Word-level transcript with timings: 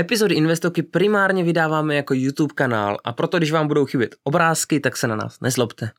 Epizody 0.00 0.34
Investoky 0.34 0.82
primárně 0.82 1.44
vydáváme 1.44 1.94
jako 1.94 2.14
YouTube 2.14 2.54
kanál 2.54 2.96
a 3.04 3.12
proto, 3.12 3.38
když 3.38 3.52
vám 3.52 3.68
budou 3.68 3.84
chybět 3.84 4.14
obrázky, 4.24 4.80
tak 4.80 4.96
se 4.96 5.06
na 5.06 5.16
nás 5.16 5.40
nezlobte. 5.40 5.90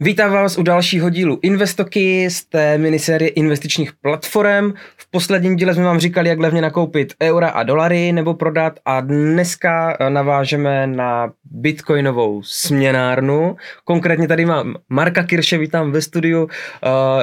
Vítám 0.00 0.32
vás 0.32 0.58
u 0.58 0.62
dalšího 0.62 1.10
dílu 1.10 1.38
Investoky 1.42 2.30
z 2.30 2.44
té 2.44 2.78
minisérie 2.78 3.28
investičních 3.28 3.92
platform. 3.92 4.72
V 4.96 5.10
posledním 5.10 5.56
díle 5.56 5.74
jsme 5.74 5.84
vám 5.84 6.00
říkali, 6.00 6.28
jak 6.28 6.38
levně 6.38 6.62
nakoupit 6.62 7.14
eura 7.22 7.48
a 7.48 7.62
dolary 7.62 8.12
nebo 8.12 8.34
prodat 8.34 8.80
a 8.84 9.00
dneska 9.00 9.96
navážeme 10.08 10.86
na 10.86 11.32
bitcoinovou 11.44 12.42
směnárnu. 12.42 13.56
Konkrétně 13.84 14.28
tady 14.28 14.44
mám 14.44 14.74
Marka 14.88 15.22
Kirše, 15.22 15.58
vítám 15.58 15.92
ve 15.92 16.02
studiu 16.02 16.42
uh, 16.42 16.50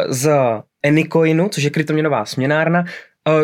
z 0.07 0.29
Anycoinu, 0.85 1.49
což 1.49 1.63
je 1.63 1.69
kryptoměnová 1.69 2.25
směnárna 2.25 2.83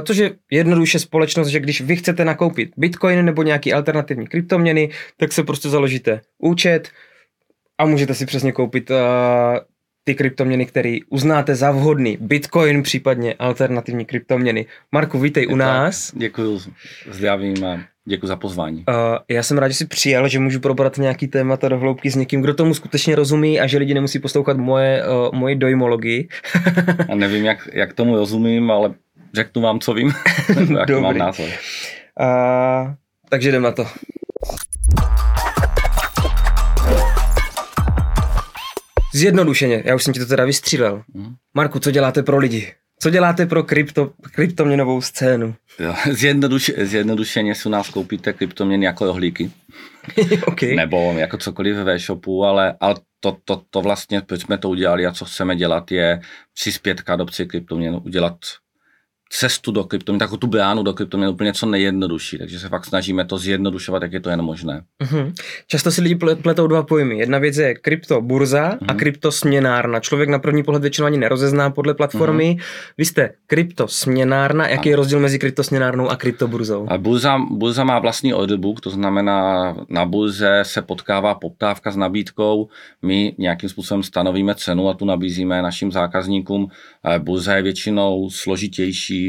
což 0.04 0.18
je 0.18 0.32
jednoduše 0.52 1.00
společnost, 1.00 1.48
že 1.48 1.60
když 1.60 1.82
vy 1.82 1.96
chcete 1.96 2.26
nakoupit 2.26 2.72
bitcoin 2.78 3.26
nebo 3.26 3.44
nějaký 3.44 3.74
alternativní 3.74 4.28
kryptoměny, 4.28 4.90
tak 5.18 5.34
se 5.34 5.44
prostě 5.44 5.70
založíte 5.70 6.22
účet 6.38 6.90
a 7.78 7.86
můžete 7.86 8.14
si 8.14 8.26
přesně 8.26 8.52
koupit 8.52 8.90
uh, 8.90 8.98
ty 10.04 10.16
kryptoměny, 10.16 10.66
které 10.66 10.98
uznáte 11.10 11.56
za 11.56 11.72
vhodný. 11.72 12.18
Bitcoin, 12.22 12.84
případně 12.84 13.34
alternativní 13.34 14.06
kryptoměny. 14.06 14.66
Marku, 14.92 15.20
vítej 15.20 15.48
u 15.48 15.56
nás. 15.56 16.12
Děkuji, 16.16 16.60
zdravím 17.12 17.66
a 17.66 17.80
děkuji 18.06 18.28
za 18.28 18.36
pozvání. 18.36 18.78
Uh, 18.88 18.94
já 19.30 19.44
jsem 19.44 19.58
rád, 19.58 19.68
že 19.68 19.74
jsi 19.74 19.86
přijal, 19.86 20.28
že 20.28 20.40
můžu 20.40 20.60
probrat 20.60 20.98
nějaký 20.98 21.28
témata 21.28 21.70
do 21.70 21.80
hloubky 21.80 22.12
s 22.12 22.16
někým, 22.16 22.42
kdo 22.42 22.54
tomu 22.54 22.74
skutečně 22.74 23.16
rozumí 23.16 23.60
a 23.60 23.68
že 23.68 23.78
lidi 23.78 23.94
nemusí 23.94 24.20
poslouchat 24.20 24.58
moje, 24.58 25.04
uh, 25.08 25.40
moje 25.40 25.56
dojmologii. 25.56 26.28
a 27.10 27.16
nevím, 27.16 27.46
jak, 27.46 27.70
jak 27.74 27.94
tomu 27.94 28.16
rozumím, 28.16 28.72
ale 28.72 28.94
řeknu 29.34 29.62
vám, 29.62 29.80
co 29.80 29.94
vím, 29.94 30.14
jak 30.80 30.90
mám 30.90 31.18
názor. 31.18 31.50
Uh, 32.20 32.94
takže 33.30 33.50
jdem 33.50 33.62
na 33.62 33.72
to. 33.72 33.88
Zjednodušeně, 39.14 39.84
já 39.86 39.96
už 39.96 40.04
jsem 40.04 40.14
ti 40.14 40.20
to 40.20 40.26
teda 40.26 40.46
vystřílel. 40.46 41.04
Hmm. 41.16 41.36
Marku, 41.54 41.80
co 41.80 41.92
děláte 41.92 42.24
pro 42.24 42.38
lidi? 42.38 42.74
Co 43.00 43.10
děláte 43.10 43.46
pro 43.46 43.64
krypto, 43.64 44.12
kryptoměnovou 44.32 45.02
scénu? 45.02 45.56
Jo, 45.80 45.96
zjednoduš, 46.12 46.72
zjednodušeně 46.78 47.56
si 47.56 47.70
u 47.70 47.72
nás 47.72 47.90
koupíte 47.90 48.34
kryptoměny 48.34 48.86
jako 48.86 49.06
rohlíky. 49.06 49.52
okay. 50.46 50.76
Nebo 50.76 51.14
jako 51.18 51.38
cokoliv 51.38 51.76
ve 51.76 51.96
e-shopu, 51.96 52.46
ale, 52.46 52.76
ale 52.80 52.96
to, 53.20 53.38
to, 53.46 53.62
to 53.70 53.82
vlastně, 53.82 54.22
proč 54.22 54.42
jsme 54.42 54.58
to 54.58 54.70
udělali 54.70 55.06
a 55.06 55.12
co 55.12 55.26
chceme 55.26 55.56
dělat, 55.56 55.92
je 55.92 56.22
přispět 56.54 57.02
k 57.02 57.10
adopci 57.10 57.46
kryptoměn, 57.46 58.02
udělat 58.04 58.38
cestu 59.34 59.72
do 59.72 59.84
kryptoměn, 59.84 60.20
takovou 60.20 60.38
tu 60.38 60.48
bránu 60.48 60.84
do 60.84 60.94
kryptoměn 60.94 61.30
úplně 61.30 61.54
co 61.54 61.66
nejjednodušší, 61.66 62.38
takže 62.38 62.60
se 62.60 62.70
fakt 62.70 62.86
snažíme 62.86 63.26
to 63.26 63.38
zjednodušovat, 63.38 64.04
jak 64.04 64.14
je 64.14 64.20
to 64.20 64.30
jen 64.30 64.42
možné. 64.42 64.84
Uh-huh. 65.04 65.34
Často 65.68 65.92
si 65.92 66.02
lidi 66.02 66.16
pletou 66.16 66.68
dva 66.68 66.84
pojmy. 66.84 67.18
Jedna 67.18 67.40
věc 67.40 67.58
je 67.58 67.76
kryptoburza 67.76 68.70
uh-huh. 68.70 68.86
a 68.88 68.94
mhm. 68.94 69.00
kryptosměnárna. 69.00 70.00
Člověk 70.00 70.30
na 70.30 70.40
první 70.40 70.64
pohled 70.64 70.82
většinou 70.82 71.08
ani 71.08 71.18
nerozezná 71.18 71.70
podle 71.70 71.94
platformy. 71.94 72.56
Uh-huh. 72.60 72.94
Vy 72.98 73.06
jste 73.06 73.30
kryptosměnárna, 73.48 74.68
jaký 74.68 74.90
a. 74.90 74.92
je 74.92 74.96
rozdíl 74.96 75.20
mezi 75.20 75.40
kryptosměnárnou 75.40 76.10
a 76.10 76.16
kryptoburzou? 76.16 76.86
A 76.90 76.98
burza, 76.98 77.38
burza 77.38 77.84
má 77.84 78.00
vlastní 78.00 78.34
orderbook, 78.34 78.82
to 78.82 78.90
znamená 78.90 79.76
na 79.90 80.06
burze 80.06 80.60
se 80.64 80.82
potkává 80.82 81.36
poptávka 81.36 81.92
s 81.92 81.96
nabídkou, 81.96 82.68
my 83.02 83.36
nějakým 83.38 83.70
způsobem 83.70 84.04
stanovíme 84.04 84.56
cenu 84.56 84.90
a 84.90 84.94
tu 84.94 85.06
nabízíme 85.06 85.62
našim 85.62 85.92
zákazníkům. 85.92 86.68
Burza 87.20 87.56
je 87.56 87.62
většinou 87.62 88.30
složitější, 88.30 89.23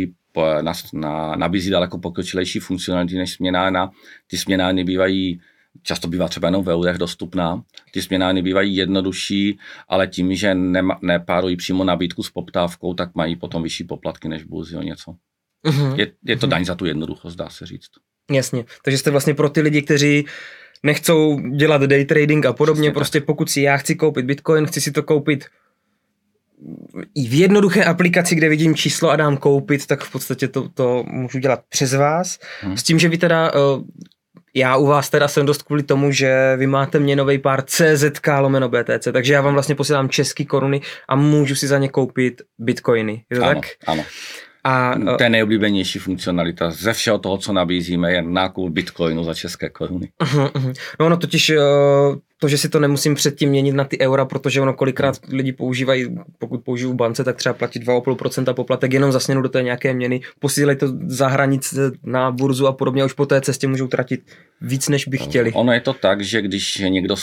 na, 0.62 0.73
na, 0.92 1.37
nabízí 1.37 1.70
daleko 1.70 1.98
pokročilejší 1.98 2.61
funkcionality 2.61 3.14
než 3.14 3.33
směnárna. 3.33 3.91
Ty 4.27 4.39
směnárny 4.39 4.84
bývají 4.84 5.41
často 5.83 6.09
bývá 6.09 6.28
třeba 6.28 6.48
jenom 6.48 6.64
ve 6.64 6.75
eurech 6.75 6.98
dostupná. 6.98 7.62
Ty 7.92 8.03
směnárny 8.03 8.42
bývají 8.42 8.77
jednodušší, 8.77 9.59
ale 9.89 10.06
tím, 10.06 10.34
že 10.34 10.55
nema, 10.55 10.98
nepárují 11.03 11.56
přímo 11.56 11.84
nabídku 11.84 12.22
s 12.22 12.31
poptávkou, 12.31 12.94
tak 12.94 13.15
mají 13.15 13.37
potom 13.37 13.62
vyšší 13.62 13.84
poplatky 13.84 14.28
než 14.28 14.44
burzy 14.44 14.77
o 14.77 14.83
něco. 14.83 15.15
Uh-huh. 15.66 15.94
Je, 15.99 16.12
je 16.25 16.37
to 16.37 16.47
uh-huh. 16.47 16.50
daň 16.50 16.65
za 16.65 16.75
tu 16.75 16.84
jednoduchost, 16.87 17.37
dá 17.37 17.49
se 17.49 17.66
říct. 17.66 17.91
Jasně, 18.31 18.65
takže 18.84 18.99
jste 18.99 19.10
vlastně 19.10 19.34
pro 19.34 19.49
ty 19.49 19.60
lidi, 19.60 19.83
kteří 19.83 20.27
nechcou 20.83 21.41
dělat 21.56 21.83
day 21.83 22.04
trading 22.04 22.47
a 22.47 22.53
podobně, 22.53 22.81
Přesně 22.81 22.94
prostě 22.94 23.21
tak. 23.21 23.27
pokud 23.27 23.50
si 23.50 23.60
já 23.60 23.77
chci 23.77 23.94
koupit 23.94 24.27
bitcoin, 24.27 24.66
chci 24.66 24.81
si 24.81 24.93
to 24.93 25.03
koupit 25.03 25.44
v 27.28 27.38
jednoduché 27.38 27.84
aplikaci, 27.84 28.34
kde 28.34 28.48
vidím 28.48 28.75
číslo 28.75 29.10
a 29.10 29.16
dám 29.16 29.36
koupit, 29.36 29.86
tak 29.86 30.04
v 30.04 30.12
podstatě 30.12 30.48
to, 30.48 30.69
to 30.69 31.04
můžu 31.06 31.38
dělat 31.38 31.60
přes 31.69 31.94
vás. 31.94 32.38
Hmm. 32.60 32.76
S 32.76 32.82
tím, 32.82 32.98
že 32.98 33.08
vy 33.08 33.19
teda, 33.19 33.52
eh, 33.54 33.82
já 34.54 34.76
u 34.76 34.86
vás 34.86 35.10
teda 35.10 35.28
jsem 35.28 35.47
dost 35.47 35.62
kvůli 35.62 35.82
tomu, 35.82 36.12
že 36.12 36.56
vy 36.56 36.66
máte 36.66 36.98
měnový 36.98 37.38
pár 37.38 37.62
CZK 37.62 38.28
lomeno 38.38 38.69
BTC, 38.69 39.12
takže 39.12 39.32
já 39.32 39.41
vám 39.41 39.53
vlastně 39.53 39.74
posílám 39.74 40.08
český 40.08 40.47
koruny 40.47 40.80
a 41.08 41.16
můžu 41.16 41.54
si 41.54 41.66
za 41.66 41.78
ně 41.78 41.88
koupit 41.88 42.42
bitcoiny. 42.58 43.24
Je 43.30 43.38
to 43.38 43.44
ano, 43.44 43.60
tak? 43.60 43.70
Ano. 43.86 44.04
A, 44.66 44.94
to 45.19 45.24
je 45.24 45.30
nejoblíbenější 45.30 45.98
funkcionalita 45.98 46.70
ze 46.70 46.92
všeho 46.92 47.19
toho, 47.19 47.38
co 47.38 47.53
nabízíme, 47.53 48.12
je 48.12 48.22
nákup 48.22 48.72
bitcoinu 48.72 49.24
za 49.24 49.34
české 49.34 49.69
koruny. 49.69 50.08
Uh-huh, 50.22 50.50
uh-huh. 50.50 50.74
No 51.00 51.06
ono 51.06 51.16
totiž 51.16 51.50
uh, 51.50 51.56
to, 52.41 52.49
že 52.49 52.59
si 52.59 52.69
to 52.69 52.81
nemusím 52.81 53.15
předtím 53.15 53.50
měnit 53.50 53.72
na 53.72 53.84
ty 53.84 54.00
eura, 54.00 54.25
protože 54.25 54.61
ono 54.61 54.75
kolikrát 54.75 55.19
lidi 55.28 55.53
používají, 55.53 56.17
pokud 56.39 56.65
použiju 56.65 56.93
v 56.93 56.95
bance, 56.95 57.25
tak 57.25 57.37
třeba 57.37 57.53
platit 57.53 57.83
2,5% 57.83 58.55
poplatek 58.55 58.93
jenom 58.93 59.12
za 59.12 59.21
směnu 59.21 59.43
do 59.43 59.49
té 59.49 59.62
nějaké 59.62 59.95
měny, 59.95 60.21
posílají 60.39 60.78
to 60.78 60.87
za 61.06 61.28
hranice 61.28 61.93
na 62.05 62.31
burzu 62.31 62.67
a 62.67 62.72
podobně 62.72 63.03
a 63.03 63.05
už 63.05 63.12
po 63.12 63.27
té 63.27 63.41
cestě 63.41 63.67
můžou 63.69 63.87
tratit 63.87 64.21
víc, 64.61 64.89
než 64.89 65.09
by 65.09 65.19
chtěli. 65.19 65.53
Ono 65.53 65.72
je 65.72 65.81
to 65.81 65.93
tak, 65.93 66.21
že 66.21 66.43
když 66.43 66.83
někdo 66.89 67.17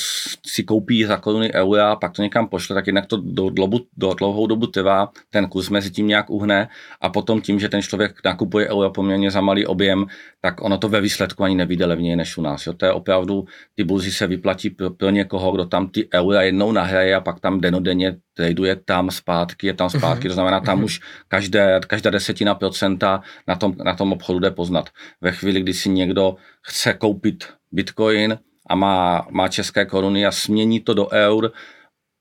si 0.47 0.63
koupí 0.63 1.05
za 1.05 1.17
koruny 1.17 1.53
eura 1.53 1.91
a 1.91 1.95
pak 1.95 2.11
to 2.11 2.21
někam 2.21 2.47
pošle, 2.47 2.73
tak 2.73 2.87
jinak 2.87 3.05
to 3.05 3.17
do, 3.17 3.49
dloubu, 3.49 3.79
do 3.97 4.13
dlouhou 4.13 4.47
dobu 4.47 4.67
trvá, 4.67 5.09
ten 5.29 5.47
kurz 5.47 5.69
mezi 5.69 5.91
tím 5.91 6.07
nějak 6.07 6.29
uhne 6.29 6.67
a 7.01 7.09
potom 7.09 7.41
tím, 7.41 7.59
že 7.59 7.69
ten 7.69 7.81
člověk 7.81 8.15
nakupuje 8.25 8.69
eura 8.69 8.89
poměrně 8.89 9.31
za 9.31 9.41
malý 9.41 9.65
objem, 9.65 10.05
tak 10.41 10.61
ono 10.61 10.77
to 10.77 10.89
ve 10.89 11.01
výsledku 11.01 11.43
ani 11.43 11.55
nevíde 11.55 11.85
levněji 11.85 12.15
než 12.15 12.37
u 12.37 12.41
nás. 12.41 12.67
Jo. 12.67 12.73
To 12.73 12.85
je 12.85 12.91
opravdu, 12.91 13.45
ty 13.75 13.83
burzy 13.83 14.11
se 14.11 14.27
vyplatí 14.27 14.69
pro, 14.69 14.89
pro 15.01 15.09
někoho, 15.09 15.51
kdo 15.51 15.65
tam 15.65 15.89
ty 15.89 16.09
eura 16.13 16.41
jednou 16.41 16.71
nahraje 16.71 17.15
a 17.15 17.21
pak 17.21 17.39
tam 17.39 17.61
denodenně 17.61 18.17
traduje 18.33 18.75
tam 18.75 19.11
zpátky, 19.11 19.67
je 19.67 19.73
tam 19.73 19.89
zpátky, 19.89 20.27
to 20.27 20.33
znamená, 20.33 20.59
tam 20.59 20.83
už 20.83 20.99
každé, 21.27 21.79
každá 21.87 22.09
desetina 22.09 22.55
procenta 22.55 23.21
na 23.47 23.55
tom, 23.55 23.73
na 23.83 23.95
tom 23.95 24.13
obchodu 24.13 24.39
jde 24.39 24.51
poznat. 24.51 24.89
Ve 25.21 25.31
chvíli, 25.31 25.61
kdy 25.61 25.73
si 25.73 25.89
někdo 25.89 26.35
chce 26.61 26.93
koupit 26.93 27.45
bitcoin 27.71 28.37
a 28.69 28.75
má, 28.75 29.27
má 29.31 29.47
české 29.47 29.85
koruny 29.85 30.25
a 30.25 30.31
smění 30.31 30.79
to 30.79 30.93
do 30.93 31.09
eur, 31.09 31.51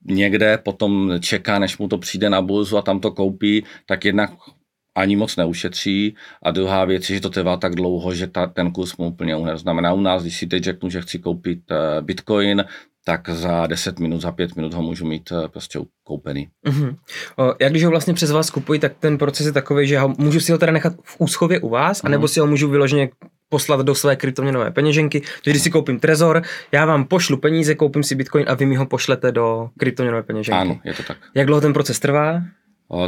někde 0.04 0.58
potom 0.58 1.12
čeká, 1.20 1.58
než 1.58 1.78
mu 1.78 1.88
to 1.88 1.98
přijde 1.98 2.30
na 2.30 2.42
burzu 2.42 2.78
a 2.78 2.82
tam 2.82 3.00
to 3.00 3.10
koupí, 3.10 3.64
tak 3.86 4.04
jednak 4.04 4.30
ani 4.94 5.16
moc 5.16 5.36
neušetří 5.36 6.14
a 6.42 6.50
druhá 6.50 6.84
věc 6.84 7.10
je, 7.10 7.16
že 7.16 7.22
to 7.22 7.30
trvá 7.30 7.56
tak 7.56 7.74
dlouho, 7.74 8.14
že 8.14 8.26
ta, 8.26 8.46
ten 8.46 8.72
kurz 8.72 8.96
mu 8.96 9.06
úplně 9.06 9.36
uhne. 9.36 9.56
Znamená 9.56 9.92
u 9.92 10.00
nás, 10.00 10.22
když 10.22 10.38
si 10.38 10.46
teď 10.46 10.64
řeknu, 10.64 10.90
že 10.90 11.00
chci 11.00 11.18
koupit 11.18 11.60
uh, 11.70 12.06
bitcoin, 12.06 12.64
tak 13.04 13.28
za 13.28 13.66
10 13.66 13.98
minut, 13.98 14.20
za 14.20 14.32
5 14.32 14.56
minut 14.56 14.74
ho 14.74 14.82
můžu 14.82 15.06
mít 15.06 15.30
uh, 15.30 15.48
prostě 15.48 15.78
koupený. 16.04 16.48
Uh-huh. 16.66 16.96
O, 17.36 17.54
jak 17.60 17.72
když 17.72 17.84
ho 17.84 17.90
vlastně 17.90 18.14
přes 18.14 18.30
vás 18.30 18.50
kupuji, 18.50 18.78
tak 18.78 18.92
ten 18.98 19.18
proces 19.18 19.46
je 19.46 19.52
takový, 19.52 19.86
že 19.86 19.98
ho, 19.98 20.14
můžu 20.18 20.40
si 20.40 20.52
ho 20.52 20.58
teda 20.58 20.72
nechat 20.72 20.92
v 21.02 21.16
úschově 21.18 21.60
u 21.60 21.68
vás, 21.68 21.98
uh-huh. 21.98 22.06
anebo 22.06 22.28
si 22.28 22.40
ho 22.40 22.46
můžu 22.46 22.68
vyloženě 22.68 23.10
poslat 23.48 23.80
do 23.80 23.94
své 23.94 24.16
kryptoměnové 24.16 24.70
peněženky. 24.70 25.20
Takže 25.20 25.50
když 25.50 25.62
si 25.62 25.70
koupím 25.70 26.00
Trezor, 26.00 26.42
já 26.72 26.86
vám 26.86 27.04
pošlu 27.04 27.36
peníze, 27.36 27.74
koupím 27.74 28.02
si 28.02 28.14
Bitcoin 28.14 28.44
a 28.48 28.54
vy 28.54 28.66
mi 28.66 28.76
ho 28.76 28.86
pošlete 28.86 29.32
do 29.32 29.68
kryptoměnové 29.78 30.22
peněženky. 30.22 30.60
Ano, 30.60 30.80
je 30.84 30.94
to 30.94 31.02
tak. 31.02 31.16
Jak 31.34 31.46
dlouho 31.46 31.60
ten 31.60 31.72
proces 31.72 31.98
trvá? 31.98 32.42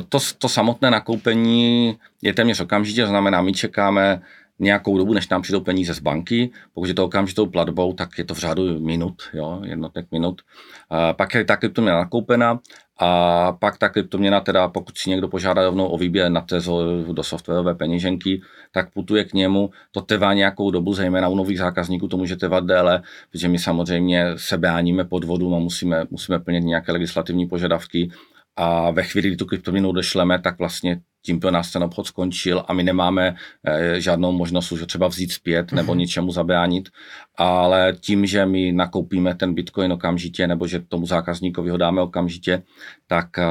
To, 0.08 0.18
to 0.38 0.48
samotné 0.48 0.90
nakoupení 0.90 1.96
je 2.22 2.34
téměř 2.34 2.60
okamžitě, 2.60 3.06
znamená, 3.06 3.42
my 3.42 3.52
čekáme 3.52 4.22
nějakou 4.58 4.98
dobu, 4.98 5.14
než 5.14 5.28
nám 5.28 5.42
přijdou 5.42 5.60
peníze 5.60 5.94
z 5.94 5.98
banky. 5.98 6.50
Pokud 6.74 6.88
je 6.88 6.94
to 6.94 7.04
okamžitou 7.04 7.46
platbou, 7.46 7.92
tak 7.92 8.18
je 8.18 8.24
to 8.24 8.34
v 8.34 8.38
řádu 8.38 8.80
minut, 8.80 9.22
jo, 9.34 9.60
jednotek 9.64 10.06
minut. 10.12 10.42
A 10.90 11.12
pak 11.12 11.34
je 11.34 11.44
ta 11.44 11.56
kryptoměna 11.56 11.98
nakoupena 11.98 12.60
a 12.98 13.52
pak 13.52 13.78
ta 13.78 13.88
kryptoměna, 13.88 14.40
teda 14.40 14.68
pokud 14.68 14.98
si 14.98 15.10
někdo 15.10 15.28
požádá 15.28 15.64
rovnou 15.64 15.86
o 15.86 15.98
výběr 15.98 16.30
na 16.30 16.40
Tezo 16.40 17.04
do 17.12 17.22
softwarové 17.22 17.74
peněženky, 17.74 18.42
tak 18.72 18.92
putuje 18.92 19.24
k 19.24 19.34
němu. 19.34 19.70
To 19.90 20.00
trvá 20.00 20.32
nějakou 20.32 20.70
dobu, 20.70 20.94
zejména 20.94 21.28
u 21.28 21.34
nových 21.34 21.58
zákazníků 21.58 22.08
to 22.08 22.16
může 22.16 22.36
trvat 22.36 22.64
déle, 22.64 23.02
protože 23.30 23.48
my 23.48 23.58
samozřejmě 23.58 24.26
se 24.36 24.58
bráníme 24.58 25.04
podvodům 25.04 25.54
a 25.54 25.58
musíme, 25.58 26.04
musíme 26.10 26.38
plnit 26.38 26.64
nějaké 26.64 26.92
legislativní 26.92 27.46
požadavky 27.46 28.10
a 28.56 28.90
ve 28.90 29.02
chvíli, 29.02 29.28
kdy 29.28 29.36
tu 29.36 29.46
kryptoměnu 29.46 29.88
odešleme, 29.88 30.40
tak 30.40 30.58
vlastně 30.58 31.00
tím 31.22 31.40
pro 31.40 31.50
nás 31.50 31.72
ten 31.72 31.82
obchod 31.82 32.06
skončil 32.06 32.64
a 32.68 32.72
my 32.72 32.82
nemáme 32.82 33.34
eh, 33.66 34.00
žádnou 34.00 34.32
možnost 34.32 34.72
už 34.72 34.84
třeba 34.86 35.08
vzít 35.08 35.32
zpět 35.32 35.72
nebo 35.72 35.92
mm-hmm. 35.92 35.96
něčemu 35.96 36.32
zabránit, 36.32 36.88
ale 37.36 37.94
tím, 38.00 38.26
že 38.26 38.46
my 38.46 38.72
nakoupíme 38.72 39.34
ten 39.34 39.54
bitcoin 39.54 39.92
okamžitě 39.92 40.46
nebo 40.46 40.66
že 40.66 40.80
tomu 40.80 41.06
zákazníkovi 41.06 41.70
ho 41.70 41.76
dáme 41.76 42.02
okamžitě, 42.02 42.62
tak 43.06 43.38
eh, 43.38 43.44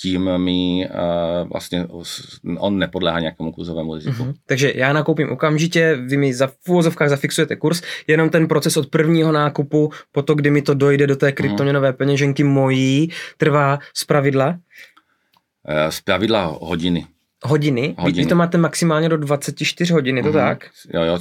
tím 0.00 0.38
mi 0.38 0.88
uh, 0.88 1.48
vlastně 1.48 1.86
on 2.58 2.78
nepodléhá 2.78 3.20
nějakému 3.20 3.52
kurzovému 3.52 3.94
riziku. 3.94 4.22
Mm-hmm. 4.22 4.34
Takže 4.46 4.72
já 4.74 4.92
nakoupím 4.92 5.30
okamžitě, 5.30 5.98
vy 6.06 6.16
mi 6.16 6.34
za, 6.34 6.46
v 6.46 6.68
úvozovkách 6.68 7.08
zafixujete 7.08 7.56
kurz, 7.56 7.82
jenom 8.06 8.30
ten 8.30 8.48
proces 8.48 8.76
od 8.76 8.86
prvního 8.86 9.32
nákupu 9.32 9.90
po 10.12 10.22
to, 10.22 10.34
kdy 10.34 10.50
mi 10.50 10.62
to 10.62 10.74
dojde 10.74 11.06
do 11.06 11.16
té 11.16 11.32
kryptoměnové 11.32 11.90
mm-hmm. 11.90 11.96
peněženky 11.96 12.44
mojí, 12.44 13.10
trvá 13.36 13.78
z 13.94 14.04
pravidla? 14.04 14.58
Eh, 15.68 15.92
z 15.92 16.00
pravidla 16.00 16.58
hodiny. 16.60 17.06
Hodiny? 17.44 17.94
hodiny. 17.98 18.24
Vy 18.24 18.28
to 18.28 18.34
máte 18.34 18.58
maximálně 18.58 19.08
do 19.08 19.16
24 19.16 19.92
hodin, 19.92 20.16
je 20.16 20.22
to 20.22 20.28
mm-hmm. 20.28 20.48
tak? 20.48 20.70
Jo, 20.94 21.02
jo, 21.02 21.18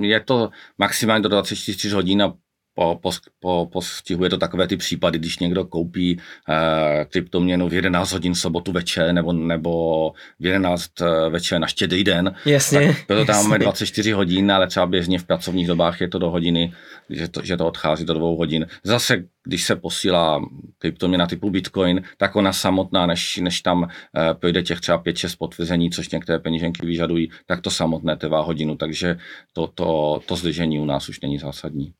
je 0.00 0.20
to 0.20 0.50
maximálně 0.78 1.22
do 1.22 1.28
24 1.28 1.94
hodin 1.94 2.22
a 2.22 2.32
po, 2.76 2.98
po, 3.02 3.10
po, 3.40 3.68
postihuje 3.72 4.30
to 4.30 4.38
takové 4.38 4.68
ty 4.68 4.76
případy, 4.76 5.18
když 5.18 5.38
někdo 5.38 5.64
koupí 5.64 6.20
eh, 6.48 7.04
kryptoměnu 7.04 7.68
v 7.68 7.74
11 7.74 8.12
hodin 8.12 8.34
v 8.34 8.38
sobotu 8.38 8.72
večer 8.72 9.12
nebo, 9.12 9.32
nebo 9.32 10.12
v 10.40 10.46
11 10.46 10.90
eh, 11.00 11.30
večer 11.30 11.60
na 11.60 11.66
štědrý 11.66 12.04
den. 12.04 12.34
Jasně. 12.44 12.86
Tak 12.86 13.06
proto 13.06 13.24
tam 13.24 13.42
máme 13.42 13.58
24 13.58 14.12
hodin, 14.12 14.52
ale 14.52 14.66
třeba 14.66 14.86
běžně 14.86 15.18
v 15.18 15.24
pracovních 15.24 15.66
dobách 15.66 16.00
je 16.00 16.08
to 16.08 16.18
do 16.18 16.30
hodiny, 16.30 16.72
že 17.10 17.28
to, 17.28 17.40
že 17.44 17.56
to 17.56 17.66
odchází 17.66 18.04
do 18.04 18.14
dvou 18.14 18.36
hodin. 18.36 18.66
Zase, 18.84 19.24
když 19.44 19.64
se 19.64 19.76
posílá 19.76 20.42
kryptoměna 20.78 21.26
typu 21.26 21.50
Bitcoin, 21.50 22.02
tak 22.16 22.36
ona 22.36 22.52
samotná, 22.52 23.06
než, 23.06 23.36
než 23.36 23.60
tam 23.60 23.88
eh, 23.88 24.34
projde 24.34 24.62
těch 24.62 24.80
třeba 24.80 25.02
5-6 25.02 25.36
potvrzení, 25.38 25.90
což 25.90 26.08
některé 26.08 26.38
peníženky 26.38 26.86
vyžadují, 26.86 27.30
tak 27.46 27.60
to 27.60 27.70
samotné 27.70 28.16
trvá 28.16 28.40
hodinu, 28.40 28.76
takže 28.76 29.18
to, 29.52 29.66
to, 29.66 30.20
to 30.26 30.36
zdržení 30.36 30.80
u 30.80 30.84
nás 30.84 31.08
už 31.08 31.20
není 31.20 31.38
zásadní. 31.38 31.92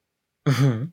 Uh-huh. 0.48 0.88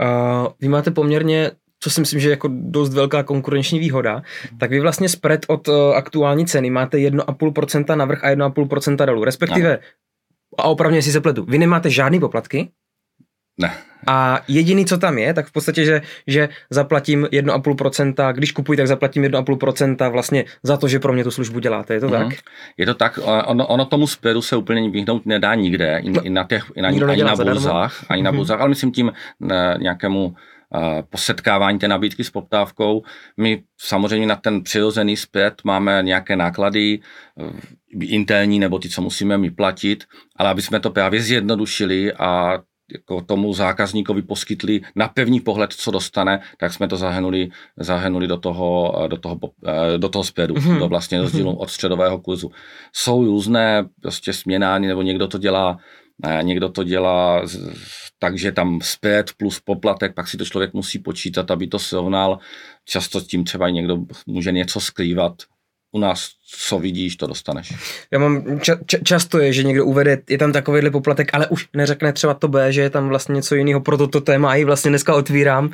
Uh, 0.00 0.52
vy 0.60 0.68
máte 0.68 0.90
poměrně 0.90 1.50
co 1.82 1.90
si 1.90 2.00
myslím, 2.00 2.20
že 2.20 2.28
je 2.28 2.30
jako 2.30 2.48
dost 2.52 2.94
velká 2.94 3.22
konkurenční 3.22 3.78
výhoda, 3.78 4.22
tak 4.60 4.70
vy 4.70 4.80
vlastně 4.80 5.08
spread 5.08 5.40
od 5.48 5.68
uh, 5.68 5.74
aktuální 5.94 6.46
ceny 6.46 6.70
máte 6.70 6.98
1,5% 6.98 7.96
navrh 7.96 8.24
a 8.24 8.30
1,5% 8.30 9.06
dolů, 9.06 9.24
respektive, 9.24 9.70
no. 9.72 10.64
a 10.64 10.68
opravdu, 10.68 10.96
jestli 10.96 11.12
se 11.12 11.20
pletu, 11.20 11.44
vy 11.48 11.58
nemáte 11.58 11.90
žádný 11.90 12.20
poplatky, 12.20 12.70
ne. 13.58 13.72
A 14.06 14.40
jediný, 14.48 14.86
co 14.86 14.98
tam 14.98 15.18
je, 15.18 15.34
tak 15.34 15.46
v 15.46 15.52
podstatě, 15.52 15.84
že, 15.84 16.02
že 16.26 16.48
zaplatím 16.70 17.24
1,5%, 17.24 18.32
když 18.32 18.52
kupuji, 18.52 18.76
tak 18.76 18.86
zaplatím 18.86 19.22
1,5% 19.22 20.10
vlastně 20.10 20.44
za 20.62 20.76
to, 20.76 20.88
že 20.88 20.98
pro 20.98 21.12
mě 21.12 21.24
tu 21.24 21.30
službu 21.30 21.58
děláte, 21.58 21.94
je 21.94 22.00
to 22.00 22.08
mm-hmm. 22.08 22.28
tak? 22.28 22.38
Je 22.76 22.86
to 22.86 22.94
tak, 22.94 23.18
ono, 23.46 23.66
ono 23.66 23.84
tomu 23.84 24.06
spreadu 24.06 24.42
se 24.42 24.56
úplně 24.56 24.90
vyhnout 24.90 25.26
nedá 25.26 25.54
nikde, 25.54 25.98
i, 25.98 26.10
no, 26.10 26.22
i 26.22 26.30
na 26.30 26.44
těch, 26.44 26.72
i 26.74 26.82
na, 26.82 26.88
ani 26.88 27.24
na 27.24 27.36
burzách, 27.36 28.04
ani 28.08 28.22
na 28.22 28.32
mm-hmm. 28.32 28.36
burzách, 28.36 28.60
ale 28.60 28.68
myslím 28.68 28.92
tím 28.92 29.12
ne, 29.40 29.76
nějakému 29.80 30.26
uh, 30.26 30.34
posetkávání 31.10 31.78
té 31.78 31.88
nabídky 31.88 32.24
s 32.24 32.30
poptávkou. 32.30 33.02
My 33.36 33.62
samozřejmě 33.80 34.26
na 34.26 34.36
ten 34.36 34.62
přirozený 34.62 35.16
zpět 35.16 35.54
máme 35.64 36.02
nějaké 36.02 36.36
náklady 36.36 37.00
uh, 37.34 37.50
interní 38.00 38.58
nebo 38.58 38.78
ty, 38.78 38.88
co 38.88 39.02
musíme 39.02 39.38
my 39.38 39.50
platit, 39.50 40.04
ale 40.36 40.50
aby 40.50 40.62
jsme 40.62 40.80
to 40.80 40.90
právě 40.90 41.22
zjednodušili 41.22 42.12
a 42.12 42.58
jako 42.92 43.20
tomu 43.20 43.54
zákazníkovi 43.54 44.22
poskytli 44.22 44.80
na 44.96 45.08
pevný 45.08 45.40
pohled, 45.40 45.72
co 45.72 45.90
dostane, 45.90 46.40
tak 46.58 46.72
jsme 46.72 46.88
to 46.88 46.96
zahrnuli, 46.96 47.50
zahrnuli 47.76 48.26
do 48.26 48.36
toho, 48.36 48.94
do 49.10 49.16
toho, 49.16 49.38
eh, 49.66 49.98
do 49.98 50.08
toho 50.08 50.24
spreadu, 50.24 50.54
mm-hmm. 50.54 50.78
do 50.78 50.88
vlastně 50.88 51.20
rozdílu 51.20 51.52
mm-hmm. 51.52 51.60
od 51.60 51.70
středového 51.70 52.18
kurzu. 52.18 52.50
Jsou 52.92 53.24
různé 53.24 53.84
prostě 54.00 54.32
směnány, 54.32 54.86
nebo 54.86 55.02
někdo 55.02 55.28
to 55.28 55.38
dělá 55.38 55.78
eh, 56.24 56.42
Někdo 56.42 56.68
to 56.68 56.84
dělá 56.84 57.42
takže 58.22 58.52
tam 58.52 58.78
spread 58.82 59.26
plus 59.36 59.60
poplatek, 59.60 60.14
pak 60.14 60.28
si 60.28 60.36
to 60.36 60.44
člověk 60.44 60.72
musí 60.72 60.98
počítat, 60.98 61.50
aby 61.50 61.66
to 61.66 61.78
srovnal. 61.78 62.38
Často 62.84 63.20
tím 63.20 63.44
třeba 63.44 63.70
někdo 63.70 63.98
může 64.26 64.52
něco 64.52 64.80
skrývat, 64.80 65.32
u 65.92 65.98
nás, 65.98 66.30
co 66.68 66.78
vidíš, 66.78 67.16
to 67.16 67.26
dostaneš. 67.26 67.72
Já 68.10 68.18
mám, 68.18 68.60
ča, 68.60 68.76
ča, 68.86 68.98
často 69.04 69.38
je, 69.38 69.52
že 69.52 69.62
někdo 69.62 69.84
uvede, 69.84 70.18
je 70.28 70.38
tam 70.38 70.52
takovýhle 70.52 70.90
poplatek, 70.90 71.30
ale 71.32 71.46
už 71.46 71.68
neřekne 71.72 72.12
třeba 72.12 72.34
to 72.34 72.48
B, 72.48 72.72
že 72.72 72.80
je 72.80 72.90
tam 72.90 73.08
vlastně 73.08 73.34
něco 73.34 73.54
jiného 73.54 73.80
pro 73.80 73.98
toto 73.98 74.20
téma 74.20 74.56
i 74.56 74.64
vlastně 74.64 74.88
dneska 74.88 75.14
otvírám. 75.14 75.70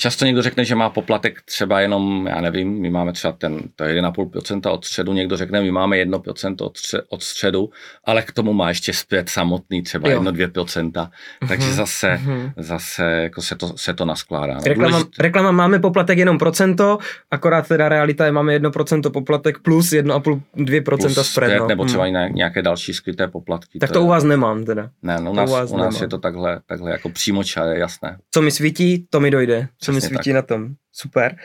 Často 0.00 0.24
někdo 0.24 0.42
řekne, 0.42 0.64
že 0.64 0.74
má 0.74 0.90
poplatek 0.90 1.42
třeba 1.42 1.80
jenom, 1.80 2.26
já 2.26 2.40
nevím, 2.40 2.80
my 2.80 2.90
máme 2.90 3.12
třeba 3.12 3.32
ten, 3.32 3.60
to 3.76 3.84
je 3.84 4.02
1,5% 4.02 4.72
od 4.72 4.84
středu, 4.84 5.12
někdo 5.12 5.36
řekne, 5.36 5.62
my 5.62 5.70
máme 5.70 5.96
1% 5.96 6.56
od, 6.60 6.76
stře, 6.76 7.02
od 7.08 7.22
středu, 7.22 7.70
ale 8.04 8.22
k 8.22 8.32
tomu 8.32 8.52
má 8.52 8.68
ještě 8.68 8.92
zpět 8.92 9.28
samotný 9.28 9.82
třeba 9.82 10.08
1-2%, 10.08 11.10
takže 11.48 11.68
uh-huh. 11.68 11.74
zase, 11.74 12.20
uh-huh. 12.24 12.52
zase 12.56 13.04
jako 13.04 13.42
se, 13.42 13.54
to, 13.54 13.72
se 13.76 13.94
to 13.94 14.04
naskládá. 14.04 14.54
No, 14.54 14.60
reklama, 14.64 14.88
důležitý... 14.88 15.22
reklama 15.22 15.50
máme 15.50 15.78
poplatek 15.78 16.18
jenom 16.18 16.38
procento, 16.38 16.98
akorát 17.30 17.68
teda 17.68 17.88
realita 17.88 18.24
je 18.24 18.32
máme 18.32 18.58
1% 18.58 19.10
poplatek 19.10 19.58
plus 19.58 19.90
1,5-2% 19.90 21.22
spread. 21.22 21.58
No. 21.58 21.66
Nebo 21.66 21.84
třeba 21.84 22.06
i 22.06 22.12
nějaké 22.32 22.62
další 22.62 22.94
skryté 22.94 23.28
poplatky. 23.28 23.78
Tak 23.78 23.90
to, 23.90 23.94
to 23.94 23.98
je... 23.98 24.04
u 24.04 24.08
vás 24.08 24.24
nemám 24.24 24.64
teda. 24.64 24.90
Ne, 25.02 25.20
no 25.20 25.30
u 25.30 25.34
nás, 25.34 25.50
u, 25.50 25.52
vás 25.52 25.70
u 25.70 25.76
nás 25.76 26.00
je 26.00 26.08
to 26.08 26.18
takhle, 26.18 26.60
takhle 26.66 26.90
jako 26.90 27.08
přímo 27.08 27.42
je 27.72 27.78
jasné. 27.78 28.18
Co 28.30 28.42
mi 28.42 28.50
svítí, 28.50 29.06
to 29.10 29.20
mi 29.20 29.30
dojde 29.30 29.68
co 29.88 29.94
mi 29.94 30.00
svítí 30.00 30.30
tak. 30.30 30.34
na 30.34 30.42
tom. 30.42 30.68
Super. 30.92 31.36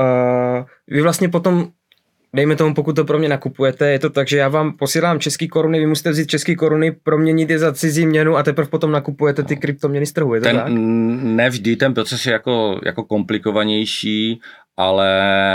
Uh, 0.00 0.64
vy 0.88 1.02
vlastně 1.02 1.28
potom 1.28 1.68
dejme 2.32 2.56
tomu, 2.56 2.74
pokud 2.74 2.96
to 2.96 3.04
pro 3.04 3.18
mě 3.18 3.28
nakupujete, 3.28 3.90
je 3.90 3.98
to 3.98 4.10
tak, 4.10 4.28
že 4.28 4.36
já 4.36 4.48
vám 4.48 4.76
posílám 4.76 5.20
český 5.20 5.48
koruny, 5.48 5.78
vy 5.78 5.86
musíte 5.86 6.10
vzít 6.10 6.26
český 6.26 6.56
koruny, 6.56 6.92
proměnit 6.92 7.50
je 7.50 7.58
za 7.58 7.72
cizí 7.72 8.06
měnu 8.06 8.36
a 8.36 8.42
teprve 8.42 8.68
potom 8.68 8.90
nakupujete 8.90 9.42
ty 9.42 9.56
kryptoměny 9.56 10.06
z 10.06 10.12
trhu, 10.12 10.34
je 10.34 10.40
to 10.40 10.44
ten, 10.44 10.56
tak? 10.56 10.66
Nevždy, 11.22 11.76
ten 11.76 11.94
proces 11.94 12.26
je 12.26 12.32
jako, 12.32 12.80
jako 12.84 13.04
komplikovanější, 13.04 14.40
ale 14.76 15.08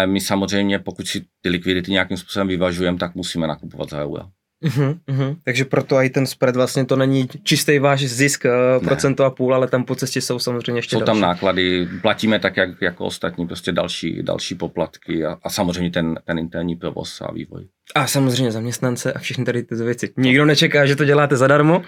my 0.07 0.21
samozřejmě, 0.21 0.79
pokud 0.79 1.07
si 1.07 1.21
ty 1.41 1.49
likvidity 1.49 1.91
nějakým 1.91 2.17
způsobem 2.17 2.47
vyvažujeme, 2.47 2.97
tak 2.97 3.15
musíme 3.15 3.47
nakupovat 3.47 3.89
za 3.89 4.03
euro. 4.03 4.23
Uh-huh, 4.63 4.97
uh-huh. 5.07 5.35
Takže 5.43 5.65
proto 5.65 5.95
i 6.01 6.09
ten 6.09 6.27
spread 6.27 6.55
vlastně 6.55 6.85
to 6.85 6.95
není 6.95 7.27
čistý 7.43 7.79
váš 7.79 8.05
zisk, 8.05 8.45
ne. 8.45 8.79
procento 8.79 9.25
a 9.25 9.29
půl, 9.29 9.55
ale 9.55 9.67
tam 9.67 9.83
po 9.83 9.95
cestě 9.95 10.21
jsou 10.21 10.39
samozřejmě 10.39 10.77
ještě 10.79 10.95
Jsou 10.95 10.99
další. 10.99 11.05
tam 11.05 11.21
náklady, 11.21 11.87
platíme 12.01 12.39
tak, 12.39 12.57
jak, 12.57 12.81
jako 12.81 13.05
ostatní, 13.05 13.47
prostě 13.47 13.71
další, 13.71 14.23
další 14.23 14.55
poplatky 14.55 15.25
a, 15.25 15.37
a 15.43 15.49
samozřejmě 15.49 15.91
ten, 15.91 16.19
ten 16.25 16.39
interní 16.39 16.75
provoz 16.75 17.21
a 17.21 17.31
vývoj. 17.31 17.65
A 17.95 18.07
samozřejmě 18.07 18.51
zaměstnance 18.51 19.13
a 19.13 19.19
všechny 19.19 19.45
tady 19.45 19.63
ty 19.63 19.75
věci. 19.75 20.13
Nikdo 20.17 20.45
nečeká, 20.45 20.85
že 20.85 20.95
to 20.95 21.05
děláte 21.05 21.37
zadarmo. 21.37 21.81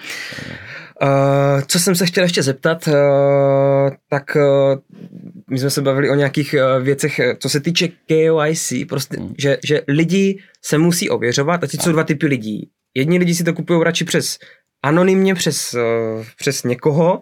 Uh, 1.01 1.61
co 1.67 1.79
jsem 1.79 1.95
se 1.95 2.05
chtěl 2.05 2.23
ještě 2.23 2.43
zeptat, 2.43 2.87
uh, 2.87 2.93
tak 4.09 4.23
uh, 4.35 4.41
my 5.49 5.59
jsme 5.59 5.69
se 5.69 5.81
bavili 5.81 6.09
o 6.09 6.15
nějakých 6.15 6.55
uh, 6.57 6.83
věcech, 6.83 7.19
co 7.39 7.49
se 7.49 7.59
týče 7.59 7.87
KOIC, 8.07 8.73
prostě, 8.89 9.17
hmm. 9.17 9.33
že, 9.37 9.57
že 9.63 9.81
lidi 9.87 10.39
se 10.61 10.77
musí 10.77 11.09
ověřovat 11.09 11.63
a 11.63 11.67
teď 11.67 11.81
jsou 11.81 11.91
dva 11.91 12.03
typy 12.03 12.27
lidí. 12.27 12.69
Jedni 12.95 13.17
lidi 13.17 13.35
si 13.35 13.43
to 13.43 13.53
kupují 13.53 13.83
radši 13.83 14.05
přes 14.05 14.37
anonymně 14.83 15.35
přes, 15.35 15.75
přes 16.37 16.63
někoho 16.63 17.21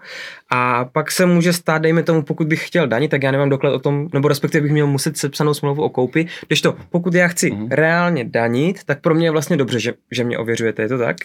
a 0.52 0.86
pak 0.86 1.12
se 1.12 1.26
může 1.26 1.54
stát, 1.54 1.82
dejme 1.82 2.04
tomu, 2.04 2.22
pokud 2.22 2.48
bych 2.48 2.68
chtěl 2.68 2.88
danit, 2.88 3.12
tak 3.12 3.24
já 3.24 3.32
nemám 3.32 3.50
doklad 3.50 3.74
o 3.74 3.80
tom, 3.80 4.08
nebo 4.14 4.28
respektive 4.28 4.62
bych 4.62 4.72
měl 4.72 4.88
muset 4.88 5.18
sepsanou 5.18 5.54
smlouvu 5.54 5.84
o 5.84 5.90
koupi, 5.90 6.28
když 6.48 6.62
to, 6.62 6.76
pokud 6.90 7.14
já 7.14 7.28
chci 7.28 7.52
mm-hmm. 7.52 7.68
reálně 7.72 8.24
danit, 8.24 8.84
tak 8.84 9.02
pro 9.02 9.16
mě 9.16 9.28
je 9.28 9.32
vlastně 9.32 9.58
dobře, 9.58 9.80
že, 9.80 9.94
že 10.12 10.24
mě 10.24 10.38
ověřujete, 10.38 10.82
je 10.82 10.90
to 10.90 10.98
tak? 10.98 11.18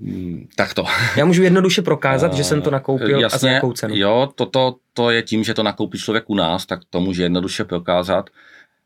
Hmm, 0.00 0.48
tak 0.56 0.74
to. 0.74 0.84
Já 1.16 1.24
můžu 1.24 1.42
jednoduše 1.42 1.82
prokázat, 1.82 2.30
uh, 2.30 2.36
že 2.36 2.44
jsem 2.44 2.62
to 2.62 2.70
nakoupil 2.70 3.20
jasně, 3.20 3.36
a 3.36 3.38
za 3.38 3.50
jakou 3.50 3.72
cenu. 3.72 3.96
Jo, 3.96 4.28
toto 4.34 4.76
to 4.92 5.10
je 5.10 5.22
tím, 5.22 5.44
že 5.44 5.54
to 5.54 5.62
nakoupí 5.62 5.98
člověk 5.98 6.24
u 6.26 6.34
nás, 6.34 6.66
tak 6.66 6.80
to 6.90 7.00
může 7.00 7.22
jednoduše 7.22 7.64
prokázat. 7.64 8.30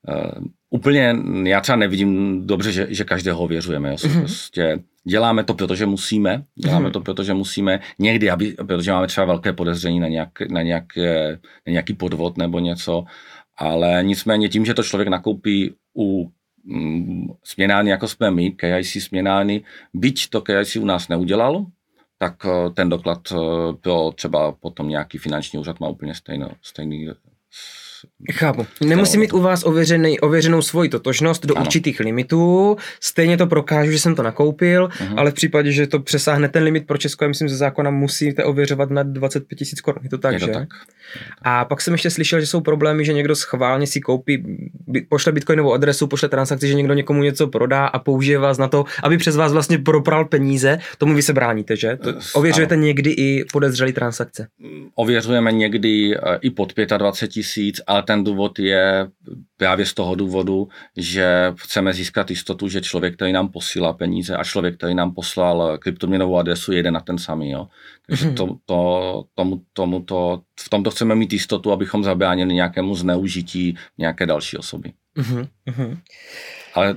Uh, 0.09 0.45
úplně, 0.71 1.17
já 1.45 1.61
třeba 1.61 1.77
nevidím 1.77 2.43
dobře, 2.47 2.73
že, 2.73 2.87
že 2.91 3.05
každého 3.05 3.49
věřujeme. 3.49 3.95
Mm-hmm. 3.95 4.21
Prostě 4.21 4.79
děláme 5.05 5.45
to, 5.45 5.55
protože 5.55 5.87
musíme. 5.87 6.45
Děláme 6.55 6.89
mm-hmm. 6.89 6.93
to, 6.93 7.01
protože 7.01 7.35
musíme. 7.35 7.81
Někdy, 7.99 8.31
aby, 8.31 8.55
protože 8.67 8.93
máme 8.93 9.07
třeba 9.07 9.25
velké 9.25 9.53
podezření 9.53 10.01
na, 10.01 10.09
nějak, 10.09 10.31
na, 10.51 10.63
nějaké, 10.63 11.39
na 11.67 11.71
nějaký 11.71 11.95
podvod 11.95 12.39
nebo 12.39 12.59
něco. 12.59 13.05
Ale 13.57 13.99
nicméně 14.03 14.49
tím, 14.49 14.65
že 14.65 14.75
to 14.75 14.83
člověk 14.83 15.09
nakoupí 15.09 15.75
u 15.97 16.31
směnány, 17.45 17.91
jako 17.91 18.09
jsme 18.09 18.31
my, 18.31 18.51
KIC 18.51 19.03
směnány, 19.03 19.65
byť 19.95 20.29
to 20.31 20.41
KIC 20.41 20.77
u 20.77 20.85
nás 20.85 21.09
neudělal, 21.09 21.67
tak 22.19 22.47
eh, 22.47 22.71
ten 22.71 22.89
doklad 22.89 23.33
eh, 23.33 23.37
pro 23.81 24.13
třeba 24.15 24.53
potom 24.53 24.89
nějaký 24.89 25.19
finanční 25.19 25.59
úřad 25.59 25.81
má 25.81 25.89
úplně 25.89 26.15
stejný, 26.15 26.47
stejný 26.63 27.09
Chápu. 28.33 28.67
Nemusí 28.81 29.19
mít 29.19 29.33
u 29.33 29.41
vás 29.41 29.65
ověřený, 29.65 30.21
ověřenou 30.21 30.63
svoji 30.63 30.89
totožnost 30.89 31.47
do 31.47 31.57
ano. 31.57 31.65
určitých 31.65 32.01
limitů, 32.01 32.77
stejně 33.01 33.37
to 33.37 33.47
prokážu, 33.47 33.93
že 33.93 33.99
jsem 33.99 34.15
to 34.15 34.23
nakoupil, 34.23 34.89
uh-huh. 34.89 35.15
ale 35.17 35.31
v 35.31 35.35
případě, 35.35 35.73
že 35.73 35.87
to 35.87 36.01
přesáhne 36.01 36.49
ten 36.49 36.63
limit 36.63 36.87
pro 36.87 36.99
Česko, 36.99 37.29
myslím, 37.29 37.49
ze 37.49 37.57
zákona 37.57 37.91
musíte 37.91 38.45
ověřovat 38.45 38.91
na 38.91 39.03
25 39.03 39.57
tisíc 39.57 39.81
korun. 39.81 40.03
Je 40.03 40.11
to 40.11 40.19
tak, 40.19 40.33
je 40.33 40.41
to 40.41 40.47
že? 40.47 40.53
Tak. 40.53 40.69
A 41.43 41.65
pak 41.65 41.81
jsem 41.81 41.95
ještě 41.95 42.11
slyšel, 42.11 42.41
že 42.41 42.47
jsou 42.47 42.61
problémy, 42.61 43.05
že 43.05 43.13
někdo 43.13 43.37
schválně 43.37 43.87
si 43.87 44.01
koupí, 44.01 44.45
pošle 45.09 45.33
bitcoinovou 45.33 45.73
adresu, 45.73 46.07
pošle 46.07 46.29
transakci, 46.29 46.69
že 46.69 46.75
někdo 46.75 46.95
někomu 46.95 47.23
něco 47.23 47.47
prodá 47.47 47.87
a 47.87 47.99
použije 47.99 48.39
vás 48.39 48.59
na 48.59 48.69
to, 48.69 48.85
aby 49.03 49.19
přes 49.19 49.37
vás 49.37 49.53
vlastně 49.53 49.79
propral 49.79 50.25
peníze. 50.25 50.79
Tomu 50.99 51.15
vy 51.15 51.23
se 51.23 51.33
bráníte, 51.33 51.77
že? 51.77 51.97
To, 51.97 52.15
ověřujete 52.35 52.75
ano. 52.75 52.85
někdy 52.85 53.11
i 53.11 53.45
podezřelý 53.53 53.93
transakce? 53.93 54.47
Ověřujeme 54.95 55.53
někdy 55.53 56.17
eh, 56.17 56.39
i 56.41 56.51
pod 56.51 56.73
25 56.99 57.29
tisíc, 57.29 57.81
ale 57.87 58.03
ten 58.11 58.25
důvod 58.25 58.59
je 58.59 59.09
právě 59.57 59.87
z 59.87 59.95
toho 59.95 60.15
důvodu, 60.15 60.69
že 60.97 61.53
chceme 61.57 61.93
získat 61.93 62.31
jistotu, 62.31 62.69
že 62.69 62.81
člověk, 62.81 63.15
který 63.15 63.33
nám 63.33 63.49
posílá 63.49 63.93
peníze 63.93 64.37
a 64.37 64.45
člověk, 64.45 64.77
který 64.77 64.95
nám 64.95 65.15
poslal 65.15 65.79
kryptoměnovou 65.79 66.37
adresu, 66.37 66.73
jede 66.73 66.91
na 66.91 67.01
ten 67.01 67.19
samý. 67.19 67.51
Jo. 67.51 67.69
Takže 68.07 68.29
mm-hmm. 68.29 68.35
to, 68.35 68.57
to, 68.67 69.25
tomu, 69.35 69.63
tomu 69.73 70.01
to, 70.03 70.43
v 70.61 70.69
tomto 70.69 70.91
chceme 70.91 71.15
mít 71.15 71.33
jistotu, 71.33 71.73
abychom 71.73 72.05
zabránili 72.05 72.55
nějakému 72.55 72.95
zneužití 72.95 73.77
nějaké 73.99 74.27
další 74.27 74.57
osoby. 74.57 74.93
Mm-hmm. 75.17 75.99
Ale 76.75 76.95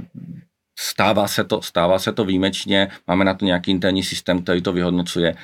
stává 0.80 1.28
se, 1.28 1.44
to, 1.44 1.62
stává 1.62 2.00
se 2.00 2.14
to 2.14 2.26
výjimečně, 2.26 2.88
máme 3.08 3.26
na 3.26 3.34
to 3.34 3.46
nějaký 3.46 3.72
interní 3.72 4.04
systém, 4.04 4.42
který 4.42 4.62
to 4.62 4.74
vyhodnocuje, 4.74 5.36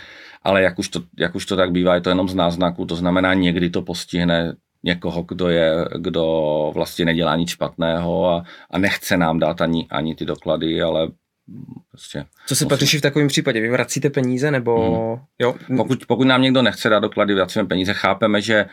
ale 0.44 0.62
jak 0.62 0.80
už 0.80 0.90
to, 0.90 1.04
jak 1.18 1.36
už 1.36 1.46
to 1.46 1.56
tak 1.56 1.72
bývá, 1.72 1.96
je 1.96 2.02
to 2.02 2.10
jenom 2.10 2.30
z 2.30 2.36
náznaku, 2.36 2.86
to 2.86 2.96
znamená 2.96 3.34
někdy 3.34 3.70
to 3.70 3.82
postihne 3.82 4.56
někoho, 4.84 5.24
kdo, 5.24 5.50
je, 5.50 5.86
kdo 5.98 6.24
vlastně 6.76 7.06
nedělá 7.06 7.36
nic 7.36 7.50
špatného 7.50 8.30
a, 8.30 8.44
a 8.72 8.78
nechce 8.78 9.18
nám 9.18 9.40
dát 9.40 9.62
ani, 9.62 9.88
ani 9.90 10.16
ty 10.16 10.26
doklady, 10.26 10.82
ale 10.82 11.08
prostě... 11.92 12.26
Co 12.48 12.56
se 12.56 12.66
pak 12.66 12.80
řeší 12.80 12.98
v 12.98 13.02
takovém 13.02 13.28
případě? 13.28 13.62
Vy 13.62 13.70
vracíte 13.70 14.10
peníze 14.10 14.52
nebo... 14.52 14.92
Hmm. 14.92 15.26
Jo? 15.40 15.56
Pokud, 15.78 16.06
pokud 16.08 16.28
nám 16.28 16.42
někdo 16.42 16.62
nechce 16.62 16.90
dát 16.90 17.00
doklady, 17.00 17.34
vracíme 17.34 17.66
peníze. 17.66 17.94
Chápeme, 17.94 18.42
že 18.42 18.66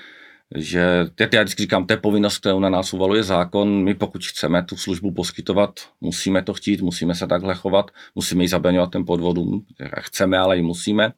že 0.54 1.06
já 1.32 1.42
vždycky 1.42 1.62
říkám, 1.62 1.86
to 1.86 1.92
je 1.92 1.96
povinnost, 1.96 2.38
kterou 2.38 2.60
na 2.60 2.68
nás 2.68 2.92
uvaluje 2.92 3.22
zákon. 3.22 3.84
My 3.84 3.94
pokud 3.94 4.24
chceme 4.24 4.62
tu 4.62 4.76
službu 4.76 5.12
poskytovat, 5.12 5.70
musíme 6.00 6.42
to 6.42 6.54
chtít, 6.54 6.80
musíme 6.80 7.14
se 7.14 7.26
takhle 7.26 7.54
chovat, 7.54 7.90
musíme 8.14 8.44
ji 8.44 8.48
zabraňovat 8.48 8.90
ten 8.90 9.04
podvodům. 9.04 9.64
Chceme, 9.98 10.38
ale 10.38 10.58
i 10.58 10.62
musíme. 10.62 11.12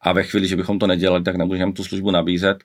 A 0.00 0.12
ve 0.12 0.22
chvíli, 0.22 0.48
že 0.48 0.56
bychom 0.56 0.78
to 0.78 0.86
nedělali, 0.86 1.22
tak 1.22 1.36
nemůžeme 1.36 1.72
tu 1.72 1.84
službu 1.84 2.10
nabízet. 2.10 2.64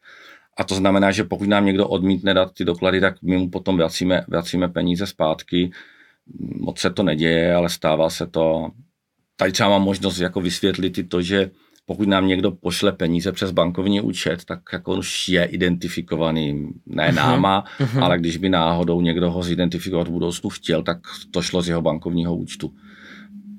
A 0.57 0.63
to 0.63 0.75
znamená, 0.75 1.11
že 1.11 1.23
pokud 1.23 1.49
nám 1.49 1.65
někdo 1.65 1.87
odmítne 1.87 2.33
dát 2.33 2.53
ty 2.53 2.65
doklady, 2.65 3.01
tak 3.01 3.21
my 3.21 3.37
mu 3.37 3.49
potom 3.49 3.77
vracíme, 3.77 4.25
vracíme 4.27 4.67
peníze 4.69 5.07
zpátky. 5.07 5.71
Moc 6.59 6.79
se 6.79 6.89
to 6.89 7.03
neděje, 7.03 7.55
ale 7.55 7.69
stává 7.69 8.09
se 8.09 8.27
to. 8.27 8.69
Tady 9.35 9.51
třeba 9.51 9.69
mám 9.69 9.81
možnost 9.81 10.19
jako 10.19 10.41
vysvětlit 10.41 10.97
i 10.97 11.03
to, 11.03 11.21
že 11.21 11.51
pokud 11.85 12.07
nám 12.07 12.27
někdo 12.27 12.51
pošle 12.51 12.91
peníze 12.91 13.31
přes 13.31 13.51
bankovní 13.51 14.01
účet, 14.01 14.45
tak 14.45 14.59
jako 14.73 14.95
už 14.95 15.29
je 15.29 15.45
identifikovaný, 15.45 16.69
ne 16.85 17.09
uh-huh. 17.09 17.15
náma, 17.15 17.63
uh-huh. 17.79 18.03
ale 18.03 18.19
když 18.19 18.37
by 18.37 18.49
náhodou 18.49 19.01
někdo 19.01 19.31
ho 19.31 19.43
zidentifikovat 19.43 20.07
v 20.07 20.11
budoucnu 20.11 20.49
chtěl, 20.49 20.83
tak 20.83 20.97
to 21.31 21.41
šlo 21.41 21.61
z 21.61 21.67
jeho 21.67 21.81
bankovního 21.81 22.35
účtu. 22.35 22.73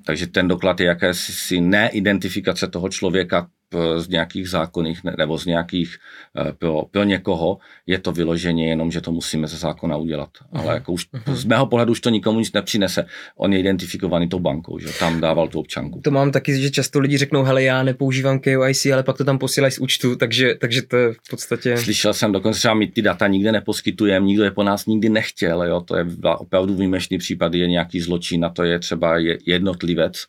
Takže 0.05 0.27
ten 0.27 0.47
doklad 0.47 0.79
je 0.79 0.85
jakési 0.85 1.61
neidentifikace 1.61 2.67
toho 2.67 2.89
člověka 2.89 3.47
z 3.97 4.07
nějakých 4.07 4.49
zákonných 4.49 5.03
nebo 5.17 5.37
z 5.37 5.45
nějakých 5.45 5.97
eh, 6.37 6.53
pro, 6.53 6.83
pro 6.91 7.03
někoho 7.03 7.57
je 7.87 7.99
to 7.99 8.11
vyloženě 8.11 8.69
jenom, 8.69 8.91
že 8.91 9.01
to 9.01 9.11
musíme 9.11 9.47
ze 9.47 9.57
zákona 9.57 9.97
udělat. 9.97 10.29
Ale 10.51 10.73
jako 10.73 10.91
už, 10.93 11.07
uh-huh. 11.13 11.33
z 11.33 11.45
mého 11.45 11.65
pohledu 11.67 11.91
už 11.91 12.01
to 12.01 12.09
nikomu 12.09 12.39
nic 12.39 12.53
nepřinese. 12.53 13.05
On 13.35 13.53
je 13.53 13.59
identifikovaný 13.59 14.29
tou 14.29 14.39
bankou, 14.39 14.79
že 14.79 14.87
tam 14.99 15.21
dával 15.21 15.47
tu 15.47 15.59
občanku. 15.59 16.01
To 16.03 16.11
mám 16.11 16.31
taky, 16.31 16.61
že 16.61 16.71
často 16.71 16.99
lidi 16.99 17.17
řeknou, 17.17 17.43
hele, 17.43 17.63
já 17.63 17.83
nepoužívám 17.83 18.39
KYC, 18.39 18.85
ale 18.85 19.03
pak 19.03 19.17
to 19.17 19.23
tam 19.23 19.37
posílají 19.37 19.71
z 19.71 19.79
účtu, 19.79 20.15
takže, 20.15 20.55
takže 20.55 20.81
to 20.81 20.97
je 20.97 21.13
v 21.13 21.29
podstatě... 21.29 21.77
Slyšel 21.77 22.13
jsem 22.13 22.31
dokonce, 22.31 22.59
že 22.59 22.73
my 22.73 22.87
ty 22.87 23.01
data 23.01 23.27
nikde 23.27 23.51
neposkytujeme, 23.51 24.25
nikdo 24.25 24.43
je 24.43 24.51
po 24.51 24.63
nás 24.63 24.85
nikdy 24.85 25.09
nechtěl, 25.09 25.63
jo? 25.63 25.81
to 25.81 25.95
je 25.95 26.05
opravdu 26.37 26.75
výjimečný 26.75 27.17
případ, 27.17 27.53
je 27.53 27.67
nějaký 27.67 28.01
zločin, 28.01 28.41
na 28.41 28.49
to 28.49 28.63
je 28.63 28.79
třeba 28.79 29.17
jednotlivec, 29.45 30.25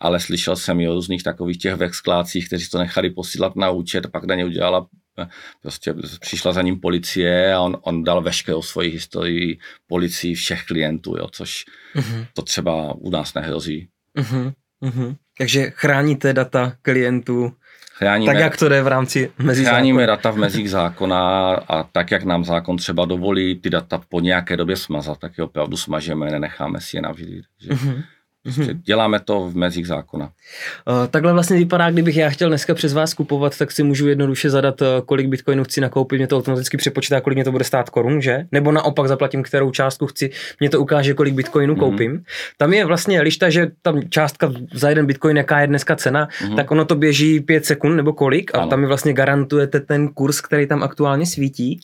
ale 0.00 0.20
slyšel 0.20 0.56
jsem 0.56 0.80
i 0.80 0.88
o 0.88 0.94
různých 0.94 1.22
takových 1.22 1.58
těch 1.58 1.74
vexklácích, 1.74 2.46
kteří 2.46 2.68
to 2.68 2.78
nechali 2.78 3.10
posílat 3.10 3.56
na 3.56 3.70
účet, 3.70 4.06
pak 4.10 4.24
na 4.24 4.34
ně 4.34 4.44
udělala 4.44 4.86
prostě 5.62 5.94
přišla 6.20 6.52
za 6.52 6.62
ním 6.62 6.80
policie 6.80 7.54
a 7.54 7.60
on, 7.60 7.76
on 7.80 8.04
dal 8.04 8.22
veškerou 8.22 8.62
svoji 8.62 8.90
historii 8.90 9.58
policii 9.86 10.34
všech 10.34 10.64
klientů, 10.64 11.16
jo, 11.18 11.28
což 11.32 11.64
uh-huh. 11.96 12.26
to 12.34 12.42
třeba 12.42 12.94
u 12.94 13.10
nás 13.10 13.34
nehrozí. 13.34 13.88
Uh-huh. 14.18 14.52
Uh-huh. 14.82 15.16
Takže 15.38 15.70
chráníte 15.70 16.32
data 16.32 16.72
klientů 16.82 17.52
Chráníme, 17.92 18.32
tak 18.32 18.40
jak 18.40 18.56
to 18.56 18.68
jde 18.68 18.82
v 18.82 18.86
rámci 18.86 19.32
mezí 19.38 19.64
Chráníme 19.64 20.02
zákona. 20.02 20.16
data 20.16 20.30
v 20.30 20.36
mezích 20.36 20.70
zákona 20.70 21.54
a 21.54 21.82
tak, 21.82 22.10
jak 22.10 22.24
nám 22.24 22.44
zákon 22.44 22.76
třeba 22.76 23.04
dovolí 23.04 23.60
ty 23.60 23.70
data 23.70 24.00
po 24.08 24.20
nějaké 24.20 24.56
době 24.56 24.76
smazat, 24.76 25.18
tak 25.18 25.38
je 25.38 25.44
opravdu 25.44 25.76
smažeme, 25.76 26.30
nenecháme 26.30 26.80
si 26.80 26.96
je 26.96 27.02
navždy. 27.02 27.42
Takže... 27.58 27.72
Uh-huh. 27.72 28.04
Prostě 28.54 28.72
mm-hmm. 28.72 28.82
děláme 28.82 29.20
to 29.20 29.40
v 29.40 29.56
mezích 29.56 29.86
zákona. 29.86 30.24
Uh, 30.24 31.06
takhle 31.06 31.32
vlastně 31.32 31.56
vypadá, 31.56 31.90
kdybych 31.90 32.16
já 32.16 32.30
chtěl 32.30 32.48
dneska 32.48 32.74
přes 32.74 32.92
vás 32.92 33.14
kupovat, 33.14 33.58
tak 33.58 33.70
si 33.70 33.82
můžu 33.82 34.08
jednoduše 34.08 34.50
zadat, 34.50 34.82
eh, 34.82 34.86
kolik 35.06 35.28
bitcoinů 35.28 35.64
chci 35.64 35.80
nakoupit, 35.80 36.16
mě 36.16 36.26
to 36.26 36.36
automaticky 36.36 36.76
přepočítá, 36.76 37.20
kolik 37.20 37.36
mě 37.36 37.44
to 37.44 37.52
bude 37.52 37.64
stát 37.64 37.90
korun, 37.90 38.20
že? 38.20 38.46
Nebo 38.52 38.72
naopak 38.72 39.08
zaplatím, 39.08 39.42
kterou 39.42 39.70
částku 39.70 40.06
chci, 40.06 40.30
mě 40.60 40.70
to 40.70 40.80
ukáže, 40.80 41.14
kolik 41.14 41.34
bitcoinů 41.34 41.74
mm-hmm. 41.74 41.78
koupím. 41.78 42.24
Tam 42.56 42.72
je 42.72 42.84
vlastně 42.84 43.20
lišta, 43.20 43.50
že 43.50 43.66
tam 43.82 44.02
částka 44.08 44.52
za 44.72 44.88
jeden 44.88 45.06
bitcoin, 45.06 45.36
jaká 45.36 45.60
je 45.60 45.66
dneska 45.66 45.96
cena, 45.96 46.28
mm-hmm. 46.28 46.56
tak 46.56 46.70
ono 46.70 46.84
to 46.84 46.94
běží 46.94 47.40
5 47.40 47.64
sekund 47.64 47.96
nebo 47.96 48.12
kolik 48.12 48.54
a 48.54 48.58
ano. 48.58 48.70
tam 48.70 48.80
mi 48.80 48.86
vlastně 48.86 49.12
garantujete 49.12 49.80
ten 49.80 50.08
kurz, 50.08 50.40
který 50.40 50.66
tam 50.66 50.82
aktuálně 50.82 51.26
svítí. 51.26 51.80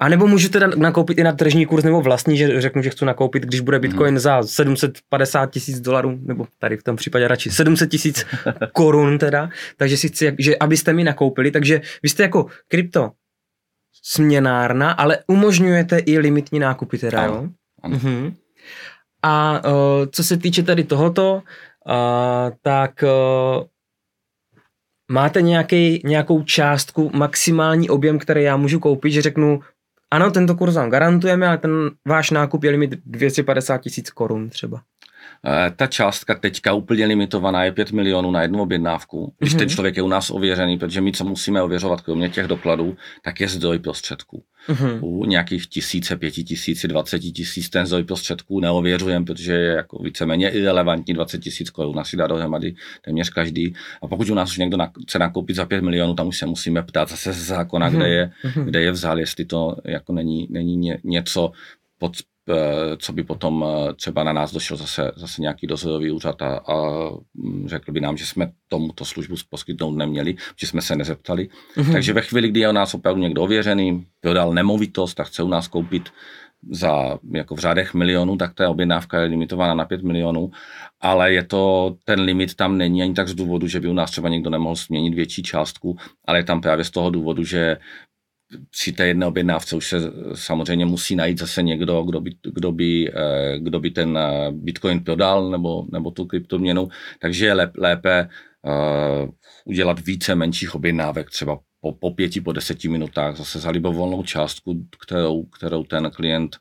A 0.00 0.08
nebo 0.08 0.26
můžu 0.26 0.48
teda 0.48 0.66
nakoupit 0.66 1.18
i 1.18 1.22
na 1.22 1.32
tržní 1.32 1.66
kurz 1.66 1.84
nebo 1.84 2.00
vlastní, 2.00 2.36
že 2.36 2.60
řeknu, 2.60 2.82
že 2.82 2.90
chci 2.90 3.04
nakoupit, 3.04 3.42
když 3.42 3.60
bude 3.60 3.78
Bitcoin 3.78 4.14
mm. 4.14 4.18
za 4.18 4.42
750 4.42 5.50
tisíc 5.50 5.80
dolarů, 5.80 6.18
nebo 6.22 6.46
tady 6.58 6.76
v 6.76 6.82
tom 6.82 6.96
případě 6.96 7.28
radši 7.28 7.50
700 7.50 7.90
tisíc 7.90 8.26
korun 8.72 9.18
teda, 9.18 9.50
takže 9.76 9.96
si 9.96 10.08
chci, 10.08 10.36
že 10.38 10.56
abyste 10.58 10.92
mi 10.92 11.04
nakoupili, 11.04 11.50
takže 11.50 11.80
vy 12.02 12.08
jste 12.08 12.22
jako 12.22 12.46
krypto 12.68 13.10
směnárna, 14.02 14.92
ale 14.92 15.18
umožňujete 15.26 15.98
i 15.98 16.18
limitní 16.18 16.58
nákupy 16.58 16.98
teda, 16.98 17.24
jo? 17.24 17.48
Ano. 17.82 17.96
Uh-huh. 17.96 18.34
A 19.22 19.64
uh, 19.64 19.72
co 20.10 20.24
se 20.24 20.36
týče 20.36 20.62
tady 20.62 20.84
tohoto, 20.84 21.34
uh, 21.34 21.42
tak 22.62 23.04
uh, 23.04 23.64
máte 25.10 25.42
nějaký, 25.42 26.02
nějakou 26.04 26.42
částku, 26.42 27.10
maximální 27.14 27.90
objem, 27.90 28.18
který 28.18 28.42
já 28.42 28.56
můžu 28.56 28.78
koupit, 28.78 29.12
že 29.12 29.22
řeknu, 29.22 29.60
ano, 30.10 30.30
tento 30.30 30.54
kurz 30.54 30.74
vám 30.74 30.90
garantujeme, 30.90 31.48
ale 31.48 31.58
ten 31.58 31.90
váš 32.08 32.30
nákup 32.30 32.64
je 32.64 32.70
limit 32.70 32.90
250 33.06 33.78
tisíc 33.78 34.10
korun 34.10 34.50
třeba. 34.50 34.82
Eh, 35.46 35.70
ta 35.76 35.86
částka 35.86 36.34
teďka 36.34 36.72
úplně 36.72 37.06
limitovaná 37.06 37.64
je 37.64 37.72
5 37.72 37.92
milionů 37.92 38.30
na 38.30 38.42
jednu 38.42 38.62
objednávku. 38.62 39.34
Když 39.38 39.54
mm-hmm. 39.54 39.58
ten 39.58 39.68
člověk 39.68 39.96
je 39.96 40.02
u 40.02 40.08
nás 40.08 40.30
ověřený, 40.30 40.78
protože 40.78 41.00
my, 41.00 41.12
co 41.12 41.24
musíme 41.24 41.62
ověřovat, 41.62 42.00
kromě 42.00 42.28
těch 42.28 42.46
dokladů, 42.46 42.96
tak 43.22 43.40
je 43.40 43.48
zdroj 43.48 43.78
prostředků. 43.78 44.44
Mm-hmm. 44.68 44.98
U 45.02 45.24
nějakých 45.24 45.66
tisíce, 45.66 46.16
pěti 46.16 46.44
tisíc, 46.44 46.86
dvaceti 46.86 47.32
tisíc 47.32 47.68
ten 47.68 47.86
zdroj 47.86 48.04
prostředků 48.04 48.60
neověřujeme, 48.60 49.24
protože 49.24 49.52
je 49.52 49.72
jako 49.72 50.02
víceméně 50.02 50.50
irrelevantní 50.50 51.14
20 51.14 51.38
tisíc 51.38 51.70
korun, 51.70 51.98
asi 51.98 52.16
dá 52.16 52.26
dohromady 52.26 52.74
téměř 53.04 53.30
každý. 53.30 53.74
A 54.02 54.06
pokud 54.06 54.30
u 54.30 54.34
nás 54.34 54.50
už 54.50 54.58
někdo 54.58 54.78
chce 55.02 55.18
nakoupit 55.18 55.56
za 55.56 55.64
5 55.66 55.82
milionů, 55.82 56.14
tam 56.14 56.28
už 56.28 56.38
se 56.38 56.46
musíme 56.46 56.82
ptát 56.82 57.08
zase 57.08 57.32
z 57.32 57.36
zákona, 57.36 57.90
mm-hmm. 57.90 57.96
kde, 57.96 58.08
je, 58.08 58.30
mm-hmm. 58.44 58.64
kde 58.64 58.82
je 58.82 58.92
vzal, 58.92 59.18
jestli 59.18 59.44
to 59.44 59.76
jako 59.84 60.12
není, 60.12 60.46
není 60.50 60.76
ně, 60.76 60.98
něco 61.04 61.52
pod, 61.98 62.12
co 62.96 63.12
by 63.12 63.22
potom 63.22 63.64
eh, 63.64 63.94
třeba 63.94 64.24
na 64.24 64.32
nás 64.32 64.52
došel 64.52 64.76
zase, 64.76 65.12
zase 65.16 65.42
nějaký 65.42 65.66
dozorový 65.66 66.10
úřad 66.10 66.42
a, 66.42 66.56
a 66.56 66.76
mm, 67.34 67.68
řekl 67.68 67.92
by 67.92 68.00
nám, 68.00 68.16
že 68.16 68.26
jsme 68.26 68.52
tomuto 68.68 69.04
službu 69.04 69.34
poskytnout 69.50 69.90
neměli, 69.90 70.36
že 70.56 70.66
jsme 70.66 70.82
se 70.82 70.96
nezeptali. 70.96 71.48
Mm-hmm. 71.76 71.92
Takže 71.92 72.12
ve 72.12 72.22
chvíli, 72.22 72.48
kdy 72.48 72.60
je 72.60 72.68
u 72.68 72.72
nás 72.72 72.94
opravdu 72.94 73.22
někdo 73.22 73.42
ověřený, 73.42 74.06
prodal 74.20 74.52
nemovitost 74.52 75.20
a 75.20 75.24
chce 75.24 75.42
u 75.42 75.48
nás 75.48 75.68
koupit 75.68 76.10
za 76.70 77.18
jako 77.30 77.54
v 77.54 77.58
řádech 77.58 77.94
milionů, 77.94 78.36
tak 78.36 78.54
ta 78.54 78.70
objednávka 78.70 79.20
je 79.20 79.26
limitovaná 79.26 79.74
na 79.74 79.84
5 79.84 80.02
milionů, 80.02 80.50
ale 81.00 81.32
je 81.32 81.44
to, 81.44 81.96
ten 82.04 82.20
limit 82.20 82.54
tam 82.54 82.78
není 82.78 83.02
ani 83.02 83.14
tak 83.14 83.28
z 83.28 83.34
důvodu, 83.34 83.66
že 83.66 83.80
by 83.80 83.88
u 83.88 83.92
nás 83.92 84.10
třeba 84.10 84.28
někdo 84.28 84.50
nemohl 84.50 84.74
změnit 84.74 85.14
větší 85.14 85.42
částku, 85.42 85.96
ale 86.24 86.38
je 86.38 86.44
tam 86.44 86.60
právě 86.60 86.84
z 86.84 86.90
toho 86.90 87.10
důvodu, 87.10 87.44
že 87.44 87.76
při 88.70 88.92
té 88.92 89.06
jedné 89.06 89.26
objednávce 89.26 89.76
už 89.76 89.88
se 89.88 89.98
samozřejmě 90.34 90.86
musí 90.86 91.16
najít 91.16 91.38
zase 91.38 91.62
někdo, 91.62 92.02
kdo 92.02 92.20
by, 92.20 92.34
kdo 92.42 92.72
by, 92.72 93.12
eh, 93.14 93.58
kdo 93.58 93.80
by 93.80 93.90
ten 93.90 94.18
eh, 94.18 94.50
Bitcoin 94.52 95.04
prodal 95.04 95.50
nebo, 95.50 95.86
nebo 95.92 96.10
tu 96.10 96.24
kryptoměnu, 96.24 96.88
takže 97.20 97.46
je 97.46 97.70
lépe 97.78 98.28
uh, 98.62 99.30
udělat 99.64 100.06
více 100.06 100.34
menších 100.34 100.74
objednávek, 100.74 101.30
třeba 101.30 101.58
po, 101.80 101.92
po 101.92 102.10
pěti, 102.10 102.40
po 102.40 102.52
deseti 102.52 102.88
minutách 102.88 103.36
zase 103.36 103.58
za 103.58 103.70
libovolnou 103.70 104.22
částku, 104.22 104.86
kterou, 105.04 105.44
kterou 105.44 105.84
ten 105.84 106.10
klient 106.10 106.56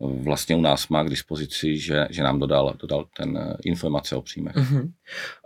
vlastně 0.00 0.56
u 0.56 0.60
nás 0.60 0.88
má 0.88 1.04
k 1.04 1.10
dispozici, 1.10 1.78
že, 1.78 2.06
že 2.10 2.22
nám 2.22 2.38
dodal, 2.38 2.74
dodal 2.78 3.06
ten 3.16 3.38
eh, 3.38 3.56
informace 3.64 4.16
o 4.16 4.22
příjmech. 4.22 4.54
Uh-huh. 4.56 4.82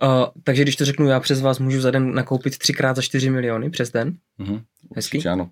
Uh, 0.02 0.24
takže 0.42 0.62
když 0.62 0.76
to 0.76 0.84
řeknu, 0.84 1.06
já 1.06 1.20
přes 1.20 1.40
vás 1.40 1.58
můžu 1.58 1.80
za 1.80 1.90
den 1.90 2.14
nakoupit 2.14 2.58
třikrát 2.58 2.96
za 2.96 3.02
4 3.02 3.30
miliony 3.30 3.70
přes 3.70 3.92
den? 3.92 4.16
Uh-huh. 4.40 4.62
Hezký? 4.96 5.18
Určitě 5.18 5.28
ano, 5.28 5.50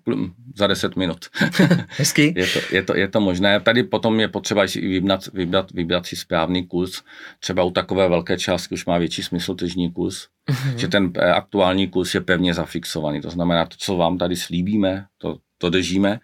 za 0.55 0.67
10 0.67 0.95
minut. 0.95 1.25
Hezký? 1.87 2.33
je, 2.35 2.47
to, 2.47 2.59
je, 2.75 2.83
to, 2.83 2.95
je 2.95 3.07
to 3.07 3.21
možné. 3.21 3.59
Tady 3.59 3.83
potom 3.83 4.19
je 4.19 4.27
potřeba 4.27 4.67
si 4.67 4.81
vybrat, 4.81 5.27
vybrat, 5.33 5.71
vybrat 5.71 6.05
si 6.05 6.15
správný 6.15 6.67
kurz. 6.67 7.01
Třeba 7.39 7.63
u 7.63 7.71
takové 7.71 8.09
velké 8.09 8.37
částky 8.37 8.73
už 8.73 8.85
má 8.85 8.97
větší 8.97 9.23
smysl 9.23 9.55
tržní 9.55 9.91
kurz, 9.91 10.27
uh-huh. 10.49 10.75
že 10.75 10.87
ten 10.87 11.11
eh, 11.15 11.31
aktuální 11.31 11.87
kurz 11.87 12.15
je 12.15 12.21
pevně 12.21 12.53
zafixovaný. 12.53 13.21
To 13.21 13.29
znamená, 13.29 13.65
to, 13.65 13.75
co 13.79 13.95
vám 13.95 14.17
tady 14.17 14.35
slíbíme, 14.35 15.05
to, 15.17 15.37
to 15.57 15.69
držíme 15.69 16.19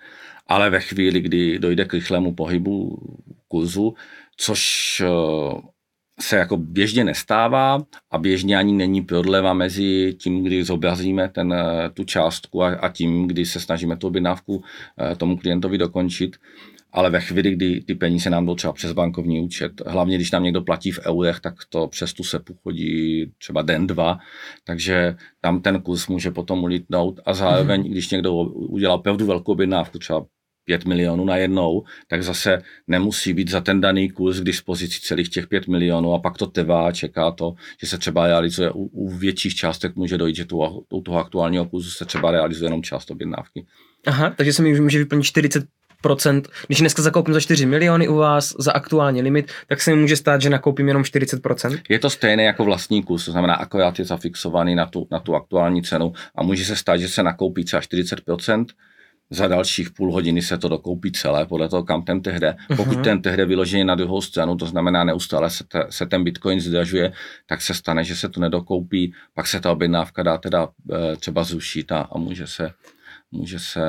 ale 0.47 0.69
ve 0.69 0.79
chvíli, 0.79 1.21
kdy 1.21 1.59
dojde 1.59 1.85
k 1.85 1.93
rychlému 1.93 2.33
pohybu 2.33 2.97
kurzu, 3.47 3.93
což 4.38 5.01
eh, 5.05 5.62
se 6.19 6.38
jako 6.38 6.57
běžně 6.57 7.03
nestává 7.03 7.83
a 8.12 8.17
běžně 8.17 8.57
ani 8.57 8.73
není 8.73 9.01
prodleva 9.01 9.53
mezi 9.53 10.13
tím, 10.19 10.43
kdy 10.43 10.63
zobrazíme 10.63 11.29
ten, 11.29 11.53
eh, 11.53 11.89
tu 11.89 12.03
částku 12.03 12.63
a, 12.63 12.75
a 12.75 12.89
tím, 12.89 13.27
kdy 13.27 13.45
se 13.45 13.59
snažíme 13.59 13.97
tu 13.97 14.07
objednávku 14.07 14.63
eh, 15.01 15.15
tomu 15.15 15.38
klientovi 15.38 15.77
dokončit. 15.77 16.35
Ale 16.95 17.09
ve 17.09 17.21
chvíli, 17.21 17.51
kdy 17.51 17.81
ty 17.81 17.95
peníze 17.95 18.29
nám 18.29 18.45
jdou 18.45 18.55
třeba 18.55 18.73
přes 18.73 18.91
bankovní 18.91 19.41
účet, 19.41 19.71
hlavně 19.88 20.15
když 20.15 20.31
nám 20.31 20.43
někdo 20.43 20.62
platí 20.62 20.91
v 20.91 21.00
eurech, 21.07 21.39
tak 21.39 21.53
to 21.69 21.88
přes 21.88 22.13
tu 22.13 22.23
SEPu 22.23 22.53
chodí 22.63 23.31
třeba 23.38 23.62
den, 23.62 23.88
dva, 23.88 24.17
takže 24.63 25.15
tam 25.41 25.62
ten 25.62 25.81
kurz 25.81 26.07
může 26.07 26.31
potom 26.31 26.63
ulítnout 26.63 27.19
a 27.25 27.33
zároveň, 27.33 27.81
mm. 27.81 27.91
když 27.91 28.09
někdo 28.09 28.33
udělal 28.33 28.97
opravdu 28.97 29.25
velkou 29.25 29.51
objednávku, 29.51 30.00
třeba 30.00 30.25
5 30.65 30.86
milionů 30.86 31.25
na 31.25 31.38
jednou, 31.38 31.84
tak 32.08 32.24
zase 32.24 32.62
nemusí 32.88 33.34
být 33.34 33.50
za 33.50 33.62
ten 33.62 33.82
daný 33.82 34.10
kurz 34.10 34.39
k 34.39 34.43
dispozici 34.43 35.00
celých 35.01 35.29
těch 35.29 35.48
5 35.48 35.67
milionů 35.67 36.13
a 36.13 36.20
pak 36.20 36.38
to 36.38 36.48
trvá, 36.48 36.91
čeká 36.91 37.32
to, 37.32 37.53
že 37.82 37.88
se 37.88 37.98
třeba 37.98 38.27
realizuje 38.27 38.72
u, 38.72 38.84
u 38.84 39.10
větších 39.10 39.55
částek 39.55 39.96
může 39.96 40.17
dojít, 40.17 40.36
že 40.36 40.46
tu, 40.46 40.86
u 40.89 41.01
toho 41.01 41.20
aktuálního 41.20 41.65
kurzu 41.65 41.89
se 41.89 42.05
třeba 42.05 42.32
realizuje 42.32 42.67
jenom 42.67 42.84
část 42.84 43.12
objednávky. 43.12 43.65
Aha, 44.08 44.34
takže 44.38 44.53
se 44.53 44.62
mi 44.62 44.82
může 44.82 44.98
vyplnit 44.98 45.24
40 45.24 45.63
procent, 46.03 46.50
když 46.67 46.79
dneska 46.79 47.01
zakoupím 47.01 47.34
za 47.34 47.39
4 47.39 47.65
miliony 47.65 48.08
u 48.08 48.15
vás 48.15 48.55
za 48.60 48.72
aktuální 48.72 49.22
limit, 49.22 49.51
tak 49.67 49.82
se 49.82 49.91
mi 49.91 50.01
může 50.01 50.15
stát, 50.15 50.41
že 50.41 50.50
nakoupím 50.50 50.88
jenom 50.88 51.03
40%? 51.03 51.79
Je 51.89 52.00
to 52.00 52.10
stejné 52.10 52.43
jako 52.43 52.65
vlastní 52.65 53.03
kus, 53.03 53.25
to 53.25 53.32
znamená, 53.32 53.53
akorát 53.53 54.00
je 54.00 54.05
zafixovaný 54.05 54.75
na 54.75 54.86
tu, 54.86 55.08
na 55.12 55.20
tu 55.20 55.36
aktuální 55.36 55.84
cenu 55.84 56.13
a 56.36 56.43
může 56.43 56.65
se 56.65 56.75
stát, 56.75 56.98
že 56.98 57.08
se 57.08 57.24
nakoupí 57.24 57.63
třeba 57.63 57.82
40%, 57.82 58.65
za 59.33 59.47
dalších 59.47 59.91
půl 59.91 60.13
hodiny 60.13 60.41
se 60.41 60.57
to 60.57 60.69
dokoupí 60.69 61.11
celé, 61.11 61.45
podle 61.45 61.69
toho, 61.69 61.83
kam 61.83 62.03
ten 62.03 62.21
tehde. 62.21 62.55
Uh-huh. 62.69 62.75
Pokud 62.75 63.03
ten 63.03 63.21
tehde 63.21 63.45
vyložený 63.45 63.83
na 63.83 63.95
druhou 63.95 64.21
stranu, 64.21 64.55
to 64.55 64.65
znamená 64.65 65.03
neustále 65.03 65.49
se, 65.49 65.63
te, 65.63 65.85
se 65.89 66.05
ten 66.05 66.23
bitcoin 66.23 66.59
zdražuje, 66.59 67.13
tak 67.45 67.61
se 67.61 67.73
stane, 67.73 68.03
že 68.03 68.15
se 68.15 68.29
to 68.29 68.39
nedokoupí, 68.39 69.13
pak 69.33 69.47
se 69.47 69.59
ta 69.59 69.71
objednávka 69.71 70.23
dá 70.23 70.37
teda 70.37 70.67
e, 70.67 71.15
třeba 71.15 71.43
zrušit 71.43 71.91
a, 71.91 71.99
a 71.99 72.17
může 72.17 72.47
se 72.47 72.71
může 73.31 73.59
se 73.59 73.81